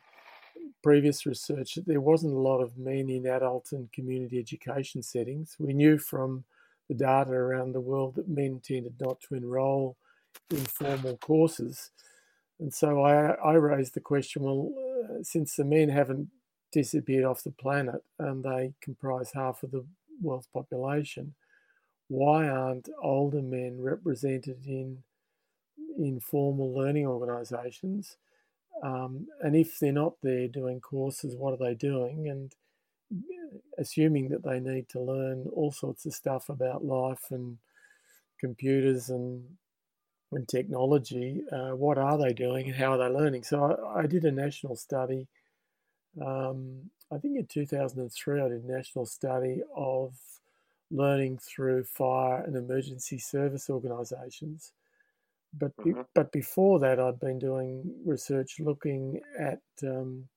previous 0.82 1.26
research 1.26 1.74
that 1.74 1.86
there 1.86 2.00
wasn't 2.00 2.34
a 2.34 2.38
lot 2.38 2.60
of 2.60 2.78
men 2.78 3.10
in 3.10 3.26
adult 3.26 3.72
and 3.72 3.92
community 3.92 4.38
education 4.38 5.02
settings. 5.02 5.56
We 5.58 5.72
knew 5.72 5.98
from 5.98 6.44
the 6.88 6.94
data 6.94 7.32
around 7.32 7.72
the 7.72 7.80
world 7.80 8.14
that 8.14 8.28
men 8.28 8.60
tended 8.62 8.94
not 9.00 9.20
to 9.22 9.34
enrol 9.34 9.96
in 10.50 10.64
formal 10.64 11.16
courses. 11.18 11.90
And 12.60 12.72
so 12.72 13.02
I, 13.02 13.32
I 13.34 13.54
raised 13.54 13.94
the 13.94 14.00
question 14.00 14.42
well, 14.42 14.72
uh, 14.78 15.22
since 15.22 15.56
the 15.56 15.64
men 15.64 15.88
haven't 15.88 16.28
disappeared 16.72 17.24
off 17.24 17.42
the 17.42 17.50
planet 17.50 18.02
and 18.18 18.44
they 18.44 18.74
comprise 18.80 19.32
half 19.32 19.62
of 19.62 19.70
the 19.70 19.84
world's 20.22 20.46
population, 20.46 21.34
why 22.08 22.48
aren't 22.48 22.88
older 23.02 23.42
men 23.42 23.80
represented 23.80 24.66
in 24.66 25.02
in 25.98 26.20
formal 26.20 26.74
learning 26.74 27.06
organisations? 27.06 28.16
Um, 28.82 29.26
and 29.42 29.56
if 29.56 29.78
they're 29.78 29.92
not 29.92 30.14
there 30.22 30.48
doing 30.48 30.80
courses, 30.80 31.36
what 31.36 31.52
are 31.52 31.64
they 31.64 31.74
doing? 31.74 32.28
And 32.28 32.54
assuming 33.78 34.28
that 34.28 34.44
they 34.44 34.60
need 34.60 34.88
to 34.90 35.00
learn 35.00 35.46
all 35.54 35.72
sorts 35.72 36.06
of 36.06 36.14
stuff 36.14 36.48
about 36.48 36.84
life 36.84 37.26
and 37.30 37.58
computers 38.38 39.10
and 39.10 39.44
and 40.32 40.48
technology, 40.48 41.42
uh, 41.50 41.70
what 41.70 41.98
are 41.98 42.16
they 42.18 42.32
doing 42.32 42.66
and 42.66 42.76
how 42.76 42.92
are 42.92 42.98
they 42.98 43.08
learning? 43.08 43.42
So 43.42 43.76
I, 43.94 44.00
I 44.00 44.06
did 44.06 44.24
a 44.24 44.30
national 44.30 44.76
study. 44.76 45.26
Um, 46.24 46.90
I 47.12 47.18
think 47.18 47.36
in 47.36 47.46
2003, 47.46 48.40
I 48.40 48.48
did 48.48 48.64
a 48.64 48.72
national 48.72 49.06
study 49.06 49.62
of 49.74 50.14
learning 50.90 51.38
through 51.38 51.84
fire 51.84 52.42
and 52.44 52.56
emergency 52.56 53.18
service 53.18 53.70
organisations. 53.70 54.72
But 55.58 55.76
be, 55.78 55.90
mm-hmm. 55.90 56.02
but 56.14 56.30
before 56.30 56.78
that, 56.80 57.00
I'd 57.00 57.18
been 57.18 57.38
doing 57.38 57.92
research 58.04 58.60
looking 58.60 59.20
at 59.38 59.60
um, 59.82 60.28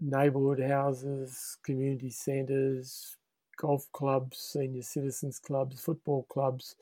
neighbourhood 0.00 0.60
houses, 0.60 1.56
community 1.62 2.10
centres, 2.10 3.16
golf 3.56 3.86
clubs, 3.92 4.38
senior 4.38 4.82
citizens 4.82 5.38
clubs, 5.38 5.80
football 5.80 6.26
clubs. 6.28 6.76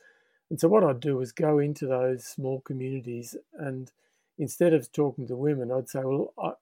And 0.50 0.58
so 0.58 0.68
what 0.68 0.84
I'd 0.84 1.00
do 1.00 1.20
is 1.20 1.32
go 1.32 1.58
into 1.58 1.86
those 1.86 2.24
small 2.24 2.60
communities 2.60 3.36
and 3.58 3.90
instead 4.38 4.72
of 4.72 4.90
talking 4.92 5.26
to 5.26 5.36
women, 5.36 5.70
I'd 5.70 5.88
say, 5.88 6.00
well, 6.02 6.32
I, 6.38 6.52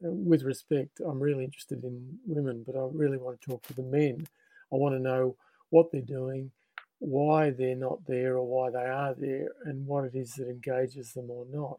with 0.00 0.42
respect, 0.42 1.00
I'm 1.00 1.20
really 1.20 1.44
interested 1.44 1.82
in 1.84 2.18
women, 2.26 2.64
but 2.66 2.76
I 2.76 2.86
really 2.92 3.16
want 3.16 3.40
to 3.40 3.50
talk 3.50 3.62
to 3.66 3.74
the 3.74 3.82
men. 3.82 4.26
I 4.72 4.76
want 4.76 4.94
to 4.94 5.00
know 5.00 5.36
what 5.70 5.90
they're 5.90 6.02
doing, 6.02 6.50
why 6.98 7.50
they're 7.50 7.74
not 7.74 8.06
there 8.06 8.36
or 8.36 8.46
why 8.46 8.70
they 8.70 8.86
are 8.86 9.14
there 9.14 9.48
and 9.64 9.86
what 9.86 10.04
it 10.04 10.14
is 10.14 10.34
that 10.34 10.48
engages 10.48 11.12
them 11.12 11.30
or 11.30 11.46
not. 11.50 11.78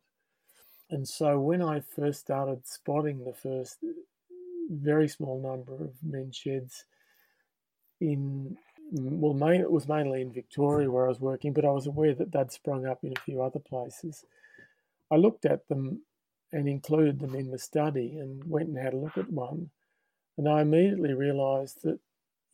And 0.90 1.08
so 1.08 1.40
when 1.40 1.62
I 1.62 1.80
first 1.80 2.22
started 2.22 2.68
spotting 2.68 3.24
the 3.24 3.34
first 3.34 3.78
very 4.70 5.08
small 5.08 5.42
number 5.42 5.74
of 5.74 5.92
men 6.04 6.32
sheds 6.32 6.86
in, 8.00 8.58
well, 8.92 9.34
main, 9.34 9.62
it 9.62 9.72
was 9.72 9.88
mainly 9.88 10.22
in 10.22 10.32
Victoria 10.32 10.90
where 10.90 11.06
I 11.06 11.10
was 11.10 11.20
working, 11.20 11.54
but 11.54 11.66
I 11.66 11.72
was 11.72 11.88
aware 11.88 12.14
that 12.14 12.32
they'd 12.32 12.52
sprung 12.52 12.86
up 12.86 13.04
in 13.04 13.14
a 13.16 13.22
few 13.22 13.42
other 13.42 13.60
places. 13.60 14.26
I 15.12 15.16
looked 15.16 15.46
at 15.46 15.68
them 15.68 16.02
and 16.52 16.68
included 16.68 17.20
them 17.20 17.36
in 17.36 17.52
the 17.52 17.58
study 17.58 18.18
and 18.18 18.44
went 18.48 18.70
and 18.70 18.78
had 18.78 18.94
a 18.94 18.98
look 18.98 19.18
at 19.18 19.32
one. 19.32 19.72
And 20.38 20.48
I 20.48 20.62
immediately 20.62 21.14
realised 21.14 21.82
that 21.84 22.00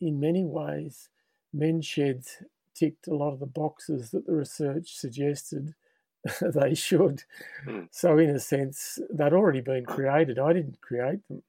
in 0.00 0.20
many 0.20 0.44
ways, 0.44 1.08
men's 1.52 1.86
sheds 1.86 2.42
ticked 2.74 3.06
a 3.06 3.14
lot 3.14 3.32
of 3.32 3.40
the 3.40 3.46
boxes 3.46 4.10
that 4.10 4.26
the 4.26 4.32
research 4.32 4.96
suggested 4.96 5.74
they 6.40 6.74
should. 6.74 7.24
Mm. 7.66 7.88
So, 7.90 8.18
in 8.18 8.30
a 8.30 8.40
sense, 8.40 8.98
they'd 9.10 9.32
already 9.32 9.60
been 9.60 9.84
created. 9.84 10.38
I 10.38 10.52
didn't 10.52 10.80
create 10.80 11.26
them. 11.28 11.42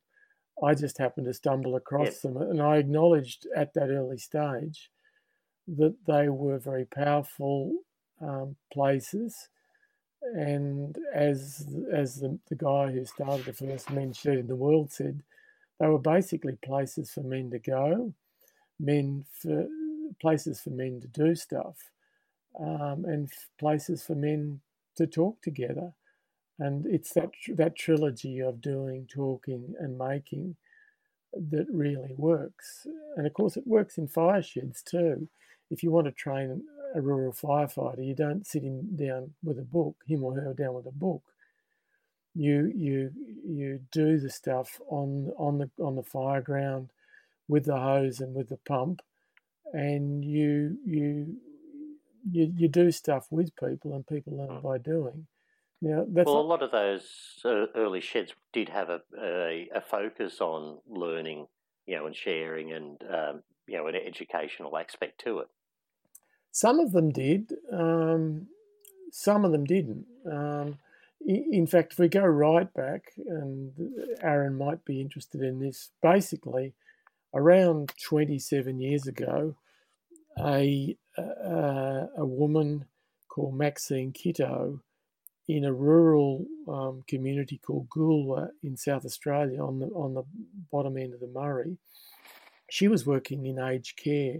I 0.63 0.75
just 0.75 0.97
happened 0.97 1.25
to 1.27 1.33
stumble 1.33 1.75
across 1.75 2.07
yes. 2.07 2.21
them. 2.21 2.37
And 2.37 2.61
I 2.61 2.77
acknowledged 2.77 3.47
at 3.55 3.73
that 3.73 3.89
early 3.89 4.17
stage 4.17 4.91
that 5.67 5.95
they 6.05 6.29
were 6.29 6.59
very 6.59 6.85
powerful 6.85 7.73
um, 8.21 8.55
places. 8.71 9.49
And 10.21 10.97
as 11.13 11.67
as 11.91 12.19
the, 12.19 12.37
the 12.47 12.55
guy 12.55 12.91
who 12.91 13.03
started 13.05 13.45
the 13.45 13.53
first 13.53 13.89
men's 13.89 14.17
shed 14.17 14.37
in 14.37 14.47
the 14.47 14.55
world 14.55 14.91
said, 14.91 15.23
they 15.79 15.87
were 15.87 15.97
basically 15.97 16.57
places 16.63 17.09
for 17.09 17.21
men 17.21 17.49
to 17.49 17.59
go, 17.59 18.13
men 18.79 19.25
for 19.41 19.67
places 20.19 20.61
for 20.61 20.69
men 20.69 21.01
to 21.01 21.07
do 21.07 21.33
stuff 21.33 21.77
um, 22.59 23.05
and 23.05 23.31
places 23.59 24.03
for 24.03 24.13
men 24.13 24.61
to 24.97 25.07
talk 25.07 25.41
together. 25.41 25.93
And 26.61 26.85
it's 26.85 27.13
that 27.13 27.31
that 27.55 27.75
trilogy 27.75 28.39
of 28.39 28.61
doing, 28.61 29.07
talking, 29.07 29.73
and 29.79 29.97
making 29.97 30.57
that 31.33 31.65
really 31.71 32.13
works. 32.17 32.85
And 33.17 33.25
of 33.25 33.33
course, 33.33 33.57
it 33.57 33.65
works 33.65 33.97
in 33.97 34.07
fire 34.07 34.43
sheds 34.43 34.83
too. 34.83 35.27
If 35.71 35.81
you 35.81 35.89
want 35.89 36.05
to 36.05 36.11
train 36.11 36.63
a 36.93 37.01
rural 37.01 37.33
firefighter, 37.33 38.05
you 38.05 38.13
don't 38.13 38.45
sit 38.45 38.61
him 38.63 38.95
down 38.95 39.33
with 39.43 39.57
a 39.57 39.63
book, 39.63 39.95
him 40.07 40.23
or 40.23 40.35
her 40.35 40.53
down 40.53 40.75
with 40.75 40.85
a 40.85 40.91
book. 40.91 41.23
You 42.35 42.71
you 42.75 43.11
you 43.43 43.79
do 43.91 44.19
the 44.19 44.29
stuff 44.29 44.79
on 44.87 45.31
on 45.37 45.57
the 45.57 45.71
on 45.83 45.95
the 45.95 46.03
fire 46.03 46.41
ground 46.41 46.91
with 47.47 47.65
the 47.65 47.79
hose 47.79 48.21
and 48.21 48.35
with 48.35 48.49
the 48.49 48.59
pump, 48.67 49.01
and 49.73 50.23
you 50.23 50.77
you 50.85 51.37
you, 52.29 52.53
you 52.55 52.67
do 52.67 52.91
stuff 52.91 53.27
with 53.31 53.55
people 53.55 53.95
and 53.95 54.05
people 54.05 54.37
learn 54.37 54.61
by 54.61 54.77
doing. 54.77 55.25
That's 55.81 56.27
well, 56.27 56.39
a 56.39 56.41
lot 56.41 56.61
of 56.61 56.71
those 56.71 57.09
uh, 57.43 57.65
early 57.75 58.01
sheds 58.01 58.33
did 58.53 58.69
have 58.69 58.89
a, 58.89 59.01
a, 59.19 59.69
a, 59.75 59.81
focus 59.81 60.39
on 60.39 60.77
learning, 60.87 61.47
you 61.87 61.95
know, 61.95 62.05
and 62.05 62.15
sharing, 62.15 62.71
and 62.71 63.01
um, 63.11 63.43
you 63.67 63.77
know, 63.77 63.87
an 63.87 63.95
educational 63.95 64.77
aspect 64.77 65.21
to 65.23 65.39
it. 65.39 65.47
Some 66.51 66.79
of 66.79 66.91
them 66.91 67.11
did. 67.11 67.53
Um, 67.71 68.47
some 69.11 69.43
of 69.43 69.51
them 69.51 69.65
didn't. 69.65 70.05
Um, 70.31 70.77
in 71.25 71.67
fact, 71.67 71.93
if 71.93 71.99
we 71.99 72.07
go 72.07 72.21
right 72.21 72.71
back, 72.73 73.13
and 73.27 73.71
Aaron 74.21 74.57
might 74.57 74.85
be 74.85 75.01
interested 75.01 75.41
in 75.41 75.59
this, 75.59 75.89
basically, 76.01 76.73
around 77.33 77.91
27 78.03 78.79
years 78.79 79.07
ago, 79.07 79.55
a, 80.39 80.97
a, 81.17 82.07
a 82.17 82.25
woman 82.25 82.85
called 83.27 83.55
Maxine 83.55 84.11
Kitto 84.11 84.81
in 85.47 85.65
a 85.65 85.73
rural 85.73 86.45
um, 86.67 87.03
community 87.07 87.59
called 87.65 87.89
Goolwa 87.89 88.49
in 88.63 88.77
South 88.77 89.05
Australia 89.05 89.63
on 89.63 89.79
the 89.79 89.87
on 89.87 90.13
the 90.13 90.23
bottom 90.71 90.97
end 90.97 91.13
of 91.13 91.19
the 91.19 91.27
Murray. 91.27 91.77
She 92.69 92.87
was 92.87 93.05
working 93.05 93.45
in 93.45 93.59
aged 93.59 93.97
care, 93.97 94.37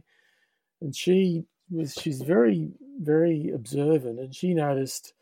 and 0.81 0.95
she 0.95 1.45
was 1.69 1.93
she's 1.93 2.21
very 2.21 2.69
very 2.99 3.49
observant, 3.49 4.19
and 4.19 4.35
she 4.35 4.53
noticed 4.53 5.13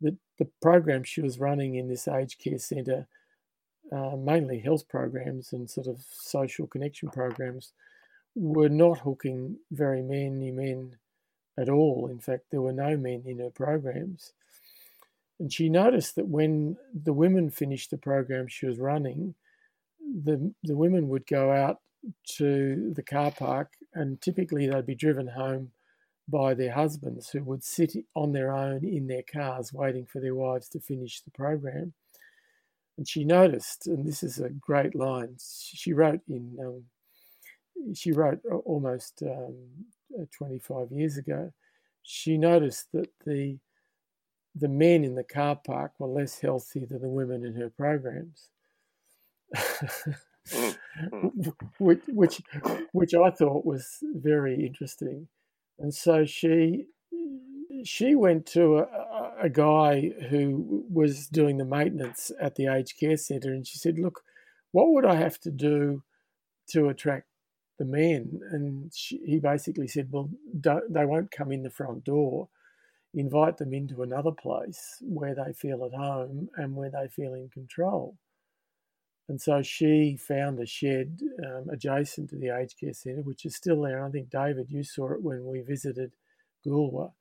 that 0.00 0.16
the 0.38 0.48
program 0.60 1.04
she 1.04 1.20
was 1.20 1.38
running 1.38 1.76
in 1.76 1.88
this 1.88 2.08
aged 2.08 2.38
care 2.38 2.58
centre, 2.58 3.06
uh, 3.92 4.16
mainly 4.16 4.58
health 4.58 4.88
programs 4.88 5.52
and 5.52 5.70
sort 5.70 5.86
of 5.86 6.04
social 6.10 6.66
connection 6.66 7.08
programs, 7.10 7.72
were 8.34 8.68
not 8.68 8.98
hooking 8.98 9.56
very 9.70 10.02
many 10.02 10.50
men 10.50 10.96
at 11.58 11.68
all. 11.68 12.08
In 12.10 12.18
fact, 12.18 12.44
there 12.50 12.62
were 12.62 12.72
no 12.72 12.96
men 12.96 13.22
in 13.26 13.38
her 13.38 13.50
programs. 13.50 14.32
And 15.40 15.52
she 15.52 15.70
noticed 15.70 16.16
that 16.16 16.28
when 16.28 16.76
the 16.94 17.14
women 17.14 17.50
finished 17.50 17.90
the 17.90 17.98
program 17.98 18.46
she 18.46 18.66
was 18.66 18.78
running, 18.78 19.34
the, 20.00 20.52
the 20.62 20.76
women 20.76 21.08
would 21.08 21.26
go 21.26 21.50
out 21.50 21.78
to 22.36 22.92
the 22.94 23.02
car 23.02 23.30
park 23.30 23.72
and 23.94 24.20
typically 24.20 24.66
they'd 24.66 24.86
be 24.86 24.94
driven 24.94 25.28
home 25.28 25.70
by 26.28 26.54
their 26.54 26.72
husbands 26.72 27.30
who 27.30 27.42
would 27.42 27.64
sit 27.64 27.94
on 28.14 28.32
their 28.32 28.52
own 28.52 28.84
in 28.84 29.06
their 29.06 29.22
cars 29.22 29.72
waiting 29.72 30.06
for 30.06 30.20
their 30.20 30.34
wives 30.34 30.68
to 30.68 30.80
finish 30.80 31.22
the 31.22 31.30
program. 31.30 31.94
And 32.98 33.08
she 33.08 33.24
noticed, 33.24 33.86
and 33.86 34.06
this 34.06 34.22
is 34.22 34.38
a 34.38 34.50
great 34.50 34.94
line, 34.94 35.36
she 35.40 35.94
wrote 35.94 36.20
in 36.28 36.56
um, 36.62 36.84
she 37.94 38.12
wrote 38.12 38.40
almost 38.66 39.22
um, 39.22 39.54
uh, 40.20 40.24
25 40.36 40.92
years 40.92 41.16
ago, 41.16 41.50
she 42.02 42.36
noticed 42.36 42.88
that 42.92 43.08
the 43.24 43.58
the 44.54 44.68
men 44.68 45.04
in 45.04 45.14
the 45.14 45.24
car 45.24 45.56
park 45.56 45.92
were 45.98 46.08
less 46.08 46.40
healthy 46.40 46.84
than 46.84 47.02
the 47.02 47.08
women 47.08 47.44
in 47.44 47.54
her 47.54 47.70
programs. 47.70 48.48
Mm, 50.52 50.76
mm. 51.12 51.52
which, 51.78 52.02
which, 52.08 52.42
which 52.92 53.14
I 53.14 53.30
thought 53.30 53.64
was 53.64 53.98
very 54.02 54.66
interesting, 54.66 55.28
and 55.78 55.94
so 55.94 56.24
she 56.24 56.86
she 57.84 58.14
went 58.14 58.46
to 58.46 58.78
a, 58.78 59.32
a 59.42 59.48
guy 59.48 60.10
who 60.28 60.84
was 60.90 61.26
doing 61.28 61.56
the 61.56 61.64
maintenance 61.64 62.30
at 62.40 62.56
the 62.56 62.66
aged 62.66 62.98
care 62.98 63.16
centre, 63.16 63.52
and 63.52 63.66
she 63.66 63.78
said, 63.78 63.98
"Look, 63.98 64.22
what 64.72 64.90
would 64.90 65.04
I 65.04 65.16
have 65.16 65.38
to 65.40 65.50
do 65.50 66.02
to 66.70 66.88
attract 66.88 67.26
the 67.78 67.84
men?" 67.84 68.40
And 68.50 68.92
she, 68.94 69.18
he 69.24 69.38
basically 69.38 69.88
said, 69.88 70.08
"Well, 70.10 70.30
they 70.52 71.06
won't 71.06 71.30
come 71.30 71.52
in 71.52 71.62
the 71.62 71.70
front 71.70 72.04
door." 72.04 72.48
Invite 73.14 73.56
them 73.56 73.74
into 73.74 74.02
another 74.02 74.30
place 74.30 74.96
where 75.00 75.34
they 75.34 75.52
feel 75.52 75.84
at 75.84 75.92
home 75.92 76.48
and 76.56 76.76
where 76.76 76.90
they 76.90 77.08
feel 77.08 77.34
in 77.34 77.48
control. 77.48 78.16
And 79.28 79.40
so 79.40 79.62
she 79.62 80.16
found 80.16 80.58
a 80.58 80.66
shed 80.66 81.20
um, 81.44 81.68
adjacent 81.70 82.30
to 82.30 82.36
the 82.36 82.48
aged 82.48 82.78
care 82.80 82.92
centre, 82.92 83.22
which 83.22 83.44
is 83.44 83.54
still 83.54 83.82
there. 83.82 84.04
I 84.04 84.10
think, 84.10 84.28
David, 84.28 84.66
you 84.70 84.82
saw 84.82 85.12
it 85.12 85.22
when 85.22 85.46
we 85.46 85.60
visited 85.60 86.12
Goolwa. 86.66 87.12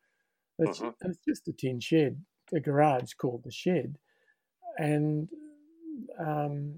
It's, 0.58 0.80
mm-hmm. 0.80 1.10
it's 1.10 1.20
just 1.24 1.48
a 1.48 1.54
tin 1.54 1.80
shed, 1.80 2.24
a 2.52 2.60
garage 2.60 3.14
called 3.14 3.44
the 3.44 3.52
shed. 3.52 3.98
And 4.78 5.30
um, 6.18 6.74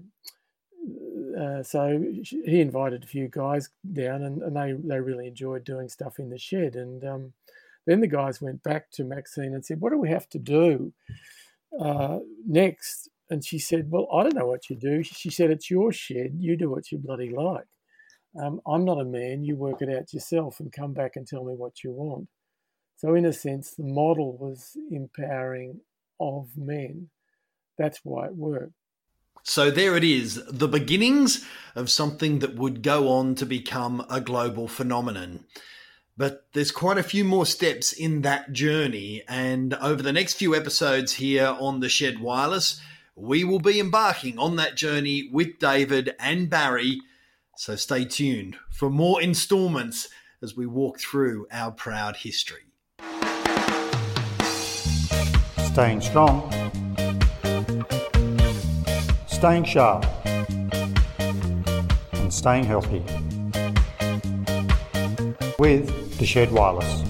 uh, 1.38 1.62
so 1.62 2.04
he 2.44 2.60
invited 2.60 3.04
a 3.04 3.06
few 3.06 3.28
guys 3.28 3.70
down, 3.90 4.22
and, 4.22 4.42
and, 4.42 4.54
they, 4.54 4.72
they 4.72 5.00
really 5.00 5.28
enjoyed 5.28 5.64
doing 5.64 5.88
stuff 5.88 6.18
in 6.18 6.28
the 6.28 6.38
shed. 6.38 6.76
And 6.76 7.04
um, 7.04 7.32
then 7.86 8.00
the 8.00 8.06
guys 8.06 8.40
went 8.40 8.62
back 8.62 8.90
to 8.92 9.04
Maxine 9.04 9.54
and 9.54 9.64
said, 9.64 9.80
What 9.80 9.90
do 9.90 9.98
we 9.98 10.10
have 10.10 10.28
to 10.30 10.38
do 10.38 10.92
uh, 11.80 12.18
next? 12.46 13.08
And 13.30 13.44
she 13.44 13.58
said, 13.58 13.90
Well, 13.90 14.08
I 14.12 14.22
don't 14.22 14.34
know 14.34 14.46
what 14.46 14.70
you 14.70 14.76
do. 14.76 15.02
She 15.02 15.30
said, 15.30 15.50
It's 15.50 15.70
your 15.70 15.92
shed. 15.92 16.36
You 16.38 16.56
do 16.56 16.70
what 16.70 16.92
you 16.92 16.98
bloody 16.98 17.30
like. 17.30 17.66
Um, 18.40 18.60
I'm 18.66 18.84
not 18.84 19.00
a 19.00 19.04
man. 19.04 19.44
You 19.44 19.56
work 19.56 19.82
it 19.82 19.90
out 19.90 20.12
yourself 20.12 20.60
and 20.60 20.72
come 20.72 20.92
back 20.92 21.16
and 21.16 21.26
tell 21.26 21.44
me 21.44 21.54
what 21.54 21.84
you 21.84 21.92
want. 21.92 22.28
So, 22.96 23.14
in 23.14 23.26
a 23.26 23.32
sense, 23.32 23.74
the 23.74 23.84
model 23.84 24.36
was 24.36 24.76
empowering 24.90 25.80
of 26.20 26.48
men. 26.56 27.10
That's 27.76 28.00
why 28.04 28.26
it 28.26 28.36
worked. 28.36 28.72
So 29.44 29.70
there 29.72 29.96
it 29.96 30.04
is, 30.04 30.40
the 30.48 30.68
beginnings 30.68 31.44
of 31.74 31.90
something 31.90 32.38
that 32.38 32.54
would 32.54 32.82
go 32.82 33.08
on 33.08 33.34
to 33.36 33.46
become 33.46 34.06
a 34.08 34.20
global 34.20 34.68
phenomenon. 34.68 35.44
But 36.16 36.46
there's 36.52 36.70
quite 36.70 36.98
a 36.98 37.02
few 37.02 37.24
more 37.24 37.46
steps 37.46 37.92
in 37.92 38.22
that 38.22 38.52
journey. 38.52 39.22
And 39.28 39.74
over 39.74 40.02
the 40.02 40.12
next 40.12 40.34
few 40.34 40.54
episodes 40.54 41.14
here 41.14 41.56
on 41.58 41.80
the 41.80 41.88
Shed 41.88 42.20
Wireless, 42.20 42.80
we 43.14 43.44
will 43.44 43.60
be 43.60 43.80
embarking 43.80 44.38
on 44.38 44.56
that 44.56 44.76
journey 44.76 45.28
with 45.32 45.58
David 45.58 46.14
and 46.18 46.50
Barry. 46.50 47.00
So 47.56 47.76
stay 47.76 48.04
tuned 48.04 48.56
for 48.70 48.90
more 48.90 49.22
installments 49.22 50.08
as 50.42 50.56
we 50.56 50.66
walk 50.66 50.98
through 50.98 51.46
our 51.50 51.70
proud 51.70 52.16
history. 52.16 52.62
Staying 55.58 56.02
strong, 56.02 56.52
staying 59.26 59.64
sharp, 59.64 60.04
and 62.12 62.32
staying 62.32 62.64
healthy 62.64 63.02
with 65.58 66.01
the 66.22 66.26
Shed 66.26 66.52
Wireless. 66.52 67.02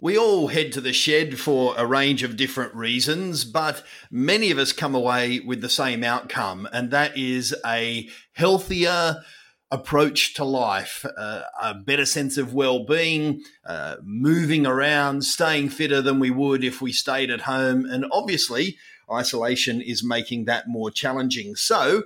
We 0.00 0.18
all 0.18 0.48
head 0.48 0.72
to 0.72 0.80
the 0.80 0.92
shed 0.92 1.38
for 1.38 1.76
a 1.76 1.86
range 1.86 2.24
of 2.24 2.36
different 2.36 2.74
reasons, 2.74 3.44
but 3.44 3.84
many 4.10 4.50
of 4.50 4.58
us 4.58 4.72
come 4.72 4.96
away 4.96 5.38
with 5.38 5.60
the 5.60 5.68
same 5.68 6.02
outcome, 6.02 6.68
and 6.72 6.90
that 6.90 7.16
is 7.16 7.54
a 7.64 8.08
healthier 8.32 9.22
approach 9.70 10.34
to 10.34 10.44
life, 10.44 11.06
uh, 11.16 11.42
a 11.62 11.72
better 11.72 12.04
sense 12.04 12.36
of 12.36 12.52
well 12.52 12.84
being, 12.84 13.44
uh, 13.64 13.94
moving 14.02 14.66
around, 14.66 15.22
staying 15.22 15.68
fitter 15.68 16.02
than 16.02 16.18
we 16.18 16.30
would 16.32 16.64
if 16.64 16.82
we 16.82 16.90
stayed 16.90 17.30
at 17.30 17.42
home. 17.42 17.84
And 17.84 18.06
obviously, 18.10 18.76
isolation 19.08 19.80
is 19.80 20.02
making 20.02 20.46
that 20.46 20.66
more 20.66 20.90
challenging. 20.90 21.54
So, 21.54 22.02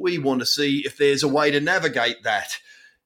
we 0.00 0.18
want 0.18 0.40
to 0.40 0.46
see 0.46 0.82
if 0.84 0.96
there's 0.96 1.22
a 1.22 1.28
way 1.28 1.50
to 1.50 1.60
navigate 1.60 2.22
that 2.22 2.58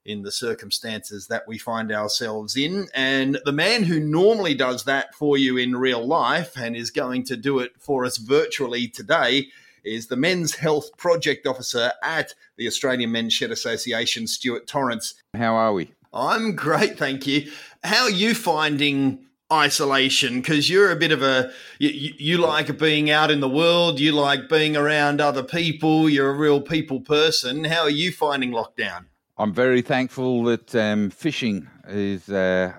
in 0.04 0.22
the 0.22 0.33
circumstances 0.33 1.26
that 1.28 1.48
we 1.48 1.59
find 1.59 1.90
ourselves 1.90 2.57
in. 2.57 2.87
And 2.94 3.38
the 3.44 3.52
man 3.52 3.85
who 3.85 3.98
normally 3.98 4.54
does 4.54 4.85
that 4.85 5.14
for 5.14 5.37
you 5.37 5.57
in 5.57 5.76
real 5.76 6.07
life 6.07 6.57
and 6.57 6.76
is 6.76 6.90
going 6.90 7.24
to 7.24 7.37
do 7.37 7.59
it 7.59 7.72
for 7.78 8.04
us 8.04 8.18
virtually 8.18 8.87
today 8.87 9.48
is 9.83 10.07
the 10.07 10.16
Men's 10.16 10.54
Health 10.54 10.96
Project 10.96 11.46
Officer 11.46 11.92
at 12.02 12.35
the 12.57 12.66
Australian 12.66 13.12
Men's 13.12 13.33
Shed 13.33 13.50
Association, 13.50 14.26
Stuart 14.26 14.66
Torrance. 14.66 15.14
How 15.35 15.54
are 15.54 15.72
we? 15.72 15.92
I'm 16.12 16.54
great, 16.54 16.96
thank 16.96 17.26
you. 17.26 17.50
How 17.83 18.04
are 18.04 18.11
you 18.11 18.35
finding 18.35 19.26
isolation 19.52 20.40
because 20.40 20.70
you're 20.70 20.90
a 20.90 20.96
bit 20.96 21.12
of 21.12 21.22
a 21.22 21.52
you, 21.78 22.12
you, 22.18 22.38
like 22.38 22.78
being 22.78 23.11
out 23.11 23.30
in 23.30 23.40
the 23.40 23.48
world 23.48 24.00
you 24.00 24.11
like 24.11 24.48
being 24.48 24.76
around 24.76 25.20
other 25.20 25.42
people 25.42 26.09
you're 26.09 26.30
a 26.30 26.35
real 26.35 26.61
people 26.61 27.00
person. 27.00 27.64
How 27.64 27.83
are 27.83 27.90
you 27.90 28.11
finding 28.11 28.52
lockdown? 28.52 29.07
I'm 29.37 29.52
very 29.52 29.83
thankful 29.83 30.44
that 30.44 30.74
um, 30.74 31.11
fishing 31.11 31.68
is 31.88 32.28
uh, 32.28 32.72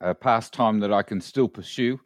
a, 0.00 0.10
a, 0.10 0.14
pastime 0.14 0.78
that 0.80 0.92
i 0.92 1.02
can 1.02 1.20
still 1.20 1.48
pursue 1.48 1.98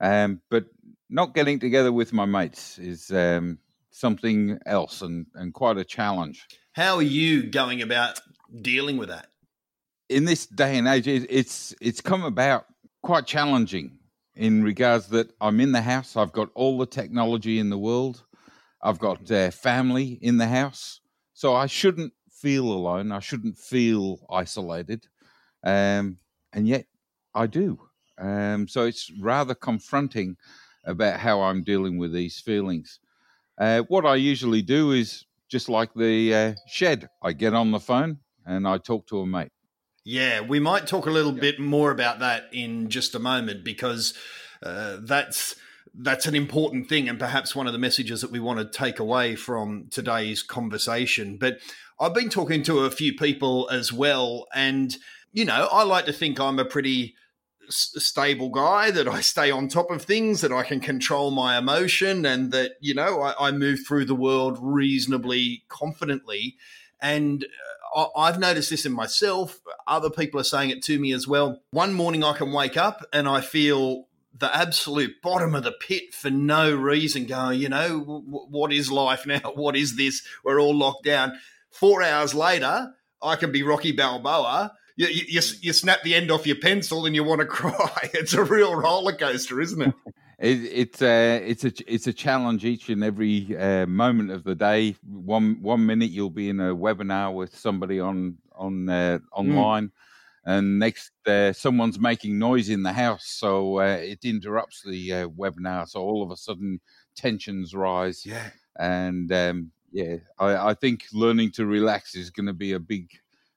um, 0.00 0.40
but 0.50 0.66
not 1.10 1.34
getting 1.34 1.58
together 1.58 1.92
with 1.92 2.12
my 2.12 2.24
mates 2.24 2.78
is 2.78 3.10
um, 3.10 3.58
something 3.90 4.58
else 4.66 5.02
and, 5.02 5.26
and 5.34 5.54
quite 5.54 5.78
a 5.78 5.84
challenge. 5.84 6.46
How 6.72 6.96
are 6.96 7.02
you 7.02 7.44
going 7.44 7.82
about 7.82 8.20
dealing 8.60 8.96
with 8.96 9.08
that? 9.08 9.28
In 10.08 10.24
this 10.24 10.46
day 10.46 10.78
and 10.78 10.88
age 10.88 11.06
it's 11.06 11.74
it's 11.82 12.00
come 12.00 12.24
about 12.24 12.64
quite 13.08 13.26
challenging 13.26 13.98
in 14.36 14.62
regards 14.62 15.06
that 15.06 15.32
I'm 15.40 15.60
in 15.60 15.72
the 15.72 15.80
house. 15.80 16.14
I've 16.14 16.30
got 16.30 16.50
all 16.54 16.76
the 16.76 16.84
technology 16.84 17.58
in 17.58 17.70
the 17.70 17.78
world. 17.78 18.22
I've 18.82 18.98
got 18.98 19.30
uh, 19.30 19.50
family 19.50 20.18
in 20.20 20.36
the 20.36 20.46
house, 20.46 21.00
so 21.32 21.54
I 21.54 21.64
shouldn't 21.68 22.12
feel 22.30 22.70
alone. 22.70 23.10
I 23.10 23.20
shouldn't 23.20 23.56
feel 23.56 24.18
isolated, 24.30 25.06
um, 25.64 26.18
and 26.52 26.68
yet 26.68 26.84
I 27.34 27.46
do. 27.46 27.80
Um, 28.18 28.68
so 28.68 28.84
it's 28.84 29.10
rather 29.18 29.54
confronting 29.54 30.36
about 30.84 31.18
how 31.18 31.40
I'm 31.40 31.64
dealing 31.64 31.96
with 31.96 32.12
these 32.12 32.38
feelings. 32.38 33.00
Uh, 33.56 33.84
what 33.88 34.04
I 34.04 34.16
usually 34.16 34.60
do 34.60 34.92
is 34.92 35.24
just 35.48 35.70
like 35.70 35.94
the 35.94 36.34
uh, 36.34 36.54
shed. 36.66 37.08
I 37.22 37.32
get 37.32 37.54
on 37.54 37.70
the 37.70 37.80
phone 37.80 38.18
and 38.44 38.68
I 38.68 38.76
talk 38.76 39.06
to 39.06 39.20
a 39.20 39.26
mate. 39.26 39.52
Yeah, 40.10 40.40
we 40.40 40.58
might 40.58 40.86
talk 40.86 41.04
a 41.04 41.10
little 41.10 41.32
bit 41.32 41.60
more 41.60 41.90
about 41.90 42.20
that 42.20 42.44
in 42.50 42.88
just 42.88 43.14
a 43.14 43.18
moment 43.18 43.62
because 43.62 44.14
uh, 44.62 44.96
that's 45.02 45.54
that's 45.94 46.24
an 46.24 46.34
important 46.34 46.88
thing 46.88 47.10
and 47.10 47.18
perhaps 47.18 47.54
one 47.54 47.66
of 47.66 47.74
the 47.74 47.78
messages 47.78 48.22
that 48.22 48.30
we 48.30 48.40
want 48.40 48.58
to 48.58 48.78
take 48.78 49.00
away 49.00 49.36
from 49.36 49.88
today's 49.90 50.42
conversation. 50.42 51.36
But 51.36 51.58
I've 52.00 52.14
been 52.14 52.30
talking 52.30 52.62
to 52.62 52.86
a 52.86 52.90
few 52.90 53.16
people 53.18 53.68
as 53.70 53.92
well, 53.92 54.46
and 54.54 54.96
you 55.34 55.44
know, 55.44 55.68
I 55.70 55.82
like 55.82 56.06
to 56.06 56.12
think 56.14 56.40
I'm 56.40 56.58
a 56.58 56.64
pretty 56.64 57.14
stable 57.68 58.48
guy 58.48 58.90
that 58.90 59.08
I 59.08 59.20
stay 59.20 59.50
on 59.50 59.68
top 59.68 59.90
of 59.90 60.04
things, 60.04 60.40
that 60.40 60.54
I 60.54 60.62
can 60.62 60.80
control 60.80 61.32
my 61.32 61.58
emotion, 61.58 62.24
and 62.24 62.50
that 62.52 62.76
you 62.80 62.94
know 62.94 63.20
I, 63.20 63.48
I 63.48 63.52
move 63.52 63.80
through 63.86 64.06
the 64.06 64.14
world 64.14 64.56
reasonably 64.58 65.64
confidently. 65.68 66.56
And 66.98 67.44
I've 68.16 68.38
noticed 68.38 68.70
this 68.70 68.86
in 68.86 68.92
myself. 68.92 69.60
Other 69.86 70.10
people 70.10 70.40
are 70.40 70.44
saying 70.44 70.70
it 70.70 70.82
to 70.84 70.98
me 70.98 71.12
as 71.12 71.26
well. 71.26 71.60
One 71.70 71.92
morning 71.92 72.24
I 72.24 72.36
can 72.36 72.52
wake 72.52 72.76
up 72.76 73.04
and 73.12 73.28
I 73.28 73.40
feel 73.40 74.06
the 74.36 74.54
absolute 74.54 75.20
bottom 75.22 75.54
of 75.54 75.64
the 75.64 75.72
pit 75.72 76.14
for 76.14 76.30
no 76.30 76.74
reason, 76.74 77.26
going, 77.26 77.60
you 77.60 77.68
know, 77.68 77.98
what 78.00 78.72
is 78.72 78.90
life 78.90 79.26
now? 79.26 79.40
What 79.54 79.76
is 79.76 79.96
this? 79.96 80.22
We're 80.44 80.60
all 80.60 80.74
locked 80.74 81.04
down. 81.04 81.38
Four 81.70 82.02
hours 82.02 82.34
later, 82.34 82.94
I 83.22 83.36
can 83.36 83.52
be 83.52 83.62
Rocky 83.62 83.92
Balboa. 83.92 84.72
You, 84.96 85.06
you, 85.08 85.40
you 85.60 85.72
snap 85.72 86.02
the 86.02 86.14
end 86.14 86.30
off 86.30 86.46
your 86.46 86.56
pencil 86.56 87.06
and 87.06 87.14
you 87.14 87.24
want 87.24 87.40
to 87.40 87.46
cry. 87.58 88.10
It's 88.14 88.32
a 88.32 88.44
real 88.44 88.74
roller 88.74 89.12
coaster, 89.12 89.60
isn't 89.60 89.82
it? 89.82 89.94
It, 90.38 90.60
it's 90.72 91.02
uh, 91.02 91.40
it's 91.42 91.64
a 91.64 91.72
it's 91.92 92.06
a 92.06 92.12
challenge 92.12 92.64
each 92.64 92.88
and 92.90 93.02
every 93.02 93.56
uh, 93.56 93.86
moment 93.86 94.30
of 94.30 94.44
the 94.44 94.54
day. 94.54 94.94
One 95.04 95.60
one 95.60 95.84
minute 95.84 96.10
you'll 96.10 96.30
be 96.30 96.48
in 96.48 96.60
a 96.60 96.74
webinar 96.74 97.34
with 97.34 97.56
somebody 97.56 97.98
on 97.98 98.38
on 98.54 98.88
uh, 98.88 99.18
online, 99.32 99.88
mm. 99.88 99.92
and 100.44 100.78
next 100.78 101.10
uh, 101.26 101.52
someone's 101.52 101.98
making 101.98 102.38
noise 102.38 102.68
in 102.68 102.84
the 102.84 102.92
house, 102.92 103.26
so 103.26 103.80
uh, 103.80 103.98
it 104.00 104.24
interrupts 104.24 104.82
the 104.82 105.12
uh, 105.12 105.28
webinar. 105.28 105.88
So 105.88 106.02
all 106.02 106.22
of 106.22 106.30
a 106.30 106.36
sudden 106.36 106.80
tensions 107.16 107.74
rise. 107.74 108.24
Yeah, 108.24 108.50
and 108.78 109.32
um, 109.32 109.72
yeah, 109.90 110.18
I, 110.38 110.70
I 110.70 110.74
think 110.74 111.06
learning 111.12 111.50
to 111.52 111.66
relax 111.66 112.14
is 112.14 112.30
going 112.30 112.46
to 112.46 112.52
be 112.52 112.74
a 112.74 112.78
big 112.78 113.10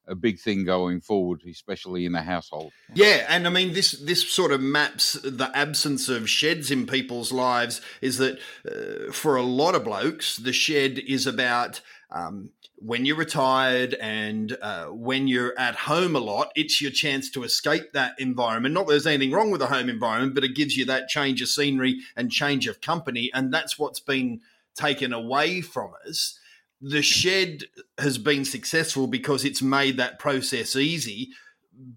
a 0.07 0.15
big 0.15 0.39
thing 0.39 0.65
going 0.65 1.01
forward, 1.01 1.41
especially 1.49 2.05
in 2.05 2.11
the 2.11 2.21
household. 2.21 2.71
Yeah, 2.93 3.25
and 3.29 3.47
I 3.47 3.49
mean 3.49 3.73
this 3.73 3.91
this 3.91 4.27
sort 4.29 4.51
of 4.51 4.61
maps 4.61 5.13
the 5.23 5.51
absence 5.55 6.09
of 6.09 6.29
sheds 6.29 6.71
in 6.71 6.85
people's 6.85 7.31
lives. 7.31 7.81
Is 8.01 8.17
that 8.17 8.39
uh, 8.67 9.11
for 9.11 9.35
a 9.35 9.43
lot 9.43 9.75
of 9.75 9.83
blokes, 9.83 10.37
the 10.37 10.53
shed 10.53 10.99
is 10.99 11.27
about. 11.27 11.81
Um, 12.09 12.49
when 12.83 13.05
you're 13.05 13.15
retired 13.15 13.93
and 14.01 14.57
uh, 14.59 14.85
when 14.85 15.27
you're 15.27 15.57
at 15.57 15.75
home 15.75 16.15
a 16.15 16.19
lot, 16.19 16.51
it's 16.55 16.81
your 16.81 16.89
chance 16.89 17.29
to 17.29 17.43
escape 17.43 17.93
that 17.93 18.19
environment. 18.19 18.73
Not 18.73 18.87
that 18.87 18.93
there's 18.93 19.05
anything 19.05 19.31
wrong 19.31 19.51
with 19.51 19.61
the 19.61 19.67
home 19.67 19.87
environment, 19.87 20.33
but 20.33 20.43
it 20.43 20.55
gives 20.55 20.75
you 20.75 20.85
that 20.85 21.07
change 21.07 21.43
of 21.43 21.49
scenery 21.49 21.99
and 22.15 22.31
change 22.31 22.65
of 22.65 22.81
company. 22.81 23.29
And 23.35 23.53
that's 23.53 23.77
what's 23.77 23.99
been 23.99 24.41
taken 24.73 25.13
away 25.13 25.61
from 25.61 25.91
us 26.07 26.39
the 26.81 27.03
shed 27.03 27.65
has 27.99 28.17
been 28.17 28.43
successful 28.43 29.05
because 29.05 29.45
it's 29.45 29.61
made 29.61 29.97
that 29.97 30.17
process 30.19 30.75
easy. 30.75 31.29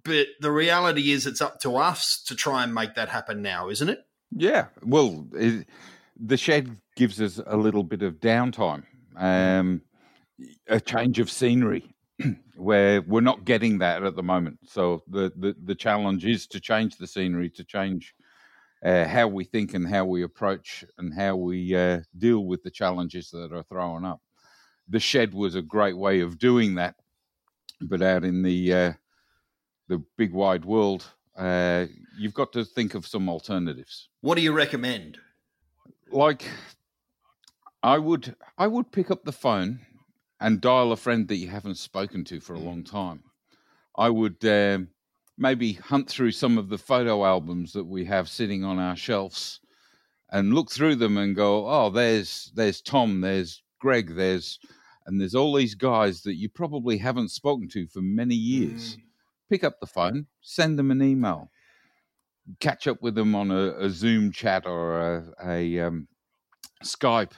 But 0.05 0.29
the 0.41 0.53
reality 0.53 1.11
is, 1.11 1.27
it's 1.27 1.41
up 1.41 1.61
to 1.61 1.77
us 1.77 2.23
to 2.27 2.35
try 2.35 2.63
and 2.63 2.75
make 2.75 2.95
that 2.95 3.09
happen 3.09 3.43
now, 3.43 3.71
isn't 3.71 3.89
it? 3.89 4.07
Yeah. 4.31 4.67
Well, 4.83 5.27
it, 5.33 5.67
the 6.19 6.37
shed 6.37 6.77
gives 6.97 7.21
us 7.21 7.41
a 7.45 7.57
little 7.57 7.83
bit 7.83 8.03
of 8.03 8.21
downtime, 8.21 8.85
um, 9.17 9.83
a 10.69 10.81
change 10.81 11.19
of 11.19 11.31
scenery, 11.31 11.95
where 12.57 13.03
we're 13.03 13.21
not 13.21 13.45
getting 13.45 13.79
that 13.79 14.05
at 14.05 14.17
the 14.17 14.23
moment. 14.23 14.59
So 14.65 15.03
the, 15.09 15.33
the, 15.37 15.57
the 15.65 15.75
challenge 15.75 16.25
is 16.25 16.47
to 16.49 16.61
change 16.61 16.97
the 16.97 17.07
scenery, 17.07 17.51
to 17.51 17.65
change 17.65 18.15
uh, 18.85 19.07
how 19.07 19.29
we 19.29 19.45
think 19.45 19.75
and 19.75 19.89
how 19.89 20.05
we 20.05 20.23
approach 20.23 20.85
and 20.99 21.13
how 21.13 21.37
we 21.37 21.75
uh, 21.75 22.01
deal 22.17 22.45
with 22.45 22.63
the 22.63 22.71
challenges 22.71 23.31
that 23.31 23.53
are 23.53 23.65
thrown 23.65 24.05
up 24.05 24.21
the 24.89 25.01
shed 25.01 25.35
was 25.35 25.55
a 25.55 25.63
great 25.63 25.97
way 25.97 26.21
of 26.21 26.39
doing 26.39 26.75
that. 26.77 26.97
But 27.81 28.03
out 28.03 28.25
in 28.25 28.43
the 28.43 28.73
uh, 28.73 28.93
the 29.89 30.03
big 30.17 30.33
wide 30.33 30.65
world, 30.65 31.05
uh, 31.37 31.87
you've 32.19 32.35
got 32.35 32.53
to 32.53 32.65
think 32.65 32.95
of 32.95 33.07
some 33.07 33.29
alternatives. 33.29 34.09
What 34.21 34.37
do 34.37 34.43
you 34.43 34.53
recommend? 34.53 35.19
Like, 36.11 36.45
I 37.83 37.99
would 37.99 38.35
I 38.57 38.67
would 38.67 38.93
pick 38.93 39.11
up 39.11 39.25
the 39.25 39.33
phone 39.33 39.81
and 40.41 40.61
dial 40.61 40.93
a 40.93 40.97
friend 40.97 41.29
that 41.29 41.37
you 41.37 41.49
haven't 41.49 41.77
spoken 41.77 42.25
to 42.25 42.41
for 42.41 42.55
a 42.55 42.59
long 42.61 42.85
time. 42.85 43.23
I 43.97 44.11
would 44.11 44.45
um, 44.45 44.89
maybe 45.37 45.73
hunt 45.75 46.09
through 46.09 46.33
some 46.33 46.59
of 46.59 46.69
the 46.69 46.79
photo 46.79 47.25
albums 47.25 47.73
that 47.73 47.85
we 47.85 48.05
have 48.05 48.29
sitting 48.29 48.65
on 48.65 48.79
our 48.79 48.97
shelves 48.97 49.61
and 50.31 50.55
look 50.55 50.71
through 50.71 50.97
them 50.97 51.17
and 51.17 51.37
go, 51.37 51.69
oh, 51.69 51.91
there's 51.91 52.53
there's 52.55 52.81
Tom, 52.81 53.21
there's 53.21 53.63
Greg, 53.85 54.15
there's 54.15 54.59
and 55.05 55.21
there's 55.21 55.35
all 55.35 55.53
these 55.53 55.75
guys 55.75 56.23
that 56.23 56.37
you 56.37 56.49
probably 56.49 56.97
haven't 56.97 57.29
spoken 57.29 57.69
to 57.69 57.87
for 57.87 58.01
many 58.01 58.35
years. 58.35 58.97
Mm. 58.97 59.01
Pick 59.51 59.63
up 59.63 59.79
the 59.79 59.87
phone, 59.87 60.27
send 60.41 60.79
them 60.79 60.91
an 60.91 61.03
email, 61.03 61.51
catch 62.61 62.89
up 62.89 63.03
with 63.03 63.15
them 63.15 63.35
on 63.35 63.51
a, 63.51 63.75
a 63.79 63.91
Zoom 63.91 64.33
chat 64.33 64.65
or 64.65 64.99
a, 64.99 65.25
a 65.45 65.81
um, 65.81 66.09
Skype, 66.83 67.33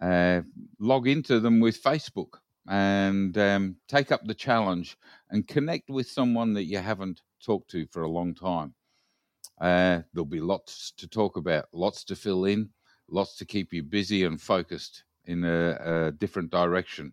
uh, 0.00 0.40
log 0.80 1.06
into 1.06 1.38
them 1.38 1.60
with 1.60 1.82
Facebook 1.82 2.38
and 2.66 3.36
um, 3.36 3.76
take 3.86 4.10
up 4.10 4.24
the 4.24 4.32
challenge 4.32 4.96
and 5.28 5.46
connect 5.46 5.90
with 5.90 6.08
someone 6.08 6.54
that 6.54 6.64
you 6.64 6.78
haven't 6.78 7.20
talked 7.44 7.68
to 7.72 7.86
for 7.88 8.04
a 8.04 8.10
long 8.10 8.34
time. 8.34 8.72
Uh, 9.60 10.00
there'll 10.14 10.24
be 10.24 10.40
lots 10.40 10.94
to 10.96 11.06
talk 11.06 11.36
about, 11.36 11.66
lots 11.74 12.04
to 12.04 12.16
fill 12.16 12.46
in, 12.46 12.70
lots 13.10 13.36
to 13.36 13.44
keep 13.44 13.74
you 13.74 13.82
busy 13.82 14.24
and 14.24 14.40
focused 14.40 15.04
in 15.26 15.44
a, 15.44 16.06
a 16.06 16.12
different 16.12 16.50
direction 16.50 17.12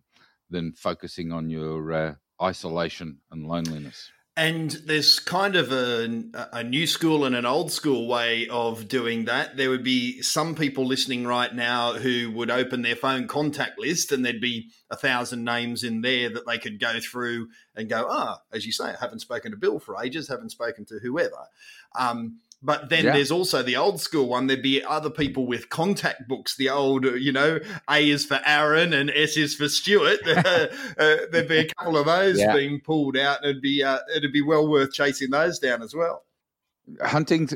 than 0.50 0.74
focusing 0.74 1.32
on 1.32 1.50
your 1.50 1.93
uh, 1.93 2.13
isolation 2.41 3.19
and 3.32 3.47
loneliness. 3.47 4.12
And 4.38 4.71
there's 4.86 5.19
kind 5.19 5.58
of 5.58 5.74
a, 5.74 6.24
a 6.54 6.63
new 6.63 6.88
school 6.88 7.26
and 7.26 7.36
an 7.36 7.45
old 7.45 7.69
school 7.69 8.08
way 8.08 8.47
of 8.47 8.88
doing 8.88 9.26
that. 9.26 9.58
There 9.58 9.69
would 9.69 9.84
be 9.84 10.21
some 10.21 10.56
people 10.56 10.86
listening 10.86 11.28
right 11.28 11.54
now 11.54 11.93
who 11.93 12.32
would 12.32 12.50
open 12.50 12.82
their 12.82 12.95
phone 12.95 13.28
contact 13.28 13.78
list 13.78 14.13
and 14.13 14.24
there'd 14.26 14.39
be 14.39 14.69
a 14.89 14.95
thousand 14.95 15.43
names 15.43 15.84
in 15.84 16.00
there 16.00 16.30
that 16.30 16.47
they 16.47 16.58
could 16.58 16.80
go 16.80 17.02
through 17.02 17.50
and 17.76 17.89
go, 17.89 18.08
ah, 18.10 18.39
as 18.54 18.65
you 18.65 18.71
say, 18.71 18.86
I 18.86 18.95
haven't 19.02 19.19
spoken 19.19 19.52
to 19.52 19.58
Bill 19.58 19.80
for 19.80 20.02
ages, 20.02 20.30
haven't 20.30 20.52
spoken 20.52 20.86
to 20.86 21.00
whoever. 21.00 21.47
Um, 22.00 22.39
but 22.63 22.89
then 22.89 23.06
yeah. 23.06 23.13
there's 23.13 23.32
also 23.32 23.63
the 23.63 23.76
old 23.76 24.00
school 24.00 24.28
one. 24.28 24.47
There'd 24.47 24.62
be 24.62 24.84
other 24.84 25.10
people 25.10 25.47
with 25.47 25.69
contact 25.69 26.28
books. 26.28 26.56
The 26.56 26.69
old, 26.69 27.06
you 27.06 27.32
know, 27.32 27.60
A 27.89 28.08
is 28.08 28.26
for 28.26 28.39
Aaron 28.45 28.93
and 28.93 29.10
S 29.10 29.36
is 29.36 29.56
for 29.56 29.67
Stuart. 29.67 30.19
uh, 30.28 30.67
there'd 30.97 31.47
be 31.47 31.58
a 31.58 31.67
couple 31.74 31.97
of 31.97 32.06
those 32.06 32.39
yeah. 32.39 32.54
being 32.54 32.80
pulled 32.80 33.17
out, 33.17 33.41
and 33.41 33.50
it'd 33.50 33.62
be 33.63 33.84
uh, 33.84 34.00
it'd 34.15 34.32
be 34.32 34.43
well 34.43 34.67
worth 34.67 34.93
chasing 34.93 35.32
those 35.32 35.58
down 35.58 35.82
as 35.82 35.95
well. 35.95 36.24
Hunting, 37.04 37.47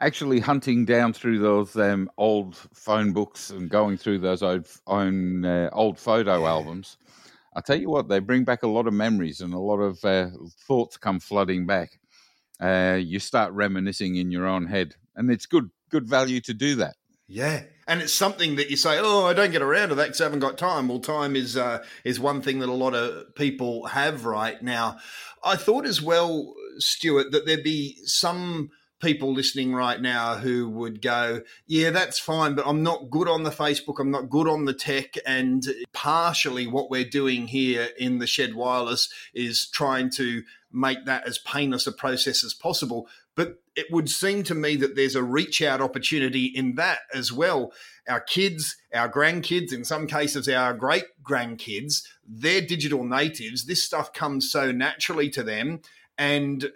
actually 0.00 0.40
hunting 0.40 0.84
down 0.84 1.12
through 1.12 1.38
those 1.38 1.76
um, 1.76 2.10
old 2.18 2.56
phone 2.74 3.12
books 3.12 3.50
and 3.50 3.68
going 3.68 3.96
through 3.96 4.18
those 4.18 4.42
old 4.42 4.68
own 4.86 5.44
uh, 5.44 5.70
old 5.72 5.98
photo 5.98 6.46
albums. 6.46 6.98
I 7.54 7.60
tell 7.60 7.78
you 7.78 7.90
what, 7.90 8.08
they 8.08 8.18
bring 8.20 8.44
back 8.44 8.62
a 8.62 8.68
lot 8.68 8.86
of 8.86 8.94
memories 8.94 9.40
and 9.40 9.52
a 9.52 9.58
lot 9.58 9.78
of 9.78 10.02
uh, 10.04 10.28
thoughts 10.66 10.96
come 10.96 11.20
flooding 11.20 11.66
back 11.66 11.98
uh, 12.60 12.98
you 13.00 13.18
start 13.18 13.52
reminiscing 13.52 14.16
in 14.16 14.30
your 14.30 14.46
own 14.46 14.66
head, 14.66 14.94
and 15.14 15.30
it's 15.30 15.46
good 15.46 15.70
good 15.90 16.08
value 16.08 16.40
to 16.40 16.54
do 16.54 16.76
that. 16.76 16.96
Yeah, 17.28 17.62
and 17.86 18.02
it's 18.02 18.12
something 18.12 18.56
that 18.56 18.70
you 18.70 18.76
say, 18.76 18.98
"Oh, 19.00 19.24
I 19.26 19.32
don't 19.32 19.52
get 19.52 19.62
around 19.62 19.90
to 19.90 19.94
that 19.96 20.04
because 20.04 20.20
I 20.20 20.24
haven't 20.24 20.40
got 20.40 20.58
time." 20.58 20.88
Well, 20.88 21.00
time 21.00 21.36
is 21.36 21.56
uh, 21.56 21.84
is 22.04 22.20
one 22.20 22.42
thing 22.42 22.58
that 22.58 22.68
a 22.68 22.72
lot 22.72 22.94
of 22.94 23.34
people 23.34 23.86
have 23.86 24.24
right 24.24 24.60
now. 24.62 24.98
I 25.44 25.56
thought 25.56 25.86
as 25.86 26.00
well, 26.00 26.54
Stuart, 26.78 27.32
that 27.32 27.46
there'd 27.46 27.64
be 27.64 27.96
some 28.04 28.70
people 29.02 29.34
listening 29.34 29.74
right 29.74 30.00
now 30.00 30.36
who 30.36 30.70
would 30.70 31.02
go, 31.02 31.42
Yeah, 31.66 31.90
that's 31.90 32.18
fine, 32.18 32.54
but 32.54 32.66
I'm 32.66 32.82
not 32.82 33.10
good 33.10 33.28
on 33.28 33.42
the 33.42 33.50
Facebook, 33.50 33.98
I'm 33.98 34.10
not 34.10 34.30
good 34.30 34.48
on 34.48 34.64
the 34.64 34.72
tech. 34.72 35.16
And 35.26 35.66
partially 35.92 36.66
what 36.66 36.88
we're 36.88 37.04
doing 37.04 37.48
here 37.48 37.88
in 37.98 38.18
the 38.18 38.26
Shed 38.26 38.54
Wireless 38.54 39.12
is 39.34 39.68
trying 39.68 40.10
to 40.12 40.42
make 40.72 41.04
that 41.04 41.26
as 41.26 41.38
painless 41.38 41.86
a 41.86 41.92
process 41.92 42.42
as 42.44 42.54
possible. 42.54 43.08
But 43.34 43.56
it 43.74 43.86
would 43.90 44.08
seem 44.10 44.42
to 44.44 44.54
me 44.54 44.76
that 44.76 44.94
there's 44.94 45.16
a 45.16 45.22
reach 45.22 45.62
out 45.62 45.80
opportunity 45.80 46.44
in 46.46 46.74
that 46.76 47.00
as 47.14 47.32
well. 47.32 47.72
Our 48.06 48.20
kids, 48.20 48.76
our 48.94 49.08
grandkids, 49.08 49.72
in 49.72 49.84
some 49.84 50.06
cases, 50.06 50.48
our 50.48 50.74
great 50.74 51.04
grandkids, 51.22 52.02
they're 52.26 52.60
digital 52.60 53.04
natives. 53.04 53.64
This 53.64 53.82
stuff 53.82 54.12
comes 54.12 54.50
so 54.50 54.70
naturally 54.70 55.30
to 55.30 55.42
them 55.42 55.80
and 56.18 56.64
uh, 56.64 56.68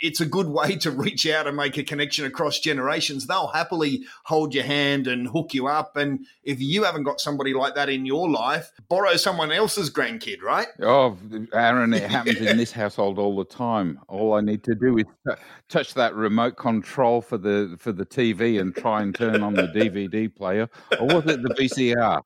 it's 0.00 0.20
a 0.20 0.26
good 0.26 0.48
way 0.48 0.76
to 0.76 0.90
reach 0.90 1.26
out 1.26 1.46
and 1.46 1.56
make 1.56 1.76
a 1.76 1.82
connection 1.82 2.24
across 2.24 2.58
generations. 2.58 3.26
They'll 3.26 3.48
happily 3.48 4.04
hold 4.24 4.54
your 4.54 4.64
hand 4.64 5.06
and 5.06 5.28
hook 5.28 5.54
you 5.54 5.66
up. 5.66 5.96
And 5.96 6.26
if 6.42 6.60
you 6.60 6.84
haven't 6.84 7.04
got 7.04 7.20
somebody 7.20 7.52
like 7.54 7.74
that 7.74 7.88
in 7.88 8.06
your 8.06 8.28
life, 8.28 8.72
borrow 8.88 9.16
someone 9.16 9.52
else's 9.52 9.90
grandkid, 9.90 10.42
right? 10.42 10.68
Oh, 10.80 11.18
Aaron, 11.52 11.92
it 11.92 12.02
happens 12.10 12.38
in 12.38 12.56
this 12.56 12.72
household 12.72 13.18
all 13.18 13.36
the 13.36 13.44
time. 13.44 14.00
All 14.08 14.34
I 14.34 14.40
need 14.40 14.64
to 14.64 14.74
do 14.74 14.98
is 14.98 15.04
t- 15.26 15.34
touch 15.68 15.94
that 15.94 16.14
remote 16.14 16.56
control 16.56 17.20
for 17.20 17.38
the 17.38 17.76
for 17.78 17.92
the 17.92 18.06
TV 18.06 18.60
and 18.60 18.74
try 18.74 19.02
and 19.02 19.14
turn 19.14 19.42
on 19.42 19.54
the 19.54 19.68
DVD 19.68 20.34
player, 20.34 20.68
or 20.98 21.06
was 21.06 21.26
it 21.26 21.42
the 21.42 21.54
VCR? 21.54 22.22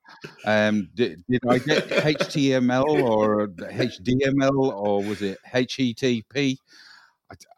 Um, 0.47 0.89
did, 0.95 1.23
did 1.29 1.41
I 1.49 1.59
get 1.59 1.89
HTML 1.89 3.03
or 3.03 3.49
HDML 3.49 4.73
or 4.73 5.03
was 5.03 5.23
it 5.23 5.39
HETP? 5.53 6.44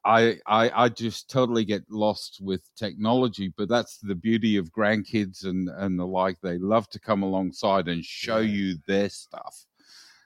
I, 0.04 0.38
I 0.46 0.84
I 0.84 0.88
just 0.88 1.28
totally 1.28 1.64
get 1.64 1.82
lost 1.90 2.40
with 2.40 2.62
technology, 2.76 3.52
but 3.56 3.68
that's 3.68 3.98
the 3.98 4.14
beauty 4.14 4.56
of 4.56 4.72
grandkids 4.72 5.44
and 5.44 5.68
and 5.68 5.98
the 5.98 6.06
like. 6.06 6.40
They 6.40 6.58
love 6.58 6.88
to 6.90 7.00
come 7.00 7.22
alongside 7.22 7.88
and 7.88 8.04
show 8.04 8.38
you 8.38 8.76
their 8.86 9.08
stuff. 9.08 9.66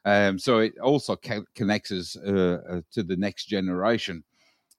Um, 0.05 0.39
so 0.39 0.59
it 0.59 0.79
also 0.79 1.17
ca- 1.17 1.45
connects 1.55 1.93
us 1.93 2.17
uh, 2.17 2.59
uh, 2.69 2.81
to 2.93 3.03
the 3.03 3.17
next 3.17 3.47
generation 3.47 4.25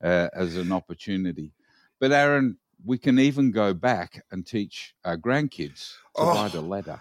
uh, 0.03 0.30
as 0.34 0.56
an 0.56 0.72
opportunity. 0.72 1.51
But 1.99 2.12
Aaron, 2.12 2.58
we 2.84 2.97
can 2.97 3.20
even 3.20 3.51
go 3.51 3.74
back 3.74 4.24
and 4.32 4.45
teach 4.45 4.95
our 5.06 5.18
grandkids 5.18 5.93
to 6.16 6.22
oh. 6.22 6.34
write 6.34 6.56
a 6.56 6.62
letter. 6.62 6.99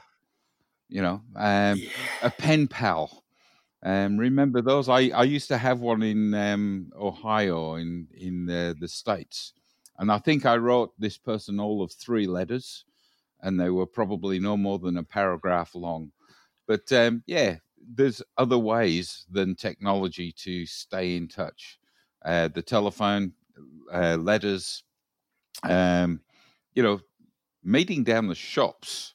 You 0.89 1.03
know, 1.03 1.23
um, 1.37 1.79
yeah. 1.79 1.89
a 2.23 2.31
pen 2.31 2.67
pal 2.67 3.23
um, 3.83 4.19
remember 4.19 4.61
those? 4.61 4.89
I, 4.89 5.09
I 5.09 5.23
used 5.23 5.49
to 5.49 5.59
have 5.59 5.81
one 5.81 6.03
in 6.03 6.35
um, 6.35 6.93
Ohio 6.99 7.77
in 7.77 8.09
in 8.15 8.47
the, 8.47 8.77
the 8.79 8.89
states, 8.89 9.55
and 9.99 10.13
I 10.13 10.19
think 10.19 10.45
I 10.45 10.57
wrote 10.57 10.93
this 10.99 11.17
person 11.17 11.59
all 11.59 11.83
of 11.83 11.93
three 11.93 12.27
letters, 12.27 12.85
and 13.41 13.59
they 13.59 13.71
were 13.71 13.87
probably 13.87 14.39
no 14.39 14.57
more 14.57 14.79
than 14.79 14.99
a 14.99 15.03
paragraph 15.03 15.75
long. 15.75 16.13
But 16.67 16.93
um, 16.93 17.23
yeah, 17.27 17.57
there's 17.95 18.23
other 18.37 18.59
ways 18.59 19.25
than 19.31 19.55
technology 19.55 20.33
to 20.33 20.67
stay 20.67 21.17
in 21.17 21.27
touch. 21.27 21.79
Uh, 22.23 22.49
the 22.49 22.63
telephone, 22.63 23.33
uh, 23.93 24.17
letters, 24.17 24.85
um, 25.63 26.21
you 26.75 26.83
know, 26.83 27.01
meeting 27.65 28.05
down 28.05 28.27
the 28.27 28.35
shops 28.35 29.15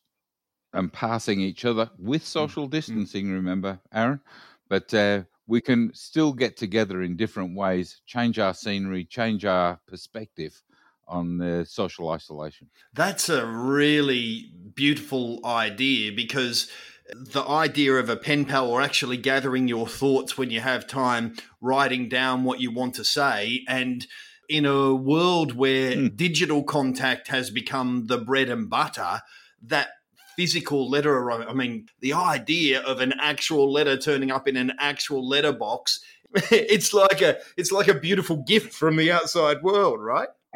and 0.74 0.92
passing 0.92 1.40
each 1.40 1.66
other 1.66 1.90
with 1.98 2.24
mm, 2.24 2.26
social 2.26 2.68
mm. 2.68 2.72
distancing. 2.72 3.32
Remember, 3.32 3.80
Aaron? 3.94 4.20
But 4.68 4.94
uh, 4.94 5.24
we 5.48 5.62
can 5.62 5.94
still 5.94 6.34
get 6.34 6.58
together 6.58 7.02
in 7.02 7.16
different 7.16 7.56
ways, 7.56 8.02
change 8.06 8.40
our 8.40 8.54
scenery, 8.54 9.06
change 9.06 9.46
our 9.46 9.80
perspective 9.88 10.62
on 11.08 11.38
the 11.38 11.66
social 11.68 12.10
isolation. 12.10 12.70
That's 12.94 13.30
a 13.30 13.46
really 13.46 14.52
beautiful 14.74 15.40
idea 15.46 16.12
because 16.12 16.70
the 17.14 17.44
idea 17.44 17.94
of 17.94 18.10
a 18.10 18.18
pen 18.18 18.46
pal 18.46 18.68
or 18.68 18.82
actually 18.82 19.18
gathering 19.18 19.68
your 19.68 19.88
thoughts 19.88 20.38
when 20.38 20.50
you 20.50 20.62
have 20.62 20.88
time, 20.88 21.36
writing 21.62 22.10
down 22.10 22.44
what 22.44 22.60
you 22.60 22.72
want 22.72 22.96
to 22.96 23.04
say, 23.04 23.64
and 23.68 24.08
in 24.50 24.66
a 24.66 24.94
world 24.94 25.56
where 25.56 25.94
mm. 25.94 26.16
digital 26.16 26.64
contact 26.64 27.28
has 27.28 27.50
become 27.50 28.08
the 28.08 28.18
bread 28.18 28.50
and 28.50 28.70
butter, 28.70 29.22
that 29.62 29.90
physical 30.36 30.90
letter, 30.90 31.32
I 31.32 31.54
mean, 31.54 31.88
the 32.00 32.14
idea 32.14 32.82
of 32.82 33.00
an 33.00 33.14
actual 33.20 33.72
letter 33.72 33.98
turning 33.98 34.32
up 34.32 34.48
in 34.48 34.58
an 34.58 34.74
actual 34.80 35.28
letterbox, 35.28 36.00
it's 36.52 36.94
like 36.94 37.22
a 37.22 37.38
it's 37.58 37.72
like 37.72 37.88
a 37.88 37.94
beautiful 37.94 38.38
gift 38.38 38.74
from 38.74 38.96
the 38.96 39.12
outside 39.12 39.62
world, 39.64 40.00
right? 40.02 40.30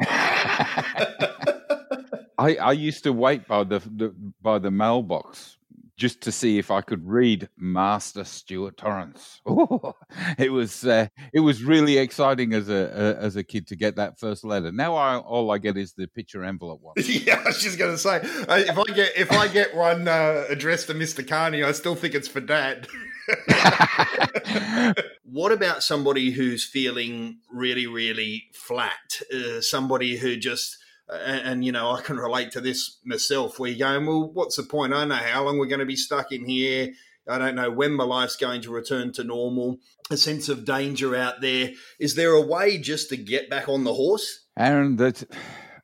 I, 2.40 2.56
I 2.56 2.72
used 2.72 3.04
to 3.04 3.12
wait 3.12 3.46
by 3.46 3.64
the, 3.64 3.80
the 3.80 4.14
by 4.40 4.58
the 4.58 4.70
mailbox 4.70 5.58
just 6.00 6.22
to 6.22 6.32
see 6.32 6.58
if 6.58 6.70
I 6.70 6.80
could 6.80 7.06
read 7.06 7.50
Master 7.58 8.24
Stuart 8.24 8.78
Torrance. 8.78 9.42
Ooh, 9.48 9.92
it 10.38 10.50
was 10.50 10.84
uh, 10.84 11.08
it 11.32 11.40
was 11.40 11.62
really 11.62 11.98
exciting 11.98 12.54
as 12.54 12.70
a, 12.70 13.18
a, 13.20 13.22
as 13.22 13.36
a 13.36 13.44
kid 13.44 13.66
to 13.68 13.76
get 13.76 13.96
that 13.96 14.18
first 14.18 14.42
letter. 14.42 14.72
Now 14.72 14.96
I, 14.96 15.18
all 15.18 15.50
I 15.50 15.58
get 15.58 15.76
is 15.76 15.92
the 15.92 16.06
picture 16.06 16.42
envelope 16.42 16.80
one. 16.80 16.94
yeah, 17.04 17.42
I 17.44 17.48
was 17.48 17.62
just 17.62 17.78
going 17.78 17.92
to 17.92 17.98
say 17.98 18.20
if 18.22 18.78
I 18.78 18.84
get 18.94 19.12
if 19.16 19.30
I 19.30 19.46
get 19.46 19.76
one 19.76 20.08
uh, 20.08 20.46
addressed 20.48 20.86
to 20.86 20.94
Mister 20.94 21.22
Kearney, 21.22 21.62
I 21.62 21.72
still 21.72 21.94
think 21.94 22.14
it's 22.14 22.28
for 22.28 22.40
Dad. 22.40 22.88
what 25.22 25.52
about 25.52 25.82
somebody 25.82 26.30
who's 26.30 26.64
feeling 26.64 27.40
really, 27.52 27.86
really 27.86 28.44
flat? 28.54 29.20
Uh, 29.32 29.60
somebody 29.60 30.16
who 30.16 30.36
just 30.36 30.78
and, 31.12 31.48
and, 31.48 31.64
you 31.64 31.72
know, 31.72 31.90
I 31.90 32.00
can 32.00 32.16
relate 32.16 32.50
to 32.52 32.60
this 32.60 32.98
myself. 33.04 33.58
You're 33.58 33.76
going, 33.76 34.06
well, 34.06 34.30
what's 34.32 34.56
the 34.56 34.62
point? 34.62 34.94
I 34.94 35.04
know 35.04 35.14
how 35.14 35.44
long 35.44 35.58
we're 35.58 35.66
going 35.66 35.80
to 35.80 35.86
be 35.86 35.96
stuck 35.96 36.32
in 36.32 36.46
here. 36.46 36.92
I 37.28 37.38
don't 37.38 37.54
know 37.54 37.70
when 37.70 37.92
my 37.92 38.04
life's 38.04 38.36
going 38.36 38.62
to 38.62 38.70
return 38.70 39.12
to 39.12 39.24
normal. 39.24 39.78
A 40.10 40.16
sense 40.16 40.48
of 40.48 40.64
danger 40.64 41.14
out 41.14 41.40
there. 41.40 41.70
Is 41.98 42.14
there 42.14 42.32
a 42.32 42.40
way 42.40 42.78
just 42.78 43.08
to 43.10 43.16
get 43.16 43.48
back 43.48 43.68
on 43.68 43.84
the 43.84 43.94
horse? 43.94 44.46
Aaron, 44.58 44.96
that 44.96 45.22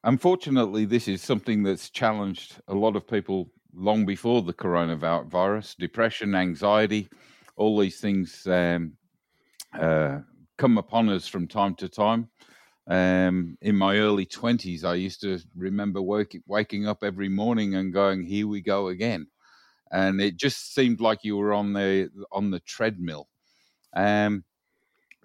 unfortunately, 0.03 0.85
this 0.85 1.07
is 1.07 1.23
something 1.23 1.63
that's 1.63 1.91
challenged 1.91 2.57
a 2.67 2.75
lot 2.75 2.97
of 2.97 3.07
people 3.07 3.53
long 3.73 4.07
before 4.07 4.43
the 4.43 4.55
coronavirus. 4.55 5.77
Depression, 5.77 6.35
anxiety, 6.35 7.09
all 7.57 7.79
these 7.79 8.01
things 8.01 8.47
um, 8.47 8.95
uh, 9.79 10.19
come 10.57 10.79
upon 10.79 11.09
us 11.09 11.29
from 11.29 11.47
time 11.47 11.75
to 11.77 11.89
time. 11.89 12.29
Um, 12.89 13.59
in 13.61 13.77
my 13.77 13.99
early 13.99 14.27
20s, 14.27 14.85
I 14.85 14.95
used 14.95 15.21
to 15.23 15.41
remember 15.57 16.01
work, 16.01 16.33
waking 16.47 16.87
up 16.87 17.03
every 17.03 17.29
morning 17.29 17.75
and 17.75 17.93
going, 17.93 18.23
"Here 18.23 18.47
we 18.47 18.61
go 18.61 18.89
again," 18.89 19.27
and 19.91 20.21
it 20.21 20.37
just 20.37 20.75
seemed 20.75 21.01
like 21.01 21.25
you 21.25 21.37
were 21.37 21.53
on 21.53 21.73
the 21.73 22.11
on 22.31 22.51
the 22.51 22.61
treadmill. 22.61 23.29
Um, 23.95 24.45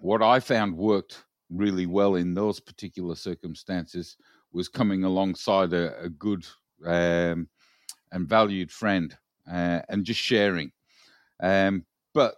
what 0.00 0.22
I 0.22 0.40
found 0.40 0.76
worked 0.76 1.24
really 1.50 1.86
well 1.86 2.16
in 2.16 2.34
those 2.34 2.60
particular 2.60 3.14
circumstances 3.14 4.16
was 4.52 4.68
coming 4.68 5.04
alongside 5.04 5.72
a, 5.72 5.98
a 6.02 6.08
good 6.08 6.46
um, 6.84 7.48
and 8.10 8.28
valued 8.28 8.70
friend 8.70 9.16
uh, 9.50 9.80
and 9.88 10.04
just 10.04 10.20
sharing. 10.20 10.72
Um, 11.40 11.84
but 12.14 12.34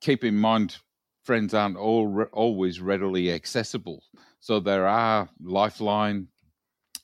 keep 0.00 0.24
in 0.24 0.36
mind, 0.36 0.78
friends 1.24 1.54
aren't 1.54 1.76
all 1.76 2.06
re- 2.06 2.26
always 2.32 2.80
readily 2.80 3.32
accessible. 3.32 4.02
So 4.46 4.60
there 4.60 4.86
are 4.86 5.28
Lifeline, 5.42 6.28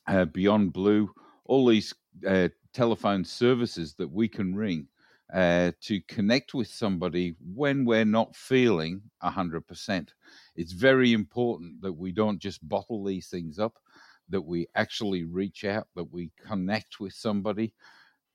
uh, 0.07 0.27
Beyond 0.27 0.73
Blue, 0.73 1.13
all 1.45 1.67
these 1.67 1.93
uh, 2.25 2.51
telephone 2.73 3.25
services 3.25 3.95
that 3.95 4.09
we 4.09 4.29
can 4.29 4.55
ring 4.55 4.87
uh, 5.35 5.73
to 5.81 6.01
connect 6.03 6.55
with 6.55 6.69
somebody 6.69 7.35
when 7.53 7.85
we're 7.85 8.05
not 8.05 8.37
feeling 8.37 9.03
100%. 9.25 10.09
It's 10.55 10.71
very 10.71 11.13
important 11.13 11.83
that 11.83 11.93
we 11.93 12.13
don't 12.13 12.39
just 12.39 12.69
bottle 12.69 13.03
these 13.03 13.27
things 13.27 13.59
up, 13.59 13.77
that 14.29 14.43
we 14.43 14.69
actually 14.77 15.25
reach 15.25 15.65
out, 15.65 15.89
that 15.97 16.13
we 16.13 16.31
connect 16.47 17.01
with 17.01 17.13
somebody, 17.13 17.75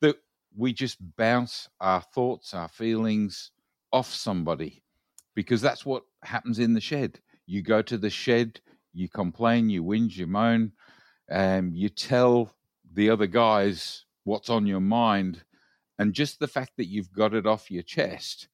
that 0.02 0.18
we 0.54 0.74
just 0.74 0.98
bounce 1.16 1.70
our 1.80 2.02
thoughts, 2.02 2.54
our 2.54 2.68
feelings 2.68 3.52
off 3.94 4.14
somebody, 4.14 4.84
because 5.34 5.62
that's 5.62 5.86
what 5.86 6.04
happens 6.24 6.60
in 6.60 6.74
the 6.74 6.82
shed. 6.82 7.22
You 7.46 7.62
go 7.62 7.82
to 7.82 7.98
the 7.98 8.10
shed, 8.10 8.60
you 8.94 9.10
complain, 9.10 9.70
you 9.70 9.84
whinge, 9.84 10.18
you 10.18 10.28
moan, 10.28 10.72
um, 11.32 11.72
you 11.74 11.90
tell 11.90 12.56
the 12.94 13.10
other 13.10 13.28
guys 13.28 14.06
what's 14.24 14.50
on 14.50 14.66
your 14.66 14.82
mind, 14.82 15.44
and 16.00 16.14
just 16.14 16.40
the 16.40 16.48
fact 16.48 16.72
that 16.78 16.88
you've 16.88 17.12
got 17.12 17.34
it 17.34 17.46
off 17.48 17.72
your 17.72 17.84
chest 17.84 18.48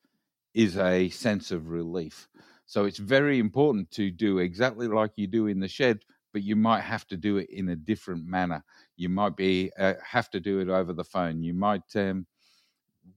is 0.54 0.78
a 0.78 1.10
sense 1.10 1.52
of 1.52 1.70
relief. 1.70 2.28
So 2.66 2.86
it's 2.86 2.98
very 3.00 3.40
important 3.40 3.92
to 3.92 4.12
do 4.12 4.40
exactly 4.40 4.88
like 4.88 5.12
you 5.16 5.28
do 5.28 5.48
in 5.48 5.60
the 5.60 5.68
shed, 5.68 6.00
but 6.32 6.44
you 6.44 6.56
might 6.56 6.82
have 6.82 7.06
to 7.08 7.18
do 7.18 7.38
it 7.38 7.50
in 7.50 7.70
a 7.70 7.76
different 7.76 8.26
manner. 8.26 8.64
You 8.96 9.10
might 9.10 9.36
be 9.36 9.72
uh, 9.78 9.94
have 10.06 10.30
to 10.32 10.40
do 10.40 10.60
it 10.60 10.70
over 10.70 10.94
the 10.94 11.04
phone. 11.04 11.44
You 11.44 11.54
might 11.54 11.96
um, 11.96 12.26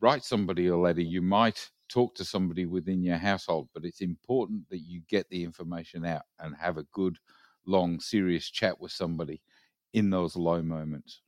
write 0.00 0.24
somebody 0.24 0.66
a 0.66 0.76
letter. 0.76 1.00
You 1.00 1.22
might 1.22 1.70
talk 1.88 2.14
to 2.16 2.24
somebody 2.24 2.66
within 2.66 3.02
your 3.02 3.18
household, 3.18 3.68
but 3.74 3.84
it's 3.84 4.00
important 4.00 4.68
that 4.70 4.80
you 4.80 5.02
get 5.08 5.28
the 5.30 5.44
information 5.44 6.04
out 6.04 6.22
and 6.38 6.56
have 6.56 6.76
a 6.76 6.86
good, 6.92 7.18
long, 7.66 8.00
serious 8.00 8.50
chat 8.50 8.80
with 8.80 8.92
somebody 8.92 9.40
in 9.92 10.10
those 10.10 10.36
low 10.36 10.62
moments. 10.62 11.20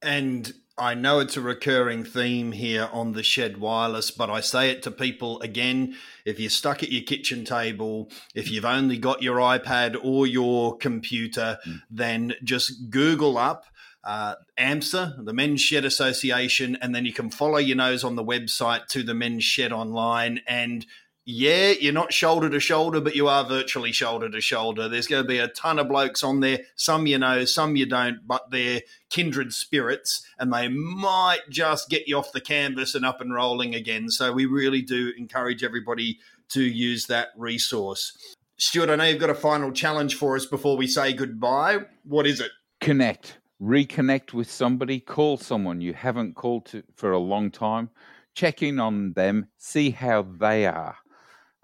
And 0.00 0.52
I 0.76 0.94
know 0.94 1.18
it's 1.18 1.36
a 1.36 1.40
recurring 1.40 2.04
theme 2.04 2.52
here 2.52 2.88
on 2.92 3.12
the 3.12 3.24
Shed 3.24 3.56
Wireless, 3.56 4.12
but 4.12 4.30
I 4.30 4.40
say 4.40 4.70
it 4.70 4.82
to 4.84 4.92
people 4.92 5.40
again 5.40 5.96
if 6.24 6.38
you're 6.38 6.50
stuck 6.50 6.84
at 6.84 6.92
your 6.92 7.02
kitchen 7.02 7.44
table, 7.44 8.08
if 8.34 8.50
you've 8.50 8.64
only 8.64 8.96
got 8.96 9.22
your 9.22 9.38
iPad 9.38 9.96
or 10.00 10.26
your 10.26 10.76
computer, 10.76 11.58
mm. 11.66 11.80
then 11.90 12.34
just 12.44 12.90
Google 12.90 13.36
up 13.38 13.64
uh, 14.08 14.36
AMSA, 14.58 15.22
the 15.26 15.34
Men's 15.34 15.60
Shed 15.60 15.84
Association, 15.84 16.78
and 16.80 16.94
then 16.94 17.04
you 17.04 17.12
can 17.12 17.28
follow 17.28 17.58
your 17.58 17.76
nose 17.76 18.04
on 18.04 18.16
the 18.16 18.24
website 18.24 18.86
to 18.86 19.02
the 19.02 19.12
Men's 19.12 19.44
Shed 19.44 19.70
Online. 19.70 20.40
And 20.48 20.86
yeah, 21.26 21.72
you're 21.72 21.92
not 21.92 22.10
shoulder 22.10 22.48
to 22.48 22.58
shoulder, 22.58 23.02
but 23.02 23.14
you 23.14 23.28
are 23.28 23.44
virtually 23.44 23.92
shoulder 23.92 24.30
to 24.30 24.40
shoulder. 24.40 24.88
There's 24.88 25.08
going 25.08 25.22
to 25.22 25.28
be 25.28 25.36
a 25.36 25.48
ton 25.48 25.78
of 25.78 25.88
blokes 25.88 26.22
on 26.22 26.40
there. 26.40 26.60
Some 26.74 27.06
you 27.06 27.18
know, 27.18 27.44
some 27.44 27.76
you 27.76 27.84
don't, 27.84 28.26
but 28.26 28.50
they're 28.50 28.80
kindred 29.10 29.52
spirits, 29.52 30.26
and 30.38 30.50
they 30.54 30.68
might 30.68 31.42
just 31.50 31.90
get 31.90 32.08
you 32.08 32.16
off 32.16 32.32
the 32.32 32.40
canvas 32.40 32.94
and 32.94 33.04
up 33.04 33.20
and 33.20 33.34
rolling 33.34 33.74
again. 33.74 34.08
So 34.08 34.32
we 34.32 34.46
really 34.46 34.80
do 34.80 35.12
encourage 35.18 35.62
everybody 35.62 36.18
to 36.52 36.62
use 36.62 37.08
that 37.08 37.28
resource. 37.36 38.16
Stuart, 38.56 38.88
I 38.88 38.96
know 38.96 39.04
you've 39.04 39.20
got 39.20 39.28
a 39.28 39.34
final 39.34 39.70
challenge 39.70 40.14
for 40.14 40.34
us 40.34 40.46
before 40.46 40.78
we 40.78 40.86
say 40.86 41.12
goodbye. 41.12 41.80
What 42.04 42.26
is 42.26 42.40
it? 42.40 42.52
Connect 42.80 43.36
reconnect 43.60 44.32
with 44.32 44.50
somebody, 44.50 45.00
call 45.00 45.36
someone 45.36 45.80
you 45.80 45.92
haven't 45.92 46.34
called 46.34 46.66
to, 46.66 46.82
for 46.94 47.12
a 47.12 47.18
long 47.18 47.50
time, 47.50 47.90
check 48.34 48.62
in 48.62 48.78
on 48.78 49.12
them, 49.14 49.48
see 49.58 49.90
how 49.90 50.22
they 50.22 50.66
are, 50.66 50.96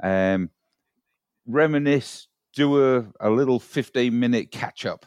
um, 0.02 0.50
reminisce, 1.46 2.28
do 2.52 2.96
a, 2.96 3.06
a 3.20 3.30
little 3.30 3.60
15 3.60 4.18
minute 4.18 4.50
catch 4.50 4.86
up. 4.86 5.06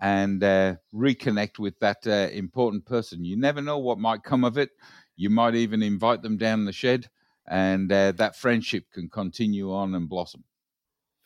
And 0.00 0.42
uh, 0.42 0.76
reconnect 0.92 1.60
with 1.60 1.78
that 1.78 1.98
uh, 2.08 2.28
important 2.32 2.84
person. 2.84 3.24
You 3.24 3.36
never 3.36 3.62
know 3.62 3.78
what 3.78 3.98
might 3.98 4.24
come 4.24 4.42
of 4.42 4.58
it. 4.58 4.70
You 5.14 5.30
might 5.30 5.54
even 5.54 5.80
invite 5.80 6.22
them 6.22 6.36
down 6.36 6.64
the 6.64 6.72
shed, 6.72 7.08
and 7.46 7.92
uh, 7.92 8.10
that 8.12 8.34
friendship 8.34 8.86
can 8.92 9.08
continue 9.08 9.72
on 9.72 9.94
and 9.94 10.08
blossom. 10.08 10.42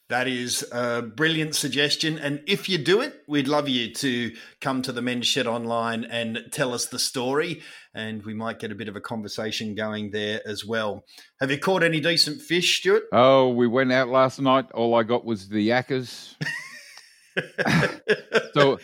That 0.08 0.28
is 0.28 0.64
a 0.70 1.02
brilliant 1.02 1.56
suggestion. 1.56 2.16
And 2.16 2.40
if 2.46 2.68
you 2.68 2.78
do 2.78 3.00
it, 3.00 3.22
we'd 3.26 3.48
love 3.48 3.68
you 3.68 3.92
to 3.94 4.32
come 4.60 4.80
to 4.82 4.92
the 4.92 5.02
Men's 5.02 5.26
Shed 5.26 5.48
Online 5.48 6.04
and 6.04 6.44
tell 6.52 6.72
us 6.72 6.86
the 6.86 6.98
story. 6.98 7.60
And 7.92 8.24
we 8.24 8.32
might 8.32 8.60
get 8.60 8.70
a 8.70 8.76
bit 8.76 8.88
of 8.88 8.94
a 8.94 9.00
conversation 9.00 9.74
going 9.74 10.12
there 10.12 10.40
as 10.46 10.64
well. 10.64 11.04
Have 11.40 11.50
you 11.50 11.58
caught 11.58 11.82
any 11.82 11.98
decent 11.98 12.40
fish, 12.40 12.78
Stuart? 12.78 13.04
Oh, 13.10 13.48
we 13.48 13.66
went 13.66 13.90
out 13.90 14.08
last 14.08 14.40
night. 14.40 14.70
All 14.72 14.94
I 14.94 15.02
got 15.02 15.24
was 15.24 15.48
the 15.48 15.68
yakkers. 15.68 16.36
so 18.54 18.78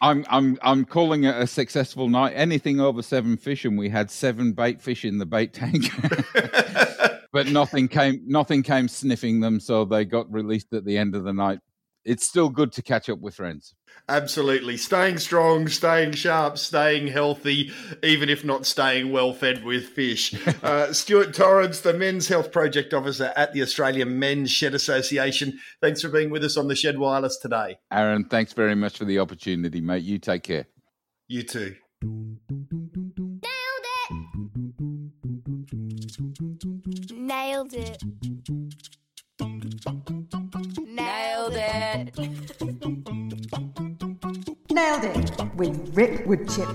I'm 0.00 0.24
I'm 0.28 0.58
I'm 0.60 0.84
calling 0.84 1.24
it 1.24 1.36
a 1.36 1.46
successful 1.46 2.08
night. 2.08 2.32
Anything 2.34 2.80
over 2.80 3.00
seven 3.00 3.36
fish, 3.36 3.64
and 3.64 3.78
we 3.78 3.90
had 3.90 4.10
seven 4.10 4.52
bait 4.52 4.82
fish 4.82 5.04
in 5.04 5.18
the 5.18 5.26
bait 5.26 5.52
tank 5.52 5.84
but 7.34 7.48
nothing 7.48 7.88
came 7.88 8.22
nothing 8.24 8.62
came 8.62 8.86
sniffing 8.86 9.40
them, 9.40 9.58
so 9.58 9.84
they 9.84 10.04
got 10.04 10.32
released 10.32 10.72
at 10.72 10.84
the 10.84 10.96
end 10.96 11.16
of 11.16 11.24
the 11.24 11.32
night. 11.32 11.58
it's 12.04 12.24
still 12.24 12.48
good 12.50 12.70
to 12.70 12.82
catch 12.82 13.08
up 13.08 13.18
with 13.18 13.34
friends. 13.34 13.74
Absolutely. 14.08 14.76
Staying 14.76 15.16
strong, 15.18 15.66
staying 15.68 16.12
sharp, 16.12 16.58
staying 16.58 17.08
healthy, 17.08 17.72
even 18.02 18.28
if 18.28 18.44
not 18.44 18.66
staying 18.66 19.10
well 19.10 19.32
fed 19.32 19.64
with 19.64 19.86
fish. 19.88 20.34
Uh, 20.62 20.92
Stuart 20.94 21.34
Torrance, 21.34 21.80
the 21.80 21.92
Men's 21.92 22.28
Health 22.28 22.50
Project 22.50 22.94
Officer 22.94 23.32
at 23.36 23.52
the 23.52 23.60
Australian 23.60 24.18
Men's 24.18 24.50
Shed 24.50 24.72
Association. 24.74 25.58
Thanks 25.82 26.00
for 26.00 26.08
being 26.08 26.30
with 26.30 26.42
us 26.42 26.56
on 26.56 26.68
the 26.68 26.74
Shed 26.74 26.98
Wireless 26.98 27.38
today. 27.38 27.76
Aaron, 27.92 28.24
thanks 28.24 28.54
very 28.54 28.74
much 28.74 28.96
for 28.96 29.04
the 29.04 29.18
opportunity, 29.18 29.82
mate. 29.82 30.04
You 30.04 30.18
take 30.18 30.44
care. 30.44 30.66
You 31.28 31.42
too. 31.42 31.74
Nailed 32.02 32.38
it. 36.90 37.03
Nailed 37.24 37.72
it. 37.72 38.02
Nailed 40.84 41.54
it 41.56 42.18
Nailed 44.70 45.04
it 45.04 45.54
with 45.54 45.96
Rip 45.96 46.26
Woodchip. 46.26 46.66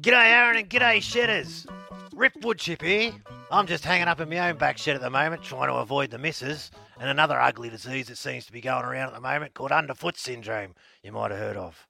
G'day, 0.00 0.12
Aaron, 0.12 0.58
and 0.58 0.70
g'day, 0.70 1.02
shedders. 1.02 1.66
Rip 2.14 2.34
Woodchip 2.34 2.82
here. 2.82 3.12
I'm 3.50 3.66
just 3.66 3.84
hanging 3.84 4.06
up 4.06 4.20
in 4.20 4.28
my 4.28 4.48
own 4.48 4.58
back 4.58 4.78
shed 4.78 4.94
at 4.94 5.02
the 5.02 5.10
moment, 5.10 5.42
trying 5.42 5.70
to 5.70 5.74
avoid 5.74 6.12
the 6.12 6.18
missus 6.18 6.70
and 7.00 7.10
another 7.10 7.40
ugly 7.40 7.68
disease 7.68 8.06
that 8.06 8.18
seems 8.18 8.46
to 8.46 8.52
be 8.52 8.60
going 8.60 8.84
around 8.84 9.08
at 9.08 9.14
the 9.14 9.20
moment 9.20 9.54
called 9.54 9.72
underfoot 9.72 10.16
syndrome, 10.16 10.76
you 11.02 11.10
might 11.10 11.32
have 11.32 11.40
heard 11.40 11.56
of. 11.56 11.88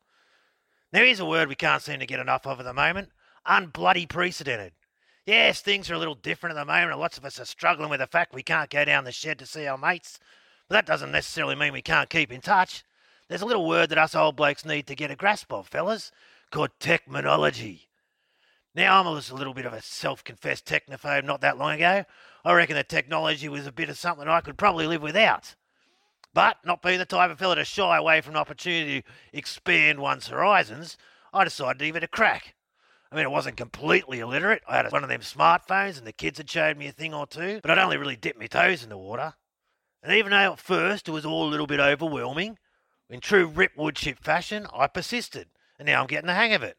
Now, 0.94 1.00
here's 1.00 1.18
a 1.18 1.26
word 1.26 1.48
we 1.48 1.56
can't 1.56 1.82
seem 1.82 1.98
to 1.98 2.06
get 2.06 2.20
enough 2.20 2.46
of 2.46 2.60
at 2.60 2.66
the 2.66 2.72
moment 2.72 3.10
unbloody 3.44 4.08
precedented. 4.08 4.72
Yes, 5.26 5.60
things 5.60 5.90
are 5.90 5.94
a 5.94 5.98
little 5.98 6.14
different 6.14 6.56
at 6.56 6.60
the 6.60 6.64
moment, 6.64 6.92
and 6.92 7.00
lots 7.00 7.18
of 7.18 7.24
us 7.24 7.40
are 7.40 7.44
struggling 7.44 7.90
with 7.90 7.98
the 7.98 8.06
fact 8.06 8.32
we 8.32 8.44
can't 8.44 8.70
go 8.70 8.84
down 8.84 9.02
the 9.02 9.10
shed 9.10 9.40
to 9.40 9.46
see 9.46 9.66
our 9.66 9.76
mates. 9.76 10.20
But 10.68 10.76
that 10.76 10.86
doesn't 10.86 11.10
necessarily 11.10 11.56
mean 11.56 11.72
we 11.72 11.82
can't 11.82 12.08
keep 12.08 12.30
in 12.30 12.40
touch. 12.40 12.84
There's 13.28 13.42
a 13.42 13.46
little 13.46 13.66
word 13.66 13.88
that 13.88 13.98
us 13.98 14.14
old 14.14 14.36
blokes 14.36 14.64
need 14.64 14.86
to 14.86 14.94
get 14.94 15.10
a 15.10 15.16
grasp 15.16 15.52
of, 15.52 15.66
fellas, 15.66 16.12
called 16.52 16.70
technology. 16.78 17.88
Now, 18.72 19.00
I'm 19.00 19.06
a 19.08 19.34
little 19.34 19.52
bit 19.52 19.66
of 19.66 19.72
a 19.72 19.82
self 19.82 20.22
confessed 20.22 20.64
technophobe 20.64 21.24
not 21.24 21.40
that 21.40 21.58
long 21.58 21.74
ago. 21.74 22.04
I 22.44 22.52
reckon 22.52 22.76
that 22.76 22.88
technology 22.88 23.48
was 23.48 23.66
a 23.66 23.72
bit 23.72 23.88
of 23.88 23.98
something 23.98 24.28
I 24.28 24.42
could 24.42 24.56
probably 24.56 24.86
live 24.86 25.02
without. 25.02 25.56
But 26.34 26.58
not 26.64 26.82
being 26.82 26.98
the 26.98 27.04
type 27.04 27.30
of 27.30 27.38
fella 27.38 27.54
to 27.56 27.64
shy 27.64 27.96
away 27.96 28.20
from 28.20 28.34
an 28.34 28.40
opportunity 28.40 29.02
to 29.02 29.08
expand 29.32 30.00
one's 30.00 30.26
horizons, 30.26 30.98
I 31.32 31.44
decided 31.44 31.78
to 31.78 31.86
give 31.86 31.96
it 31.96 32.02
a 32.02 32.08
crack. 32.08 32.54
I 33.10 33.16
mean, 33.16 33.24
it 33.24 33.30
wasn't 33.30 33.56
completely 33.56 34.18
illiterate. 34.18 34.62
I 34.68 34.76
had 34.76 34.90
one 34.90 35.04
of 35.04 35.08
them 35.08 35.20
smartphones 35.20 35.96
and 35.96 36.06
the 36.06 36.12
kids 36.12 36.38
had 36.38 36.50
showed 36.50 36.76
me 36.76 36.88
a 36.88 36.92
thing 36.92 37.14
or 37.14 37.28
two, 37.28 37.60
but 37.62 37.70
I'd 37.70 37.78
only 37.78 37.96
really 37.96 38.16
dipped 38.16 38.40
my 38.40 38.46
toes 38.46 38.82
in 38.82 38.88
the 38.88 38.98
water. 38.98 39.34
And 40.02 40.12
even 40.12 40.32
though 40.32 40.52
at 40.54 40.58
first 40.58 41.08
it 41.08 41.12
was 41.12 41.24
all 41.24 41.46
a 41.46 41.50
little 41.50 41.68
bit 41.68 41.78
overwhelming, 41.78 42.58
in 43.08 43.20
true 43.20 43.46
Rip 43.46 43.76
Woodchip 43.76 44.18
fashion, 44.18 44.66
I 44.74 44.88
persisted, 44.88 45.46
and 45.78 45.86
now 45.86 46.00
I'm 46.00 46.08
getting 46.08 46.26
the 46.26 46.34
hang 46.34 46.52
of 46.54 46.64
it. 46.64 46.76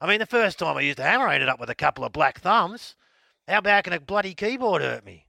I 0.00 0.08
mean, 0.08 0.18
the 0.18 0.26
first 0.26 0.58
time 0.58 0.76
I 0.76 0.80
used 0.80 0.98
a 0.98 1.04
hammer, 1.04 1.28
I 1.28 1.34
ended 1.34 1.48
up 1.48 1.60
with 1.60 1.70
a 1.70 1.74
couple 1.76 2.04
of 2.04 2.12
black 2.12 2.40
thumbs. 2.40 2.96
How 3.46 3.60
bad 3.60 3.84
can 3.84 3.92
a 3.92 4.00
bloody 4.00 4.34
keyboard 4.34 4.82
hurt 4.82 5.04
me? 5.04 5.25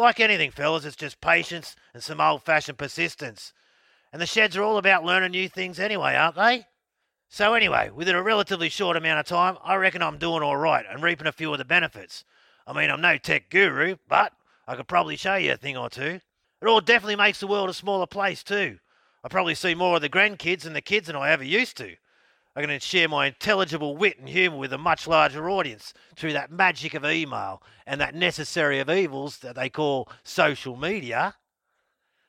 Like 0.00 0.18
anything, 0.18 0.50
fellas, 0.50 0.86
it's 0.86 0.96
just 0.96 1.20
patience 1.20 1.76
and 1.92 2.02
some 2.02 2.22
old 2.22 2.42
fashioned 2.42 2.78
persistence. 2.78 3.52
And 4.14 4.22
the 4.22 4.24
sheds 4.24 4.56
are 4.56 4.62
all 4.62 4.78
about 4.78 5.04
learning 5.04 5.32
new 5.32 5.46
things 5.46 5.78
anyway, 5.78 6.16
aren't 6.16 6.36
they? 6.36 6.64
So, 7.28 7.52
anyway, 7.52 7.90
within 7.90 8.16
a 8.16 8.22
relatively 8.22 8.70
short 8.70 8.96
amount 8.96 9.20
of 9.20 9.26
time, 9.26 9.58
I 9.62 9.74
reckon 9.74 10.00
I'm 10.00 10.16
doing 10.16 10.42
all 10.42 10.56
right 10.56 10.86
and 10.90 11.02
reaping 11.02 11.26
a 11.26 11.32
few 11.32 11.52
of 11.52 11.58
the 11.58 11.66
benefits. 11.66 12.24
I 12.66 12.72
mean, 12.72 12.88
I'm 12.90 13.02
no 13.02 13.18
tech 13.18 13.50
guru, 13.50 13.96
but 14.08 14.32
I 14.66 14.74
could 14.74 14.88
probably 14.88 15.16
show 15.16 15.34
you 15.34 15.52
a 15.52 15.58
thing 15.58 15.76
or 15.76 15.90
two. 15.90 16.22
It 16.62 16.66
all 16.66 16.80
definitely 16.80 17.16
makes 17.16 17.40
the 17.40 17.46
world 17.46 17.68
a 17.68 17.74
smaller 17.74 18.06
place, 18.06 18.42
too. 18.42 18.78
I 19.22 19.28
probably 19.28 19.54
see 19.54 19.74
more 19.74 19.96
of 19.96 20.02
the 20.02 20.08
grandkids 20.08 20.64
and 20.64 20.74
the 20.74 20.80
kids 20.80 21.08
than 21.08 21.16
I 21.16 21.30
ever 21.30 21.44
used 21.44 21.76
to. 21.76 21.96
I 22.60 22.66
can 22.66 22.80
share 22.80 23.08
my 23.08 23.28
intelligible 23.28 23.96
wit 23.96 24.18
and 24.18 24.28
humour 24.28 24.58
with 24.58 24.74
a 24.74 24.78
much 24.78 25.06
larger 25.06 25.48
audience 25.48 25.94
through 26.14 26.34
that 26.34 26.50
magic 26.50 26.92
of 26.92 27.06
email 27.06 27.62
and 27.86 27.98
that 28.02 28.14
necessary 28.14 28.80
of 28.80 28.90
evils 28.90 29.38
that 29.38 29.54
they 29.54 29.70
call 29.70 30.10
social 30.24 30.76
media. 30.76 31.36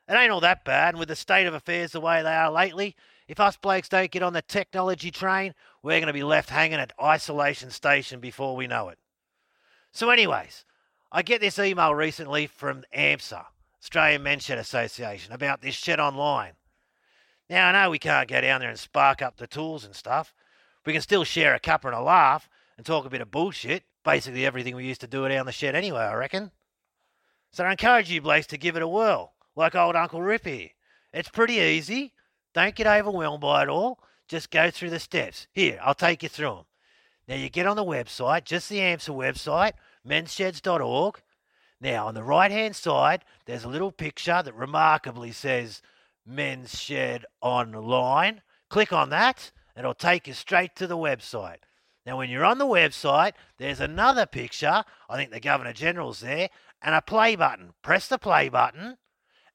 It 0.07 0.13
ain't 0.13 0.31
all 0.31 0.39
that 0.39 0.63
bad, 0.63 0.93
and 0.93 0.99
with 0.99 1.09
the 1.09 1.17
state 1.17 1.47
of 1.47 1.53
affairs 1.53 1.91
the 1.91 1.99
way 1.99 2.23
they 2.23 2.33
are 2.33 2.49
lately, 2.49 2.95
if 3.27 3.41
us 3.41 3.57
blokes 3.57 3.89
don't 3.89 4.09
get 4.09 4.23
on 4.23 4.31
the 4.31 4.41
technology 4.41 5.11
train, 5.11 5.53
we're 5.83 5.99
going 5.99 6.07
to 6.07 6.13
be 6.13 6.23
left 6.23 6.49
hanging 6.49 6.79
at 6.79 6.93
isolation 7.01 7.69
station 7.69 8.21
before 8.21 8.55
we 8.55 8.67
know 8.67 8.87
it. 8.87 8.99
So, 9.91 10.11
anyways, 10.11 10.63
I 11.11 11.23
get 11.23 11.41
this 11.41 11.59
email 11.59 11.93
recently 11.93 12.47
from 12.47 12.85
AMSA, 12.95 13.43
Australian 13.81 14.23
Men's 14.23 14.43
Shed 14.43 14.59
Association, 14.59 15.33
about 15.33 15.61
this 15.61 15.75
shed 15.75 15.99
online. 15.99 16.53
Now, 17.51 17.67
I 17.67 17.71
know 17.73 17.89
we 17.89 17.99
can't 17.99 18.29
go 18.29 18.39
down 18.39 18.61
there 18.61 18.69
and 18.69 18.79
spark 18.79 19.21
up 19.21 19.35
the 19.35 19.45
tools 19.45 19.83
and 19.83 19.93
stuff. 19.93 20.33
We 20.85 20.93
can 20.93 21.01
still 21.01 21.25
share 21.25 21.53
a 21.53 21.59
cuppa 21.59 21.83
and 21.83 21.93
a 21.93 22.01
laugh 22.01 22.47
and 22.77 22.85
talk 22.85 23.05
a 23.05 23.09
bit 23.09 23.19
of 23.19 23.29
bullshit. 23.29 23.83
Basically, 24.05 24.45
everything 24.45 24.73
we 24.73 24.85
used 24.85 25.01
to 25.01 25.07
do 25.07 25.27
down 25.27 25.45
the 25.45 25.51
shed 25.51 25.75
anyway, 25.75 25.99
I 25.99 26.13
reckon. 26.13 26.51
So 27.51 27.65
I 27.65 27.71
encourage 27.71 28.09
you 28.09 28.21
blokes 28.21 28.47
to 28.47 28.57
give 28.57 28.77
it 28.77 28.81
a 28.81 28.87
whirl, 28.87 29.33
like 29.57 29.75
old 29.75 29.97
Uncle 29.97 30.21
Rip 30.21 30.45
here. 30.45 30.69
It's 31.13 31.27
pretty 31.27 31.55
easy. 31.55 32.13
Don't 32.53 32.73
get 32.73 32.87
overwhelmed 32.87 33.41
by 33.41 33.63
it 33.63 33.69
all. 33.69 33.99
Just 34.29 34.49
go 34.49 34.71
through 34.71 34.91
the 34.91 34.99
steps. 34.99 35.47
Here, 35.51 35.77
I'll 35.83 35.93
take 35.93 36.23
you 36.23 36.29
through 36.29 36.55
them. 36.55 36.65
Now, 37.27 37.35
you 37.35 37.49
get 37.49 37.67
on 37.67 37.75
the 37.75 37.83
website, 37.83 38.45
just 38.45 38.69
the 38.69 38.77
AMSA 38.77 39.13
website, 39.13 39.73
mensheds.org. 40.07 41.21
Now, 41.81 42.07
on 42.07 42.13
the 42.13 42.23
right 42.23 42.49
hand 42.49 42.77
side, 42.77 43.25
there's 43.45 43.65
a 43.65 43.69
little 43.69 43.91
picture 43.91 44.41
that 44.41 44.55
remarkably 44.55 45.33
says 45.33 45.81
Men's 46.31 46.79
Shed 46.79 47.25
Online. 47.41 48.41
Click 48.69 48.93
on 48.93 49.09
that, 49.09 49.51
and 49.75 49.83
it'll 49.83 49.93
take 49.93 50.27
you 50.27 50.33
straight 50.33 50.75
to 50.77 50.87
the 50.87 50.97
website. 50.97 51.57
Now, 52.05 52.17
when 52.17 52.29
you're 52.29 52.45
on 52.45 52.57
the 52.57 52.65
website, 52.65 53.33
there's 53.57 53.79
another 53.79 54.25
picture. 54.25 54.83
I 55.09 55.15
think 55.15 55.31
the 55.31 55.39
Governor 55.39 55.73
General's 55.73 56.21
there, 56.21 56.49
and 56.81 56.95
a 56.95 57.01
play 57.01 57.35
button. 57.35 57.73
Press 57.83 58.07
the 58.07 58.17
play 58.17 58.49
button, 58.49 58.97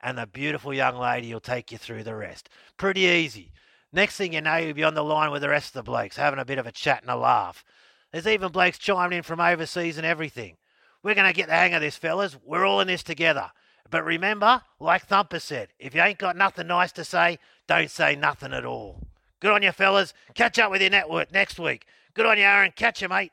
and 0.00 0.16
the 0.16 0.26
beautiful 0.26 0.72
young 0.72 0.96
lady 0.96 1.32
will 1.32 1.40
take 1.40 1.72
you 1.72 1.78
through 1.78 2.04
the 2.04 2.14
rest. 2.14 2.48
Pretty 2.76 3.00
easy. 3.00 3.52
Next 3.92 4.16
thing 4.16 4.34
you 4.34 4.40
know, 4.40 4.56
you'll 4.56 4.74
be 4.74 4.84
on 4.84 4.94
the 4.94 5.02
line 5.02 5.30
with 5.30 5.42
the 5.42 5.48
rest 5.48 5.68
of 5.68 5.72
the 5.74 5.90
blokes, 5.90 6.16
having 6.16 6.38
a 6.38 6.44
bit 6.44 6.58
of 6.58 6.66
a 6.66 6.72
chat 6.72 7.02
and 7.02 7.10
a 7.10 7.16
laugh. 7.16 7.64
There's 8.12 8.26
even 8.26 8.52
blokes 8.52 8.78
chiming 8.78 9.18
in 9.18 9.22
from 9.22 9.40
overseas 9.40 9.96
and 9.96 10.06
everything. 10.06 10.56
We're 11.02 11.14
going 11.14 11.26
to 11.26 11.36
get 11.36 11.48
the 11.48 11.54
hang 11.54 11.74
of 11.74 11.80
this, 11.80 11.96
fellas. 11.96 12.36
We're 12.44 12.64
all 12.64 12.80
in 12.80 12.88
this 12.88 13.02
together. 13.02 13.50
But 13.90 14.04
remember, 14.04 14.62
like 14.80 15.06
Thumper 15.06 15.38
said, 15.38 15.68
if 15.78 15.94
you 15.94 16.02
ain't 16.02 16.18
got 16.18 16.36
nothing 16.36 16.66
nice 16.66 16.92
to 16.92 17.04
say, 17.04 17.38
don't 17.66 17.90
say 17.90 18.16
nothing 18.16 18.52
at 18.52 18.64
all. 18.64 19.06
Good 19.40 19.52
on 19.52 19.62
you, 19.62 19.72
fellas. 19.72 20.14
Catch 20.34 20.58
up 20.58 20.70
with 20.70 20.80
your 20.80 20.90
network 20.90 21.32
next 21.32 21.58
week. 21.58 21.86
Good 22.14 22.26
on 22.26 22.38
you, 22.38 22.44
Aaron. 22.44 22.72
Catch 22.74 23.02
you, 23.02 23.08
mate. 23.08 23.32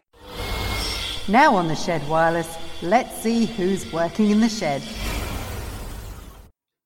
Now 1.27 1.55
on 1.55 1.67
the 1.67 1.75
Shed 1.75 2.07
Wireless, 2.09 2.57
let's 2.81 3.15
see 3.21 3.45
who's 3.45 3.91
working 3.93 4.29
in 4.29 4.41
the 4.41 4.49
shed. 4.49 4.83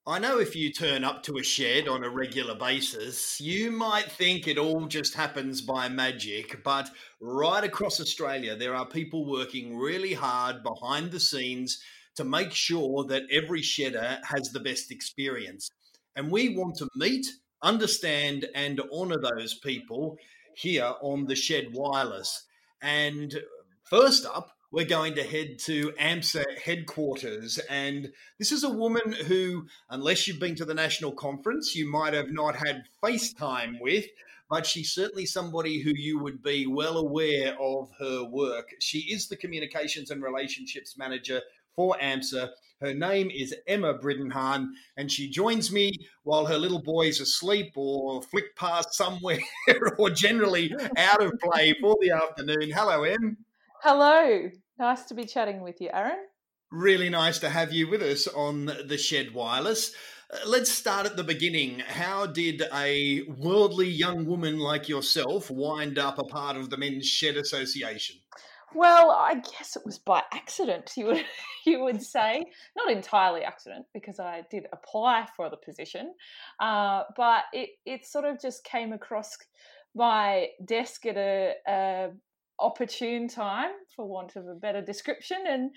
I 0.06 0.20
know 0.20 0.40
if 0.40 0.56
you 0.56 0.72
turn 0.72 1.04
up 1.04 1.22
to 1.24 1.38
a 1.38 1.44
shed 1.44 1.90
on 1.90 2.06
a 2.06 2.10
regular 2.10 2.56
basis, 2.56 3.42
you 3.42 3.72
might 3.72 4.10
think 4.10 4.48
it 4.48 4.58
all 4.58 4.86
just 4.86 5.14
happens 5.14 5.60
by 5.60 5.90
magic, 5.90 6.64
but 6.64 6.90
right 7.20 7.64
across 7.64 8.00
Australia, 8.00 8.56
there 8.56 8.74
are 8.74 8.86
people 8.86 9.26
working 9.26 9.78
really 9.78 10.14
hard 10.14 10.64
behind 10.64 11.12
the 11.12 11.20
scenes 11.20 11.82
to 12.18 12.24
make 12.24 12.52
sure 12.52 13.04
that 13.06 13.24
every 13.32 13.62
shedder 13.62 14.20
has 14.24 14.52
the 14.52 14.60
best 14.60 14.92
experience. 14.92 15.70
And 16.16 16.32
we 16.32 16.50
want 16.50 16.76
to 16.78 16.90
meet, 16.96 17.28
understand, 17.62 18.48
and 18.54 18.82
honour 18.92 19.22
those 19.22 19.54
people 19.54 20.18
here 20.56 20.94
on 21.02 21.26
the 21.26 21.36
Shed 21.36 21.68
Wireless. 21.74 22.46
And 22.82 23.40
first 23.84 24.26
up, 24.26 24.52
we're 24.72 24.86
going 24.86 25.16
to 25.16 25.24
head 25.24 25.60
to 25.60 25.92
AMSA 25.92 26.60
headquarters. 26.60 27.60
And 27.70 28.12
this 28.38 28.52
is 28.52 28.64
a 28.64 28.70
woman 28.70 29.14
who, 29.14 29.68
unless 29.90 30.28
you've 30.28 30.40
been 30.40 30.56
to 30.56 30.66
the 30.66 30.74
national 30.74 31.14
conference, 31.14 31.76
you 31.76 31.90
might 31.90 32.14
have 32.14 32.32
not 32.32 32.56
had 32.56 32.84
FaceTime 33.02 33.80
with, 33.80 34.06
but 34.50 34.66
she's 34.66 34.92
certainly 34.92 35.26
somebody 35.26 35.80
who 35.80 35.92
you 35.92 36.20
would 36.20 36.42
be 36.42 36.68
well 36.68 36.98
aware 36.98 37.56
of 37.60 37.90
her 38.00 38.24
work. 38.26 38.74
She 38.80 39.00
is 39.00 39.28
the 39.28 39.38
communications 39.38 40.10
and 40.10 40.22
relationships 40.22 40.98
manager 40.98 41.42
for 41.78 41.96
AMSA. 42.02 42.50
Her 42.82 42.94
name 42.94 43.32
is 43.34 43.56
Emma 43.68 43.98
Bridenhahn, 43.98 44.72
and 44.98 45.12
she 45.12 45.30
joins 45.30 45.72
me 45.72 45.94
while 46.24 46.46
her 46.46 46.58
little 46.58 46.82
boy's 46.82 47.22
asleep 47.22 47.74
or 47.76 48.22
flick 48.24 48.56
past 48.56 48.94
somewhere 48.94 49.40
or 49.98 50.10
generally 50.10 50.76
out 50.98 51.24
of 51.24 51.32
play 51.40 51.76
for 51.80 51.96
the 52.02 52.12
afternoon. 52.12 52.72
Hello, 52.72 53.04
Em. 53.04 53.38
Hello. 53.82 54.50
Nice 54.78 55.04
to 55.06 55.14
be 55.14 55.26
chatting 55.26 55.62
with 55.62 55.80
you, 55.80 55.90
Aaron. 55.94 56.20
Really 56.72 57.10
nice 57.10 57.40
to 57.40 57.50
have 57.50 57.72
you 57.72 57.90
with 57.90 58.02
us 58.02 58.28
on 58.28 58.66
the 58.66 58.98
Shed 58.98 59.34
Wireless. 59.34 59.94
Uh, 60.32 60.38
let's 60.46 60.72
start 60.72 61.06
at 61.06 61.16
the 61.16 61.24
beginning. 61.24 61.80
How 61.80 62.26
did 62.26 62.62
a 62.74 63.22
worldly 63.38 63.88
young 63.88 64.26
woman 64.26 64.60
like 64.60 64.90
yourself 64.90 65.50
wind 65.50 65.98
up 65.98 66.20
a 66.20 66.26
part 66.26 66.58
of 66.58 66.70
the 66.70 66.78
Men's 66.78 67.08
Shed 67.08 67.38
Association? 67.38 68.18
Well, 68.76 69.12
I 69.12 69.36
guess 69.36 69.76
it 69.76 69.86
was 69.86 69.98
by 69.98 70.24
accident. 70.34 70.92
You 70.98 71.06
would 71.08 71.26
you 71.66 71.84
would 71.84 72.02
say 72.02 72.46
not 72.76 72.92
entirely 72.92 73.44
accident 73.44 73.86
because 73.94 74.20
I 74.20 74.44
did 74.52 74.68
apply 74.74 75.28
for 75.36 75.50
the 75.50 75.58
position, 75.58 76.14
uh, 76.60 77.04
but 77.16 77.46
it 77.54 77.70
it 77.86 78.06
sort 78.06 78.26
of 78.26 78.42
just 78.42 78.64
came 78.64 78.94
across 78.94 79.38
my 79.96 80.48
desk 80.66 81.06
at 81.06 81.18
a, 81.18 81.54
a 81.68 82.10
opportune 82.60 83.28
time, 83.28 83.72
for 83.96 84.08
want 84.08 84.36
of 84.36 84.48
a 84.48 84.56
better 84.56 84.82
description. 84.82 85.38
And 85.48 85.72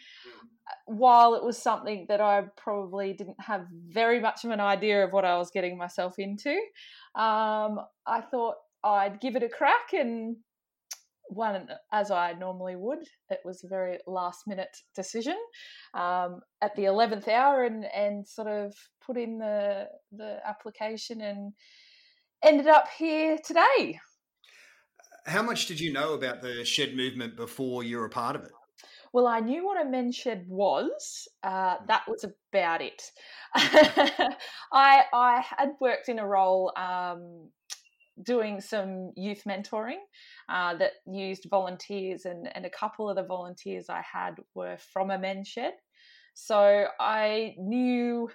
while 0.86 1.34
it 1.34 1.45
was 1.45 1.59
something 1.59 2.07
that 2.09 2.20
I 2.20 2.45
probably 2.57 3.12
didn't 3.12 3.41
have 3.41 3.66
very 3.88 4.20
much 4.20 4.45
of 4.45 4.51
an 4.51 4.61
idea 4.61 5.05
of 5.05 5.12
what 5.12 5.24
I 5.24 5.36
was 5.36 5.51
getting 5.51 5.76
myself 5.76 6.18
into, 6.18 6.53
um, 7.14 7.80
I 8.07 8.22
thought 8.30 8.57
I'd 8.82 9.20
give 9.20 9.36
it 9.36 9.43
a 9.43 9.49
crack 9.49 9.93
and 9.93 10.36
one 11.31 11.68
as 11.93 12.11
I 12.11 12.33
normally 12.33 12.76
would. 12.76 13.01
It 13.31 13.41
was 13.45 13.64
a 13.64 13.68
very 13.68 13.99
last 14.07 14.47
minute 14.47 14.76
decision 14.95 15.37
um, 15.95 16.41
at 16.61 16.74
the 16.76 16.87
eleventh 16.87 17.28
hour, 17.28 17.64
and 17.64 17.85
and 17.87 18.26
sort 18.26 18.49
of 18.49 18.74
put 19.01 19.16
in 19.16 19.39
the 19.39 19.89
the 20.12 20.41
application 20.47 21.20
and 21.20 21.53
ended 22.43 22.66
up 22.66 22.89
here 22.99 23.39
today. 23.45 24.01
How 25.26 25.43
much 25.43 25.64
did 25.66 25.81
you 25.81 25.93
know 25.93 26.12
about 26.12 26.43
the 26.43 26.62
shed 26.64 26.95
movement 26.95 27.35
before 27.37 27.83
you 27.83 27.97
were 27.99 28.05
a 28.05 28.11
part 28.11 28.37
of 28.37 28.45
it? 28.45 28.53
Well, 29.12 29.26
I 29.26 29.41
knew 29.41 29.64
what 29.66 29.81
a 29.85 29.89
men's 29.89 30.16
shed 30.16 30.47
was. 30.49 31.28
Uh, 31.43 31.76
Hmm. 31.78 31.87
that 31.89 32.05
was 32.09 32.24
about 32.24 32.81
it. 32.81 33.03
I 33.55 34.37
I 35.12 35.41
had 35.41 35.70
worked 35.81 36.09
in 36.09 36.18
a 36.18 36.26
role 36.26 36.72
um, 36.76 37.51
doing 38.23 38.61
some 38.61 39.13
youth 39.17 39.43
mentoring 39.47 40.01
uh, 40.49 40.75
that 40.77 40.93
used 41.07 41.47
volunteers, 41.51 42.25
and, 42.25 42.49
and 42.55 42.67
a 42.67 42.71
couple 42.71 43.09
of 43.09 43.17
the 43.17 43.23
volunteers 43.23 43.89
I 43.89 44.03
had 44.03 44.37
were 44.55 44.79
from 44.93 45.11
a 45.11 45.19
men's 45.19 45.49
shed. 45.49 45.75
So 46.35 46.87
I 46.99 47.55
knew 47.59 48.31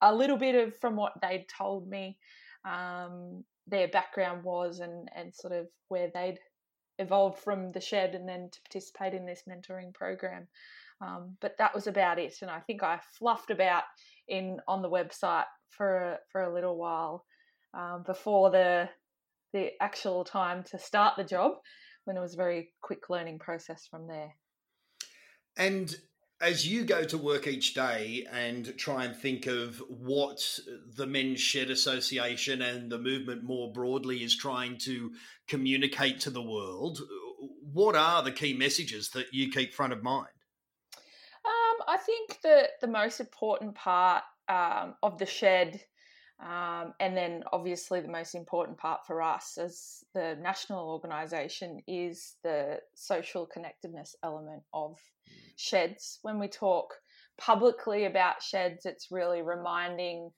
a 0.00 0.14
little 0.14 0.36
bit 0.36 0.54
of 0.54 0.76
from 0.78 0.96
what 0.96 1.12
they'd 1.20 1.46
told 1.48 1.88
me 1.88 2.18
um, 2.64 3.44
their 3.66 3.88
background 3.88 4.44
was 4.44 4.80
and, 4.80 5.08
and 5.14 5.34
sort 5.34 5.52
of 5.52 5.66
where 5.88 6.10
they'd 6.14 6.38
evolved 6.98 7.38
from 7.38 7.72
the 7.72 7.80
shed 7.80 8.14
and 8.14 8.28
then 8.28 8.48
to 8.52 8.60
participate 8.62 9.14
in 9.14 9.26
this 9.26 9.44
mentoring 9.48 9.94
program. 9.94 10.48
Um, 11.00 11.36
but 11.40 11.54
that 11.58 11.74
was 11.74 11.86
about 11.86 12.18
it, 12.18 12.34
and 12.42 12.50
I 12.50 12.58
think 12.60 12.82
I 12.82 12.98
fluffed 13.18 13.50
about 13.50 13.84
in 14.26 14.58
on 14.66 14.82
the 14.82 14.90
website 14.90 15.44
for 15.70 16.18
for 16.32 16.42
a 16.42 16.52
little 16.52 16.76
while 16.76 17.24
um, 17.78 18.02
before 18.04 18.50
the 18.50 18.88
the 19.54 19.70
actual 19.80 20.24
time 20.24 20.62
to 20.62 20.78
start 20.78 21.16
the 21.16 21.24
job, 21.24 21.52
when 22.04 22.16
it 22.16 22.20
was 22.20 22.34
a 22.34 22.36
very 22.36 22.70
quick 22.82 23.08
learning 23.08 23.38
process 23.38 23.86
from 23.86 24.06
there. 24.06 24.34
And 25.56 25.96
as 26.40 26.66
you 26.66 26.84
go 26.84 27.02
to 27.04 27.18
work 27.18 27.46
each 27.46 27.74
day 27.74 28.26
and 28.30 28.76
try 28.76 29.04
and 29.04 29.16
think 29.16 29.46
of 29.46 29.82
what 29.88 30.60
the 30.96 31.06
Men's 31.06 31.40
Shed 31.40 31.70
Association 31.70 32.62
and 32.62 32.92
the 32.92 32.98
movement 32.98 33.42
more 33.42 33.72
broadly 33.72 34.22
is 34.22 34.36
trying 34.36 34.78
to 34.78 35.12
communicate 35.48 36.20
to 36.20 36.30
the 36.30 36.42
world, 36.42 37.00
what 37.72 37.96
are 37.96 38.22
the 38.22 38.32
key 38.32 38.54
messages 38.54 39.10
that 39.10 39.26
you 39.32 39.50
keep 39.50 39.74
front 39.74 39.92
of 39.92 40.02
mind? 40.02 40.28
Um, 41.44 41.84
I 41.88 41.96
think 41.96 42.38
that 42.42 42.80
the 42.80 42.86
most 42.86 43.18
important 43.18 43.74
part 43.74 44.22
um, 44.48 44.94
of 45.02 45.18
the 45.18 45.26
shed, 45.26 45.80
um, 46.40 46.94
and 47.00 47.16
then 47.16 47.42
obviously 47.52 48.00
the 48.00 48.08
most 48.08 48.34
important 48.34 48.78
part 48.78 49.00
for 49.06 49.20
us 49.20 49.58
as 49.58 50.04
the 50.14 50.36
national 50.40 50.88
organisation, 50.88 51.80
is 51.88 52.36
the 52.44 52.78
social 52.94 53.46
connectedness 53.46 54.14
element 54.22 54.62
of 54.72 54.98
sheds. 55.56 56.20
When 56.22 56.38
we 56.38 56.48
talk 56.48 56.94
publicly 57.38 58.04
about 58.04 58.42
sheds, 58.42 58.86
it's 58.86 59.08
really 59.10 59.42
reminding 59.42 60.30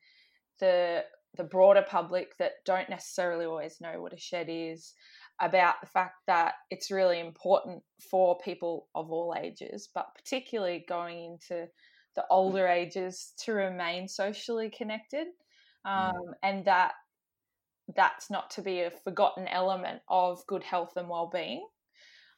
the 0.58 1.04
the 1.36 1.44
broader 1.44 1.84
public 1.88 2.36
that 2.38 2.52
don't 2.66 2.90
necessarily 2.90 3.44
always 3.44 3.80
know 3.80 4.00
what 4.00 4.12
a 4.12 4.18
shed 4.18 4.48
is 4.50 4.94
about 5.40 5.76
the 5.80 5.86
fact 5.86 6.16
that 6.26 6.54
it's 6.70 6.90
really 6.90 7.20
important 7.20 7.82
for 8.10 8.36
people 8.38 8.88
of 8.94 9.12
all 9.12 9.34
ages, 9.40 9.88
but 9.94 10.08
particularly 10.16 10.84
going 10.88 11.24
into 11.24 11.68
the 12.16 12.24
older 12.30 12.66
ages 12.66 13.32
to 13.38 13.52
remain 13.52 14.08
socially 14.08 14.70
connected, 14.76 15.28
um, 15.84 16.34
and 16.42 16.64
that 16.64 16.92
that's 17.96 18.30
not 18.30 18.50
to 18.50 18.62
be 18.62 18.80
a 18.80 18.90
forgotten 18.90 19.48
element 19.48 20.00
of 20.08 20.46
good 20.46 20.62
health 20.62 20.92
and 20.96 21.08
well-being. 21.08 21.66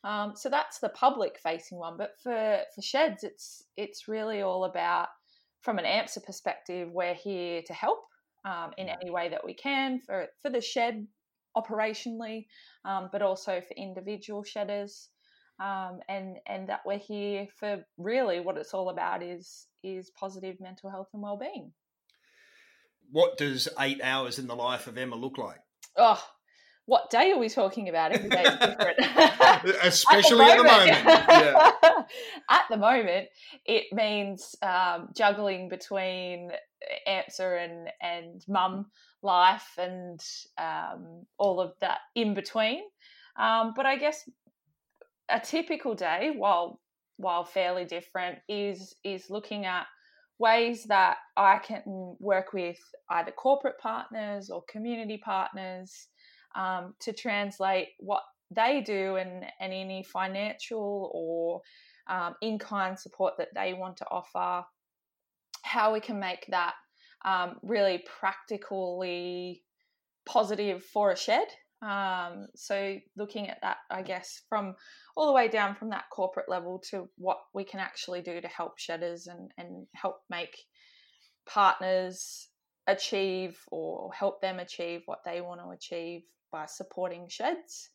Um, 0.05 0.33
so 0.35 0.49
that's 0.49 0.79
the 0.79 0.89
public-facing 0.89 1.79
one, 1.79 1.97
but 1.97 2.13
for 2.23 2.61
for 2.75 2.83
sheds, 2.83 3.23
it's 3.23 3.63
it's 3.77 4.09
really 4.09 4.43
all 4.43 4.65
about 4.65 5.09
from 5.61 5.79
an 5.79 5.85
AMSA 5.85 6.25
perspective, 6.25 6.91
we're 6.91 7.15
here 7.15 7.63
to 7.67 7.73
help 7.73 8.01
um, 8.45 8.73
in 8.77 8.89
any 8.89 9.11
way 9.11 9.29
that 9.29 9.45
we 9.45 9.55
can 9.55 10.01
for 10.01 10.27
for 10.43 10.51
the 10.51 10.61
shed 10.61 11.07
operationally, 11.57 12.47
um, 12.85 13.09
but 13.13 13.23
also 13.23 13.61
for 13.61 13.75
individual 13.77 14.43
shedders, 14.43 15.11
um, 15.61 16.01
and 16.09 16.39
and 16.47 16.69
that 16.69 16.81
we're 16.85 16.99
here 16.99 17.47
for 17.59 17.85
really 17.97 18.41
what 18.41 18.57
it's 18.57 18.75
all 18.75 18.89
about 18.91 19.23
is 19.23 19.69
is 19.85 20.11
positive 20.19 20.57
mental 20.61 20.91
health 20.91 21.09
and 21.13 21.23
well-being. 21.23 21.73
What 23.13 23.37
does 23.37 23.69
eight 23.79 24.01
hours 24.03 24.39
in 24.39 24.47
the 24.47 24.57
life 24.57 24.87
of 24.87 24.97
Emma 24.97 25.17
look 25.17 25.37
like? 25.37 25.61
Oh, 25.97 26.23
what 26.87 27.11
day 27.11 27.31
are 27.31 27.39
we 27.39 27.49
talking 27.49 27.89
about? 27.89 28.13
Every 28.13 28.31
day 28.31 28.43
is 28.43 28.59
different. 28.59 28.99
Especially 29.85 30.45
at 30.47 30.57
the 30.57 30.65
moment. 30.65 30.89
Yeah. 30.89 31.71
at 32.51 32.65
the 32.71 32.77
moment, 32.79 33.29
it 33.67 33.85
means 33.93 34.57
um, 34.63 35.09
juggling 35.17 35.69
between 35.69 36.51
AMSA 37.07 37.65
and 37.65 37.89
and 38.01 38.45
mum 38.49 38.87
life 39.23 39.69
and 39.79 40.21
um, 40.59 41.25
all 41.39 41.61
of 41.61 41.75
that 41.81 41.99
in 42.17 42.35
between. 42.35 42.81
Um, 43.39 43.75
but 43.77 43.87
I 43.87 43.97
guess 43.97 44.29
a 45.29 45.39
typical 45.39 45.95
day, 45.95 46.33
while 46.35 46.81
while 47.17 47.45
fairly 47.45 47.85
different, 47.85 48.39
is 48.49 48.95
is 49.05 49.27
looking 49.31 49.67
at 49.67 49.87
ways 50.39 50.85
that 50.85 51.19
I 51.37 51.59
can 51.59 52.17
work 52.19 52.53
with 52.53 52.79
either 53.11 53.31
corporate 53.31 53.79
partners 53.79 54.51
or 54.51 54.63
community 54.69 55.21
partners 55.25 56.09
um, 56.55 56.95
to 57.01 57.13
translate 57.13 57.89
what 57.99 58.23
they 58.51 58.81
do 58.81 59.17
and, 59.17 59.45
and 59.61 59.73
any 59.73 60.03
financial 60.03 61.11
or 61.15 61.63
um, 62.09 62.35
in 62.43 62.59
kind 62.59 62.99
support 62.99 63.35
that 63.39 63.49
they 63.55 63.73
want 63.73 63.97
to 63.99 64.07
offer, 64.11 64.67
how 65.63 65.93
we 65.93 66.01
can 66.01 66.19
make 66.19 66.47
that 66.51 66.75
um, 67.25 67.57
really 67.63 68.03
practically 68.21 69.63
positive 70.27 70.83
for 70.85 71.13
a 71.13 71.17
shed. 71.17 71.47
Um, 71.83 72.47
so, 72.55 72.99
looking 73.17 73.49
at 73.49 73.59
that, 73.63 73.79
I 73.91 74.03
guess, 74.03 74.43
from 74.49 74.75
all 75.17 75.27
the 75.27 75.33
way 75.33 75.49
down 75.49 75.75
from 75.75 75.91
that 75.91 76.05
corporate 76.13 76.49
level 76.49 76.81
to 76.91 77.09
what 77.19 77.39
we 77.55 77.65
can 77.65 77.81
actually 77.81 78.23
do 78.23 78.41
to 78.41 78.49
help 78.49 78.79
shedders 78.79 79.27
and, 79.27 79.51
and 79.59 79.87
help 79.95 80.19
make 80.31 80.57
partners 81.47 82.49
achieve 82.87 83.59
or 83.71 84.13
help 84.13 84.41
them 84.41 84.59
achieve 84.59 85.03
what 85.07 85.21
they 85.25 85.41
want 85.41 85.61
to 85.61 85.71
achieve 85.71 86.23
by 86.53 86.67
supporting 86.67 87.27
sheds. 87.29 87.91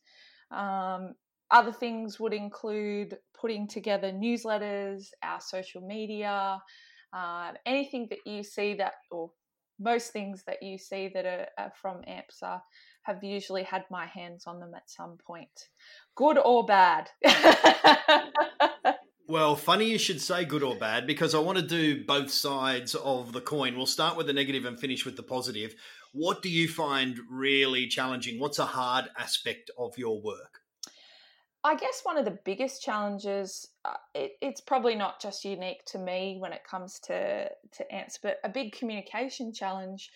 Um, 0.50 1.14
other 1.50 1.72
things 1.72 2.20
would 2.20 2.34
include 2.34 3.16
putting 3.38 3.66
together 3.66 4.12
newsletters, 4.12 5.06
our 5.22 5.40
social 5.40 5.80
media, 5.80 6.60
uh, 7.14 7.52
anything 7.64 8.06
that 8.10 8.18
you 8.26 8.42
see 8.42 8.74
that, 8.74 8.94
or 9.10 9.30
most 9.80 10.12
things 10.12 10.42
that 10.46 10.62
you 10.62 10.76
see 10.76 11.10
that 11.14 11.24
are, 11.24 11.46
are 11.56 11.72
from 11.80 12.02
AMSA 12.02 12.60
have 13.08 13.24
usually 13.24 13.64
had 13.64 13.84
my 13.90 14.06
hands 14.06 14.44
on 14.46 14.60
them 14.60 14.72
at 14.76 14.88
some 14.88 15.16
point, 15.26 15.68
good 16.14 16.38
or 16.38 16.64
bad. 16.64 17.10
Well, 19.30 19.56
funny 19.56 19.90
you 19.90 19.98
should 19.98 20.22
say 20.22 20.46
good 20.46 20.62
or 20.62 20.74
bad 20.74 21.06
because 21.06 21.34
I 21.34 21.38
want 21.38 21.58
to 21.58 21.64
do 21.64 22.02
both 22.02 22.30
sides 22.30 22.94
of 22.94 23.34
the 23.34 23.42
coin. 23.42 23.76
We'll 23.76 23.84
start 23.84 24.16
with 24.16 24.26
the 24.26 24.32
negative 24.32 24.64
and 24.64 24.80
finish 24.80 25.04
with 25.04 25.16
the 25.16 25.22
positive. 25.22 25.74
What 26.12 26.40
do 26.40 26.48
you 26.48 26.66
find 26.66 27.18
really 27.30 27.88
challenging? 27.88 28.40
What's 28.40 28.58
a 28.58 28.64
hard 28.64 29.10
aspect 29.18 29.70
of 29.76 29.98
your 29.98 30.22
work? 30.22 30.60
I 31.62 31.74
guess 31.74 32.00
one 32.04 32.16
of 32.16 32.24
the 32.24 32.38
biggest 32.46 32.82
challenges, 32.82 33.68
uh, 33.84 33.98
it, 34.14 34.32
it's 34.40 34.62
probably 34.62 34.94
not 34.94 35.20
just 35.20 35.44
unique 35.44 35.84
to 35.88 35.98
me 35.98 36.38
when 36.40 36.54
it 36.54 36.64
comes 36.64 36.98
to, 37.00 37.50
to 37.50 37.84
AMSA, 37.92 38.20
but 38.22 38.38
a 38.44 38.48
big 38.48 38.72
communication 38.72 39.52
challenge 39.52 40.10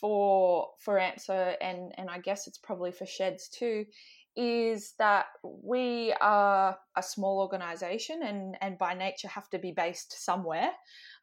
for 0.00 0.68
for 0.80 0.98
AMSA 0.98 1.56
and, 1.60 1.92
and 1.98 2.10
I 2.10 2.18
guess 2.18 2.46
it's 2.46 2.58
probably 2.58 2.92
for 2.92 3.06
sheds 3.06 3.48
too, 3.48 3.84
is 4.36 4.94
that 4.98 5.26
we 5.42 6.14
are 6.20 6.76
a 6.96 7.02
small 7.02 7.40
organisation 7.40 8.22
and, 8.22 8.56
and 8.60 8.78
by 8.78 8.94
nature 8.94 9.28
have 9.28 9.48
to 9.50 9.58
be 9.58 9.72
based 9.72 10.24
somewhere. 10.24 10.70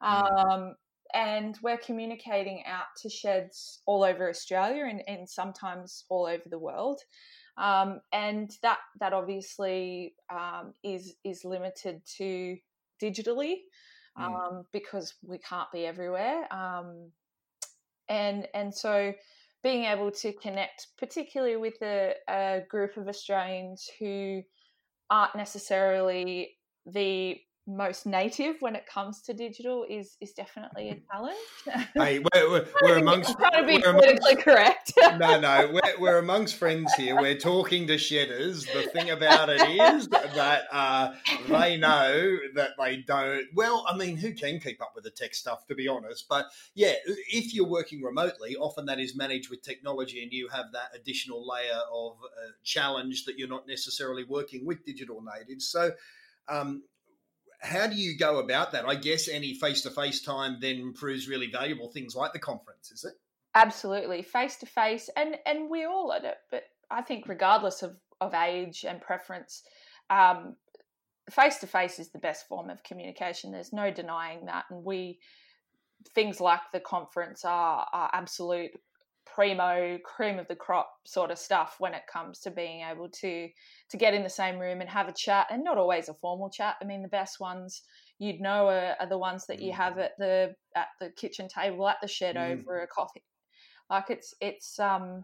Um, 0.02 0.76
and 1.14 1.58
we're 1.62 1.78
communicating 1.78 2.64
out 2.66 2.86
to 3.02 3.10
sheds 3.10 3.82
all 3.86 4.04
over 4.04 4.30
Australia 4.30 4.86
and, 4.86 5.02
and 5.08 5.30
sometimes 5.30 6.06
all 6.10 6.26
over 6.26 6.48
the 6.50 6.60
world. 6.60 7.02
um, 7.58 8.00
and 8.14 8.52
that 8.64 8.80
that 9.00 9.14
obviously 9.14 10.16
um, 10.34 10.74
is 10.84 11.16
is 11.24 11.44
limited 11.46 12.02
to 12.18 12.58
digitally 13.02 13.56
Mm. 14.20 14.24
um, 14.26 14.66
because 14.74 15.14
we 15.24 15.38
can't 15.38 15.72
be 15.72 15.86
everywhere. 15.86 16.46
Um, 16.54 17.12
and 18.12 18.48
and 18.54 18.74
so 18.76 19.14
being 19.64 19.86
able 19.86 20.12
to 20.12 20.34
connect, 20.34 20.88
particularly 20.98 21.56
with 21.56 21.82
a, 21.82 22.16
a 22.28 22.62
group 22.68 22.98
of 22.98 23.08
Australians 23.08 23.90
who 24.00 24.42
aren't 25.10 25.36
necessarily 25.36 26.58
the 26.88 27.38
most 27.68 28.08
native 28.08 28.56
when 28.60 28.76
it 28.76 28.86
comes 28.88 29.22
to 29.22 29.34
digital 29.34 29.86
is 29.88 30.18
is 30.20 30.34
definitely 30.34 30.90
a 30.90 31.00
challenge. 31.12 31.38
hey, 31.94 32.20
we're, 32.20 32.50
we're, 32.50 32.68
we're 32.82 32.98
amongst. 32.98 33.38
Trying 33.38 33.62
to 33.62 33.68
be 33.68 33.76
we're 33.78 33.94
politically 33.94 34.32
amongst- 34.32 34.44
correct. 34.44 34.94
no, 35.20 35.40
no, 35.40 35.72
we're, 35.72 36.00
we're 36.00 36.18
amongst 36.18 36.56
friends 36.56 36.92
here. 36.96 37.16
We're 37.16 37.38
talking 37.38 37.86
to 37.88 37.98
shedders. 37.98 38.66
The 38.66 38.84
thing 38.94 39.12
about 39.12 39.50
it 39.50 39.62
is 39.62 40.08
that 40.10 40.64
uh, 40.72 41.14
they 41.48 41.78
know 41.78 42.38
that 42.56 42.72
they 42.80 42.98
don't. 42.98 43.46
Well, 43.54 43.86
I 43.88 43.96
mean, 43.96 44.18
who 44.18 44.34
can 44.34 44.60
keep 44.60 44.82
up 44.82 44.94
with 44.96 45.04
the 45.04 45.12
tech 45.12 45.36
stuff, 45.36 45.68
to 45.68 45.76
be 45.76 45.88
honest? 45.88 46.26
But 46.28 46.48
yeah, 46.74 46.94
if 47.06 47.54
you're 47.54 47.68
working 47.68 48.02
remotely, 48.02 48.56
often 48.56 48.88
that 48.88 49.00
is 49.00 49.16
managed 49.16 49.50
with 49.50 49.62
technology, 49.62 50.24
and 50.24 50.32
you 50.32 50.48
have 50.50 50.66
that 50.74 50.90
additional 50.96 51.48
layer 51.48 51.82
of 51.94 52.14
uh, 52.24 52.52
challenge 52.64 53.26
that 53.26 53.38
you're 53.38 53.48
not 53.48 53.68
necessarily 53.68 54.24
working 54.24 54.66
with 54.66 54.84
digital 54.84 55.22
natives. 55.22 55.68
So. 55.68 55.92
Um, 56.50 56.84
how 57.62 57.88
do 57.88 57.96
you 57.96 58.18
go 58.18 58.40
about 58.40 58.72
that? 58.72 58.86
I 58.86 58.96
guess 58.96 59.28
any 59.28 59.54
face 59.54 59.82
to 59.84 59.92
face 59.92 60.22
time 60.22 60.58
then 60.60 60.94
proves 60.94 61.28
really 61.28 61.50
valuable. 61.52 61.92
Things 61.92 62.16
like 62.16 62.34
the 62.34 62.40
conference, 62.40 62.92
is 62.92 63.04
it? 63.04 63.14
Absolutely, 63.54 64.22
face 64.22 64.56
to 64.58 64.66
face, 64.66 65.10
and 65.16 65.36
and 65.46 65.70
we 65.70 65.86
all 65.86 66.14
at 66.14 66.26
it. 66.26 66.38
But 66.50 66.64
I 66.90 67.02
think 67.02 67.28
regardless 67.28 67.84
of 67.84 67.98
of 68.20 68.34
age 68.34 68.86
and 68.88 69.02
preference, 69.02 69.64
face 71.30 71.58
to 71.58 71.68
face 71.68 72.00
is 72.00 72.12
the 72.12 72.20
best 72.20 72.48
form 72.48 72.70
of 72.70 72.84
communication. 72.84 73.52
There's 73.52 73.74
no 73.74 73.92
denying 73.92 74.46
that, 74.46 74.66
and 74.70 74.84
we 74.84 75.20
things 76.16 76.42
like 76.42 76.62
the 76.74 76.80
conference 76.80 77.46
are, 77.46 77.86
are 77.94 78.10
absolute 78.14 78.72
primo 79.34 79.98
cream 80.04 80.40
of 80.40 80.48
the 80.48 80.56
crop 80.56 80.92
sort 81.06 81.32
of 81.32 81.38
stuff 81.38 81.76
when 81.80 81.94
it 81.94 82.04
comes 82.12 82.40
to 82.40 82.52
being 82.52 82.82
able 82.82 83.10
to 83.10 83.48
to 83.90 83.98
get 83.98 84.14
in 84.14 84.24
the 84.24 84.30
same 84.30 84.60
room 84.60 84.82
and 84.82 84.90
have 84.90 85.08
a 85.08 85.14
chat 85.14 85.48
and 85.50 85.64
not 85.64 85.78
always 85.78 86.10
a 86.10 86.14
formal 86.16 86.50
chat. 86.50 86.76
I 86.82 86.86
mean 86.86 87.02
the 87.02 87.08
best 87.08 87.40
ones 87.40 87.82
you'd 88.20 88.42
know 88.42 88.68
are, 88.68 88.96
are 89.00 89.08
the 89.10 89.18
ones 89.18 89.46
that 89.48 89.62
you 89.62 89.72
have 89.74 89.98
at 89.98 90.12
the 90.18 90.54
at 90.76 90.88
the 91.00 91.10
kitchen 91.12 91.48
table 91.48 91.88
at 91.88 91.98
the 92.02 92.08
shed 92.08 92.36
Mm. 92.36 92.60
over 92.60 92.82
a 92.82 92.88
coffee. 92.88 93.24
Like 93.90 94.10
it's 94.10 94.34
it's 94.42 94.80
um 94.80 95.24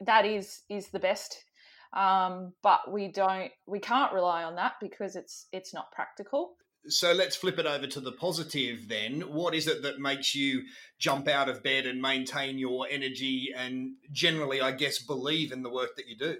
that 0.00 0.24
is 0.24 0.62
is 0.68 0.88
the 0.88 1.00
best. 1.00 1.44
Um 1.92 2.52
but 2.62 2.90
we 2.90 3.08
don't 3.08 3.50
we 3.66 3.80
can't 3.80 4.12
rely 4.12 4.44
on 4.44 4.54
that 4.56 4.74
because 4.80 5.16
it's 5.16 5.48
it's 5.52 5.74
not 5.74 5.92
practical 5.92 6.54
So 6.88 7.12
let's 7.12 7.36
flip 7.36 7.58
it 7.58 7.66
over 7.66 7.86
to 7.86 8.00
the 8.00 8.12
positive 8.12 8.88
then. 8.88 9.20
What 9.22 9.54
is 9.54 9.68
it 9.68 9.82
that 9.82 10.00
makes 10.00 10.34
you 10.34 10.62
jump 10.98 11.28
out 11.28 11.48
of 11.48 11.62
bed 11.62 11.86
and 11.86 12.02
maintain 12.02 12.58
your 12.58 12.86
energy 12.90 13.50
and 13.56 13.92
generally, 14.10 14.60
I 14.60 14.72
guess, 14.72 15.00
believe 15.00 15.52
in 15.52 15.62
the 15.62 15.70
work 15.70 15.96
that 15.96 16.08
you 16.08 16.16
do? 16.16 16.36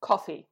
coffee 0.00 0.46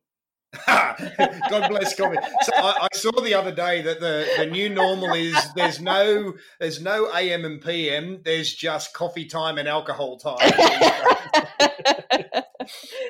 God 0.66 1.68
bless 1.68 1.94
coffee. 1.94 2.16
So 2.42 2.52
I, 2.56 2.86
I 2.90 2.96
saw 2.96 3.10
the 3.20 3.34
other 3.34 3.54
day 3.54 3.82
that 3.82 4.00
the, 4.00 4.26
the 4.38 4.46
new 4.46 4.70
normal 4.70 5.12
is 5.12 5.36
there's 5.54 5.78
no 5.78 6.32
there's 6.58 6.80
no 6.80 7.14
AM 7.14 7.44
and 7.44 7.60
PM. 7.60 8.22
There's 8.24 8.54
just 8.54 8.94
coffee 8.94 9.26
time 9.26 9.58
and 9.58 9.68
alcohol 9.68 10.16
time. 10.16 10.38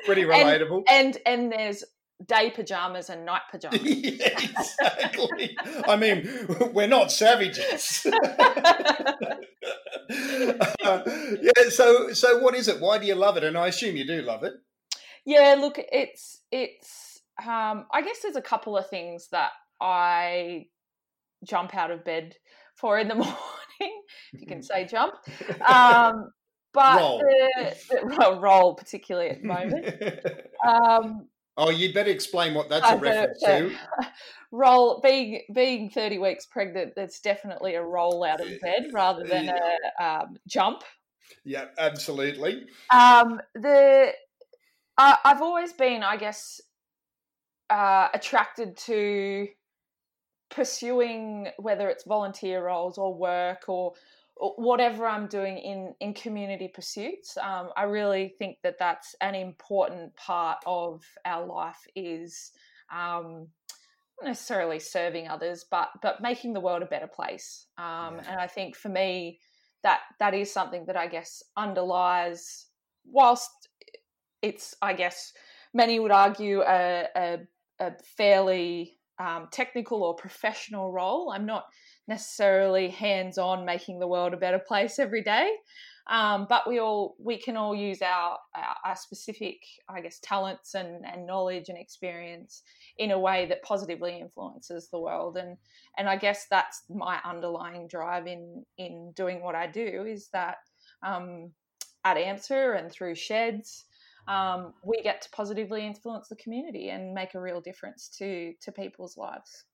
Pretty 0.05 0.23
relatable. 0.23 0.83
and 0.89 1.17
and 1.25 1.49
there's 1.49 1.85
day 2.25 2.51
pajamas 2.51 3.09
and 3.09 3.25
night 3.25 3.41
pajamas 3.51 3.81
yeah, 3.83 4.29
exactly. 4.29 5.57
I 5.87 5.95
mean, 5.95 6.29
we're 6.73 6.87
not 6.87 7.11
savages. 7.11 8.05
Uh, 10.11 11.03
yeah. 11.39 11.69
So, 11.69 12.13
so 12.13 12.39
what 12.39 12.55
is 12.55 12.67
it? 12.67 12.81
Why 12.81 12.97
do 12.97 13.05
you 13.05 13.13
love 13.13 13.37
it? 13.37 13.43
And 13.43 13.55
I 13.55 13.67
assume 13.67 13.95
you 13.95 14.07
do 14.07 14.23
love 14.23 14.43
it. 14.43 14.53
Yeah, 15.23 15.55
look, 15.59 15.75
it's 15.77 16.41
it's. 16.51 17.21
Um, 17.39 17.85
I 17.93 18.01
guess 18.01 18.21
there's 18.23 18.35
a 18.35 18.41
couple 18.41 18.75
of 18.75 18.89
things 18.89 19.27
that 19.31 19.51
I 19.79 20.65
jump 21.45 21.75
out 21.75 21.91
of 21.91 22.03
bed 22.03 22.35
for 22.75 22.97
in 22.97 23.07
the 23.07 23.15
morning, 23.15 23.37
if 24.33 24.41
you 24.41 24.47
can 24.47 24.63
say 24.63 24.85
jump. 24.85 25.13
Um, 25.61 26.31
but 26.73 26.99
Roll. 26.99 27.19
The, 27.19 27.75
the 27.89 28.15
well, 28.17 28.39
roll 28.39 28.73
particularly 28.73 29.29
at 29.29 29.41
the 29.41 29.47
moment. 29.47 29.95
Um, 30.67 31.27
oh, 31.59 31.69
you'd 31.69 31.93
better 31.93 32.09
explain 32.09 32.53
what 32.53 32.69
that's 32.69 32.85
I 32.85 32.95
a 32.95 32.97
reference 32.97 33.39
to. 33.43 33.71
roll 34.51 34.99
being 35.01 35.43
being 35.53 35.91
30 35.91 36.17
weeks 36.17 36.47
pregnant 36.47 36.93
there's 36.95 37.19
definitely 37.19 37.75
a 37.75 37.83
roll 37.83 38.23
out 38.23 38.41
of 38.41 38.47
bed 38.61 38.87
rather 38.91 39.23
than 39.23 39.47
a 39.47 40.03
um, 40.03 40.37
jump 40.47 40.81
Yeah, 41.43 41.65
absolutely. 41.77 42.65
um, 42.91 43.39
the 43.53 44.11
I 44.97 45.17
I've 45.23 45.41
always 45.41 45.71
been, 45.73 46.03
I 46.03 46.17
guess, 46.17 46.59
uh, 47.69 48.09
attracted 48.13 48.75
to 48.77 49.47
pursuing 50.51 51.47
whether 51.57 51.89
it's 51.89 52.03
volunteer 52.05 52.65
roles 52.65 52.97
or 52.97 53.15
work 53.15 53.63
or, 53.67 53.93
or 53.93 53.93
whatever 54.39 55.05
I'm 55.05 55.27
doing 55.27 55.57
in 55.57 55.93
in 55.99 56.13
community 56.13 56.69
pursuits. 56.73 57.37
Um, 57.37 57.69
I 57.75 57.83
really 57.83 58.35
think 58.39 58.57
that 58.63 58.79
that's 58.79 59.15
an 59.19 59.35
important 59.35 60.15
part 60.15 60.59
of 60.65 61.03
our 61.25 61.45
life 61.45 61.87
is. 61.95 62.51
Um, 62.91 63.47
not 64.21 64.29
necessarily 64.29 64.79
serving 64.79 65.29
others, 65.29 65.65
but 65.71 65.89
but 66.01 66.21
making 66.21 66.53
the 66.53 66.59
world 66.59 66.83
a 66.83 66.85
better 66.85 67.07
place. 67.07 67.67
Um, 67.77 68.19
And 68.19 68.39
I 68.39 68.47
think 68.47 68.75
for 68.75 68.89
me, 68.89 69.39
that 69.83 70.01
that 70.19 70.33
is 70.33 70.51
something 70.51 70.85
that 70.87 70.97
I 70.97 71.07
guess 71.07 71.41
underlies. 71.55 72.67
Whilst 73.05 73.69
it's, 74.41 74.75
I 74.81 74.93
guess, 74.93 75.33
many 75.73 75.99
would 75.99 76.11
argue 76.11 76.61
a, 76.61 77.07
a, 77.15 77.39
a 77.79 77.91
fairly 78.17 78.98
um, 79.19 79.47
technical 79.51 80.03
or 80.03 80.15
professional 80.15 80.91
role. 80.91 81.31
I'm 81.31 81.45
not 81.45 81.65
necessarily 82.07 82.89
hands 82.89 83.37
on 83.37 83.65
making 83.65 83.99
the 83.99 84.07
world 84.07 84.33
a 84.33 84.37
better 84.37 84.59
place 84.59 84.97
every 84.97 85.21
day. 85.21 85.51
Um, 86.09 86.47
but 86.49 86.67
we 86.67 86.79
all 86.79 87.15
we 87.19 87.37
can 87.37 87.55
all 87.55 87.75
use 87.75 88.01
our, 88.01 88.39
our, 88.55 88.75
our 88.83 88.95
specific, 88.95 89.57
I 89.87 90.01
guess, 90.01 90.19
talents 90.23 90.73
and, 90.73 91.05
and 91.05 91.27
knowledge 91.27 91.69
and 91.69 91.77
experience 91.77 92.63
in 92.97 93.11
a 93.11 93.19
way 93.19 93.45
that 93.45 93.61
positively 93.61 94.19
influences 94.19 94.89
the 94.89 94.99
world. 94.99 95.37
And 95.37 95.57
and 95.99 96.09
I 96.09 96.15
guess 96.15 96.47
that's 96.49 96.81
my 96.89 97.19
underlying 97.23 97.87
drive 97.87 98.25
in 98.25 98.65
in 98.79 99.13
doing 99.15 99.43
what 99.43 99.53
I 99.53 99.67
do 99.67 100.05
is 100.07 100.29
that 100.33 100.57
um, 101.05 101.51
at 102.03 102.17
AMSA 102.17 102.79
and 102.79 102.91
through 102.91 103.13
sheds, 103.13 103.85
um, 104.29 104.73
we 104.83 105.01
get 105.01 105.23
to 105.23 105.29
positively 105.31 105.85
influence 105.85 106.29
the 106.29 106.35
community 106.35 106.89
and 106.89 107.13
make 107.13 107.33
a 107.33 107.41
real 107.41 107.59
difference 107.59 108.07
to 108.19 108.53
to 108.61 108.71
people's 108.71 109.17
lives. 109.17 109.65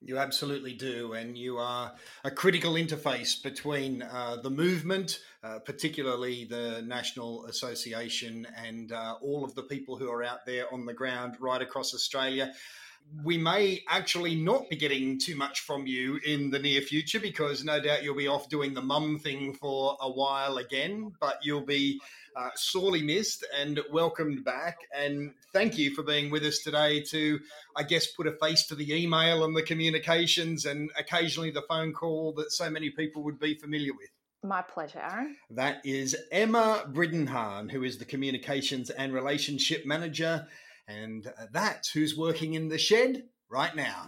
You 0.00 0.18
absolutely 0.18 0.74
do, 0.74 1.14
and 1.14 1.36
you 1.36 1.58
are 1.58 1.92
a 2.22 2.30
critical 2.30 2.74
interface 2.74 3.42
between 3.42 4.02
uh, 4.02 4.36
the 4.40 4.50
movement, 4.50 5.18
uh, 5.42 5.58
particularly 5.58 6.44
the 6.44 6.82
National 6.82 7.46
Association, 7.46 8.46
and 8.56 8.92
uh, 8.92 9.16
all 9.20 9.44
of 9.44 9.56
the 9.56 9.64
people 9.64 9.96
who 9.96 10.08
are 10.08 10.22
out 10.22 10.46
there 10.46 10.72
on 10.72 10.86
the 10.86 10.94
ground 10.94 11.36
right 11.40 11.60
across 11.60 11.94
Australia. 11.94 12.52
We 13.24 13.38
may 13.38 13.82
actually 13.88 14.34
not 14.34 14.68
be 14.68 14.76
getting 14.76 15.18
too 15.18 15.36
much 15.36 15.60
from 15.60 15.86
you 15.86 16.18
in 16.26 16.50
the 16.50 16.58
near 16.58 16.80
future 16.80 17.20
because 17.20 17.64
no 17.64 17.80
doubt 17.80 18.02
you'll 18.02 18.14
be 18.14 18.28
off 18.28 18.48
doing 18.48 18.74
the 18.74 18.82
mum 18.82 19.18
thing 19.18 19.54
for 19.54 19.96
a 20.00 20.10
while 20.10 20.58
again, 20.58 21.12
but 21.20 21.38
you'll 21.42 21.66
be 21.66 22.00
uh, 22.36 22.50
sorely 22.54 23.02
missed 23.02 23.44
and 23.58 23.80
welcomed 23.90 24.44
back. 24.44 24.78
And 24.94 25.32
thank 25.52 25.76
you 25.78 25.94
for 25.94 26.02
being 26.02 26.30
with 26.30 26.44
us 26.44 26.60
today 26.60 27.00
to, 27.04 27.40
I 27.76 27.82
guess, 27.82 28.06
put 28.06 28.26
a 28.26 28.32
face 28.32 28.66
to 28.66 28.74
the 28.74 28.94
email 28.94 29.44
and 29.44 29.56
the 29.56 29.62
communications 29.62 30.64
and 30.64 30.90
occasionally 30.98 31.50
the 31.50 31.62
phone 31.62 31.92
call 31.92 32.32
that 32.34 32.52
so 32.52 32.70
many 32.70 32.90
people 32.90 33.22
would 33.24 33.40
be 33.40 33.54
familiar 33.54 33.92
with. 33.92 34.10
My 34.44 34.62
pleasure, 34.62 35.00
Aaron. 35.00 35.36
That 35.50 35.84
is 35.84 36.16
Emma 36.30 36.84
Briddenhahn, 36.92 37.72
who 37.72 37.82
is 37.82 37.98
the 37.98 38.04
Communications 38.04 38.88
and 38.88 39.12
Relationship 39.12 39.84
Manager. 39.84 40.46
And 40.88 41.26
uh, 41.26 41.46
that's 41.52 41.90
who's 41.90 42.16
working 42.16 42.54
in 42.54 42.68
the 42.68 42.78
shed 42.78 43.24
right 43.50 43.76
now. 43.76 44.06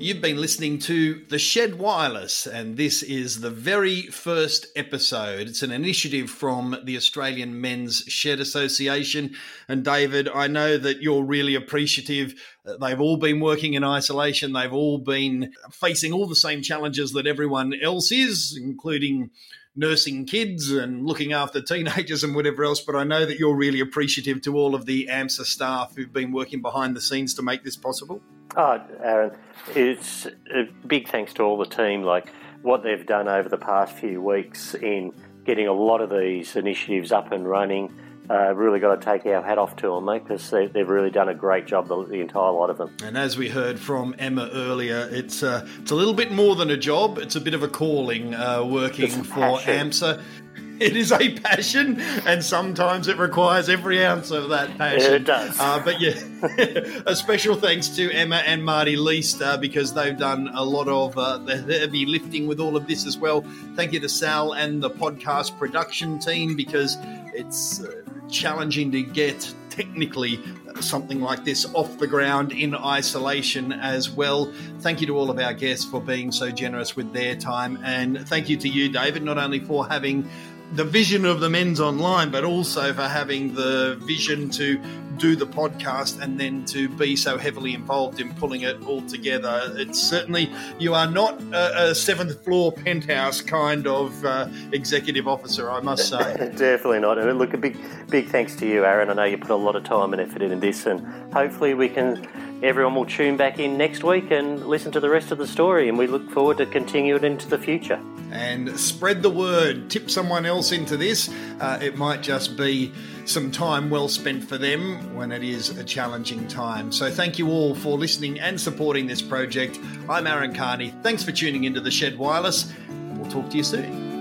You've 0.00 0.22
been 0.22 0.40
listening 0.40 0.78
to 0.80 1.24
The 1.28 1.40
Shed 1.40 1.74
Wireless, 1.78 2.46
and 2.46 2.76
this 2.76 3.02
is 3.02 3.40
the 3.40 3.50
very 3.50 4.02
first 4.02 4.68
episode. 4.76 5.48
It's 5.48 5.62
an 5.62 5.72
initiative 5.72 6.30
from 6.30 6.78
the 6.84 6.96
Australian 6.96 7.60
Men's 7.60 8.04
Shed 8.06 8.38
Association. 8.38 9.34
And 9.68 9.84
David, 9.84 10.28
I 10.32 10.46
know 10.46 10.78
that 10.78 11.02
you're 11.02 11.24
really 11.24 11.56
appreciative. 11.56 12.40
Uh, 12.64 12.76
they've 12.80 13.00
all 13.00 13.16
been 13.16 13.40
working 13.40 13.74
in 13.74 13.82
isolation, 13.82 14.52
they've 14.52 14.72
all 14.72 14.98
been 14.98 15.52
facing 15.72 16.12
all 16.12 16.28
the 16.28 16.36
same 16.36 16.62
challenges 16.62 17.12
that 17.12 17.26
everyone 17.26 17.74
else 17.82 18.12
is, 18.12 18.56
including 18.56 19.30
nursing 19.76 20.26
kids 20.26 20.70
and 20.70 21.06
looking 21.06 21.32
after 21.32 21.60
teenagers 21.60 22.24
and 22.24 22.34
whatever 22.34 22.64
else. 22.64 22.80
But 22.80 22.96
I 22.96 23.04
know 23.04 23.24
that 23.24 23.38
you're 23.38 23.54
really 23.54 23.80
appreciative 23.80 24.42
to 24.42 24.56
all 24.56 24.74
of 24.74 24.86
the 24.86 25.08
AMSA 25.10 25.44
staff 25.44 25.94
who've 25.96 26.12
been 26.12 26.32
working 26.32 26.62
behind 26.62 26.96
the 26.96 27.00
scenes 27.00 27.34
to 27.34 27.42
make 27.42 27.64
this 27.64 27.76
possible. 27.76 28.20
Oh, 28.56 28.82
Aaron, 29.02 29.36
it's 29.74 30.26
a 30.26 30.64
big 30.86 31.08
thanks 31.08 31.32
to 31.34 31.42
all 31.42 31.58
the 31.58 31.66
team. 31.66 32.02
Like 32.02 32.32
what 32.62 32.82
they've 32.82 33.06
done 33.06 33.28
over 33.28 33.48
the 33.48 33.58
past 33.58 33.94
few 33.94 34.20
weeks 34.20 34.74
in 34.74 35.12
getting 35.44 35.66
a 35.66 35.72
lot 35.72 36.00
of 36.00 36.10
these 36.10 36.56
initiatives 36.56 37.12
up 37.12 37.32
and 37.32 37.48
running. 37.48 37.92
Uh, 38.30 38.52
really 38.54 38.78
got 38.78 39.00
to 39.00 39.04
take 39.04 39.24
our 39.24 39.42
hat 39.42 39.56
off 39.56 39.74
to 39.76 39.86
them, 39.86 40.04
mate, 40.04 40.22
because 40.22 40.50
they, 40.50 40.66
have 40.66 40.88
really 40.88 41.10
done 41.10 41.30
a 41.30 41.34
great 41.34 41.66
job, 41.66 41.88
the, 41.88 42.04
the, 42.04 42.20
entire 42.20 42.52
lot 42.52 42.68
of 42.68 42.76
them. 42.76 42.94
And 43.02 43.16
as 43.16 43.38
we 43.38 43.48
heard 43.48 43.80
from 43.80 44.14
Emma 44.18 44.50
earlier, 44.52 45.08
it's 45.10 45.42
uh, 45.42 45.66
it's 45.80 45.90
a 45.90 45.94
little 45.94 46.12
bit 46.12 46.30
more 46.30 46.54
than 46.54 46.70
a 46.70 46.76
job; 46.76 47.16
it's 47.16 47.36
a 47.36 47.40
bit 47.40 47.54
of 47.54 47.62
a 47.62 47.68
calling, 47.68 48.34
uh, 48.34 48.64
working 48.64 49.08
for 49.08 49.58
AMSA. 49.60 50.22
it 50.80 50.96
is 50.96 51.10
a 51.10 51.38
passion, 51.38 52.00
and 52.26 52.44
sometimes 52.44 53.08
it 53.08 53.16
requires 53.16 53.68
every 53.68 54.04
ounce 54.04 54.30
of 54.30 54.50
that 54.50 54.76
passion. 54.78 55.14
it 55.14 55.24
does. 55.24 55.58
Uh, 55.58 55.80
but 55.84 56.00
yeah, 56.00 56.20
a 57.06 57.16
special 57.16 57.54
thanks 57.54 57.88
to 57.88 58.10
Emma 58.12 58.42
and 58.46 58.64
Marty 58.64 58.96
Least 58.96 59.42
uh, 59.42 59.56
because 59.56 59.92
they've 59.94 60.16
done 60.16 60.50
a 60.54 60.62
lot 60.62 60.88
of 60.88 61.16
uh, 61.16 61.38
the 61.38 61.56
heavy 61.56 62.06
lifting 62.06 62.46
with 62.46 62.60
all 62.60 62.76
of 62.76 62.86
this 62.86 63.06
as 63.06 63.18
well. 63.18 63.44
Thank 63.74 63.92
you 63.92 64.00
to 64.00 64.08
Sal 64.08 64.52
and 64.52 64.82
the 64.82 64.90
podcast 64.90 65.58
production 65.58 66.18
team 66.18 66.56
because 66.56 66.96
it's 67.34 67.82
uh, 67.82 68.02
challenging 68.30 68.92
to 68.92 69.02
get 69.02 69.54
technically 69.70 70.40
something 70.80 71.20
like 71.20 71.44
this 71.44 71.66
off 71.74 71.98
the 71.98 72.06
ground 72.06 72.52
in 72.52 72.74
isolation 72.74 73.72
as 73.72 74.10
well. 74.10 74.52
Thank 74.80 75.00
you 75.00 75.06
to 75.08 75.16
all 75.16 75.30
of 75.30 75.38
our 75.38 75.52
guests 75.52 75.84
for 75.84 76.00
being 76.00 76.32
so 76.32 76.50
generous 76.50 76.96
with 76.96 77.12
their 77.12 77.36
time. 77.36 77.78
And 77.84 78.26
thank 78.28 78.48
you 78.48 78.56
to 78.56 78.68
you, 78.68 78.88
David, 78.88 79.22
not 79.22 79.38
only 79.38 79.60
for 79.60 79.86
having 79.86 80.28
the 80.72 80.84
vision 80.84 81.24
of 81.24 81.40
the 81.40 81.48
men's 81.48 81.80
online, 81.80 82.30
but 82.30 82.44
also 82.44 82.92
for 82.92 83.02
having 83.02 83.54
the 83.54 83.96
vision 84.02 84.50
to 84.50 84.80
do 85.16 85.34
the 85.34 85.46
podcast 85.46 86.20
and 86.20 86.38
then 86.38 86.64
to 86.64 86.88
be 86.88 87.16
so 87.16 87.36
heavily 87.36 87.74
involved 87.74 88.20
in 88.20 88.32
pulling 88.34 88.62
it 88.62 88.80
all 88.86 89.02
together. 89.02 89.72
It's 89.76 90.00
certainly, 90.00 90.50
you 90.78 90.94
are 90.94 91.10
not 91.10 91.40
a, 91.52 91.90
a 91.90 91.94
seventh 91.94 92.44
floor 92.44 92.72
penthouse 92.72 93.40
kind 93.40 93.86
of 93.86 94.24
uh, 94.24 94.48
executive 94.72 95.26
officer, 95.26 95.70
I 95.70 95.80
must 95.80 96.08
say. 96.08 96.18
Definitely 96.56 97.00
not. 97.00 97.18
And 97.18 97.38
look, 97.38 97.52
a 97.54 97.58
big, 97.58 97.76
big 98.08 98.28
thanks 98.28 98.54
to 98.56 98.66
you, 98.66 98.84
Aaron. 98.84 99.10
I 99.10 99.14
know 99.14 99.24
you 99.24 99.38
put 99.38 99.50
a 99.50 99.56
lot 99.56 99.76
of 99.76 99.84
time 99.84 100.12
and 100.12 100.22
effort 100.22 100.42
into 100.42 100.56
this, 100.56 100.86
and 100.86 101.00
hopefully 101.32 101.74
we 101.74 101.88
can 101.88 102.24
everyone 102.62 102.94
will 102.94 103.06
tune 103.06 103.36
back 103.36 103.58
in 103.58 103.76
next 103.76 104.02
week 104.02 104.30
and 104.30 104.66
listen 104.66 104.92
to 104.92 105.00
the 105.00 105.08
rest 105.08 105.30
of 105.30 105.38
the 105.38 105.46
story. 105.46 105.88
And 105.88 105.98
we 105.98 106.06
look 106.06 106.28
forward 106.30 106.58
to 106.58 106.66
continuing 106.66 107.22
it 107.22 107.24
into 107.24 107.48
the 107.48 107.58
future. 107.58 108.00
And 108.30 108.78
spread 108.78 109.22
the 109.22 109.30
word. 109.30 109.90
Tip 109.90 110.10
someone 110.10 110.44
else 110.44 110.72
into 110.72 110.96
this. 110.96 111.30
Uh, 111.60 111.78
it 111.80 111.96
might 111.96 112.22
just 112.22 112.56
be 112.56 112.92
some 113.24 113.50
time 113.50 113.90
well 113.90 114.08
spent 114.08 114.44
for 114.44 114.58
them 114.58 115.14
when 115.14 115.32
it 115.32 115.42
is 115.42 115.76
a 115.78 115.84
challenging 115.84 116.46
time. 116.48 116.92
So 116.92 117.10
thank 117.10 117.38
you 117.38 117.48
all 117.48 117.74
for 117.74 117.96
listening 117.96 118.40
and 118.40 118.60
supporting 118.60 119.06
this 119.06 119.22
project. 119.22 119.78
I'm 120.08 120.26
Aaron 120.26 120.54
Kearney. 120.54 120.94
Thanks 121.02 121.22
for 121.22 121.32
tuning 121.32 121.64
into 121.64 121.80
the 121.80 121.90
Shed 121.90 122.18
Wireless. 122.18 122.72
And 122.88 123.18
we'll 123.18 123.30
talk 123.30 123.50
to 123.50 123.56
you 123.56 123.64
soon. 123.64 124.17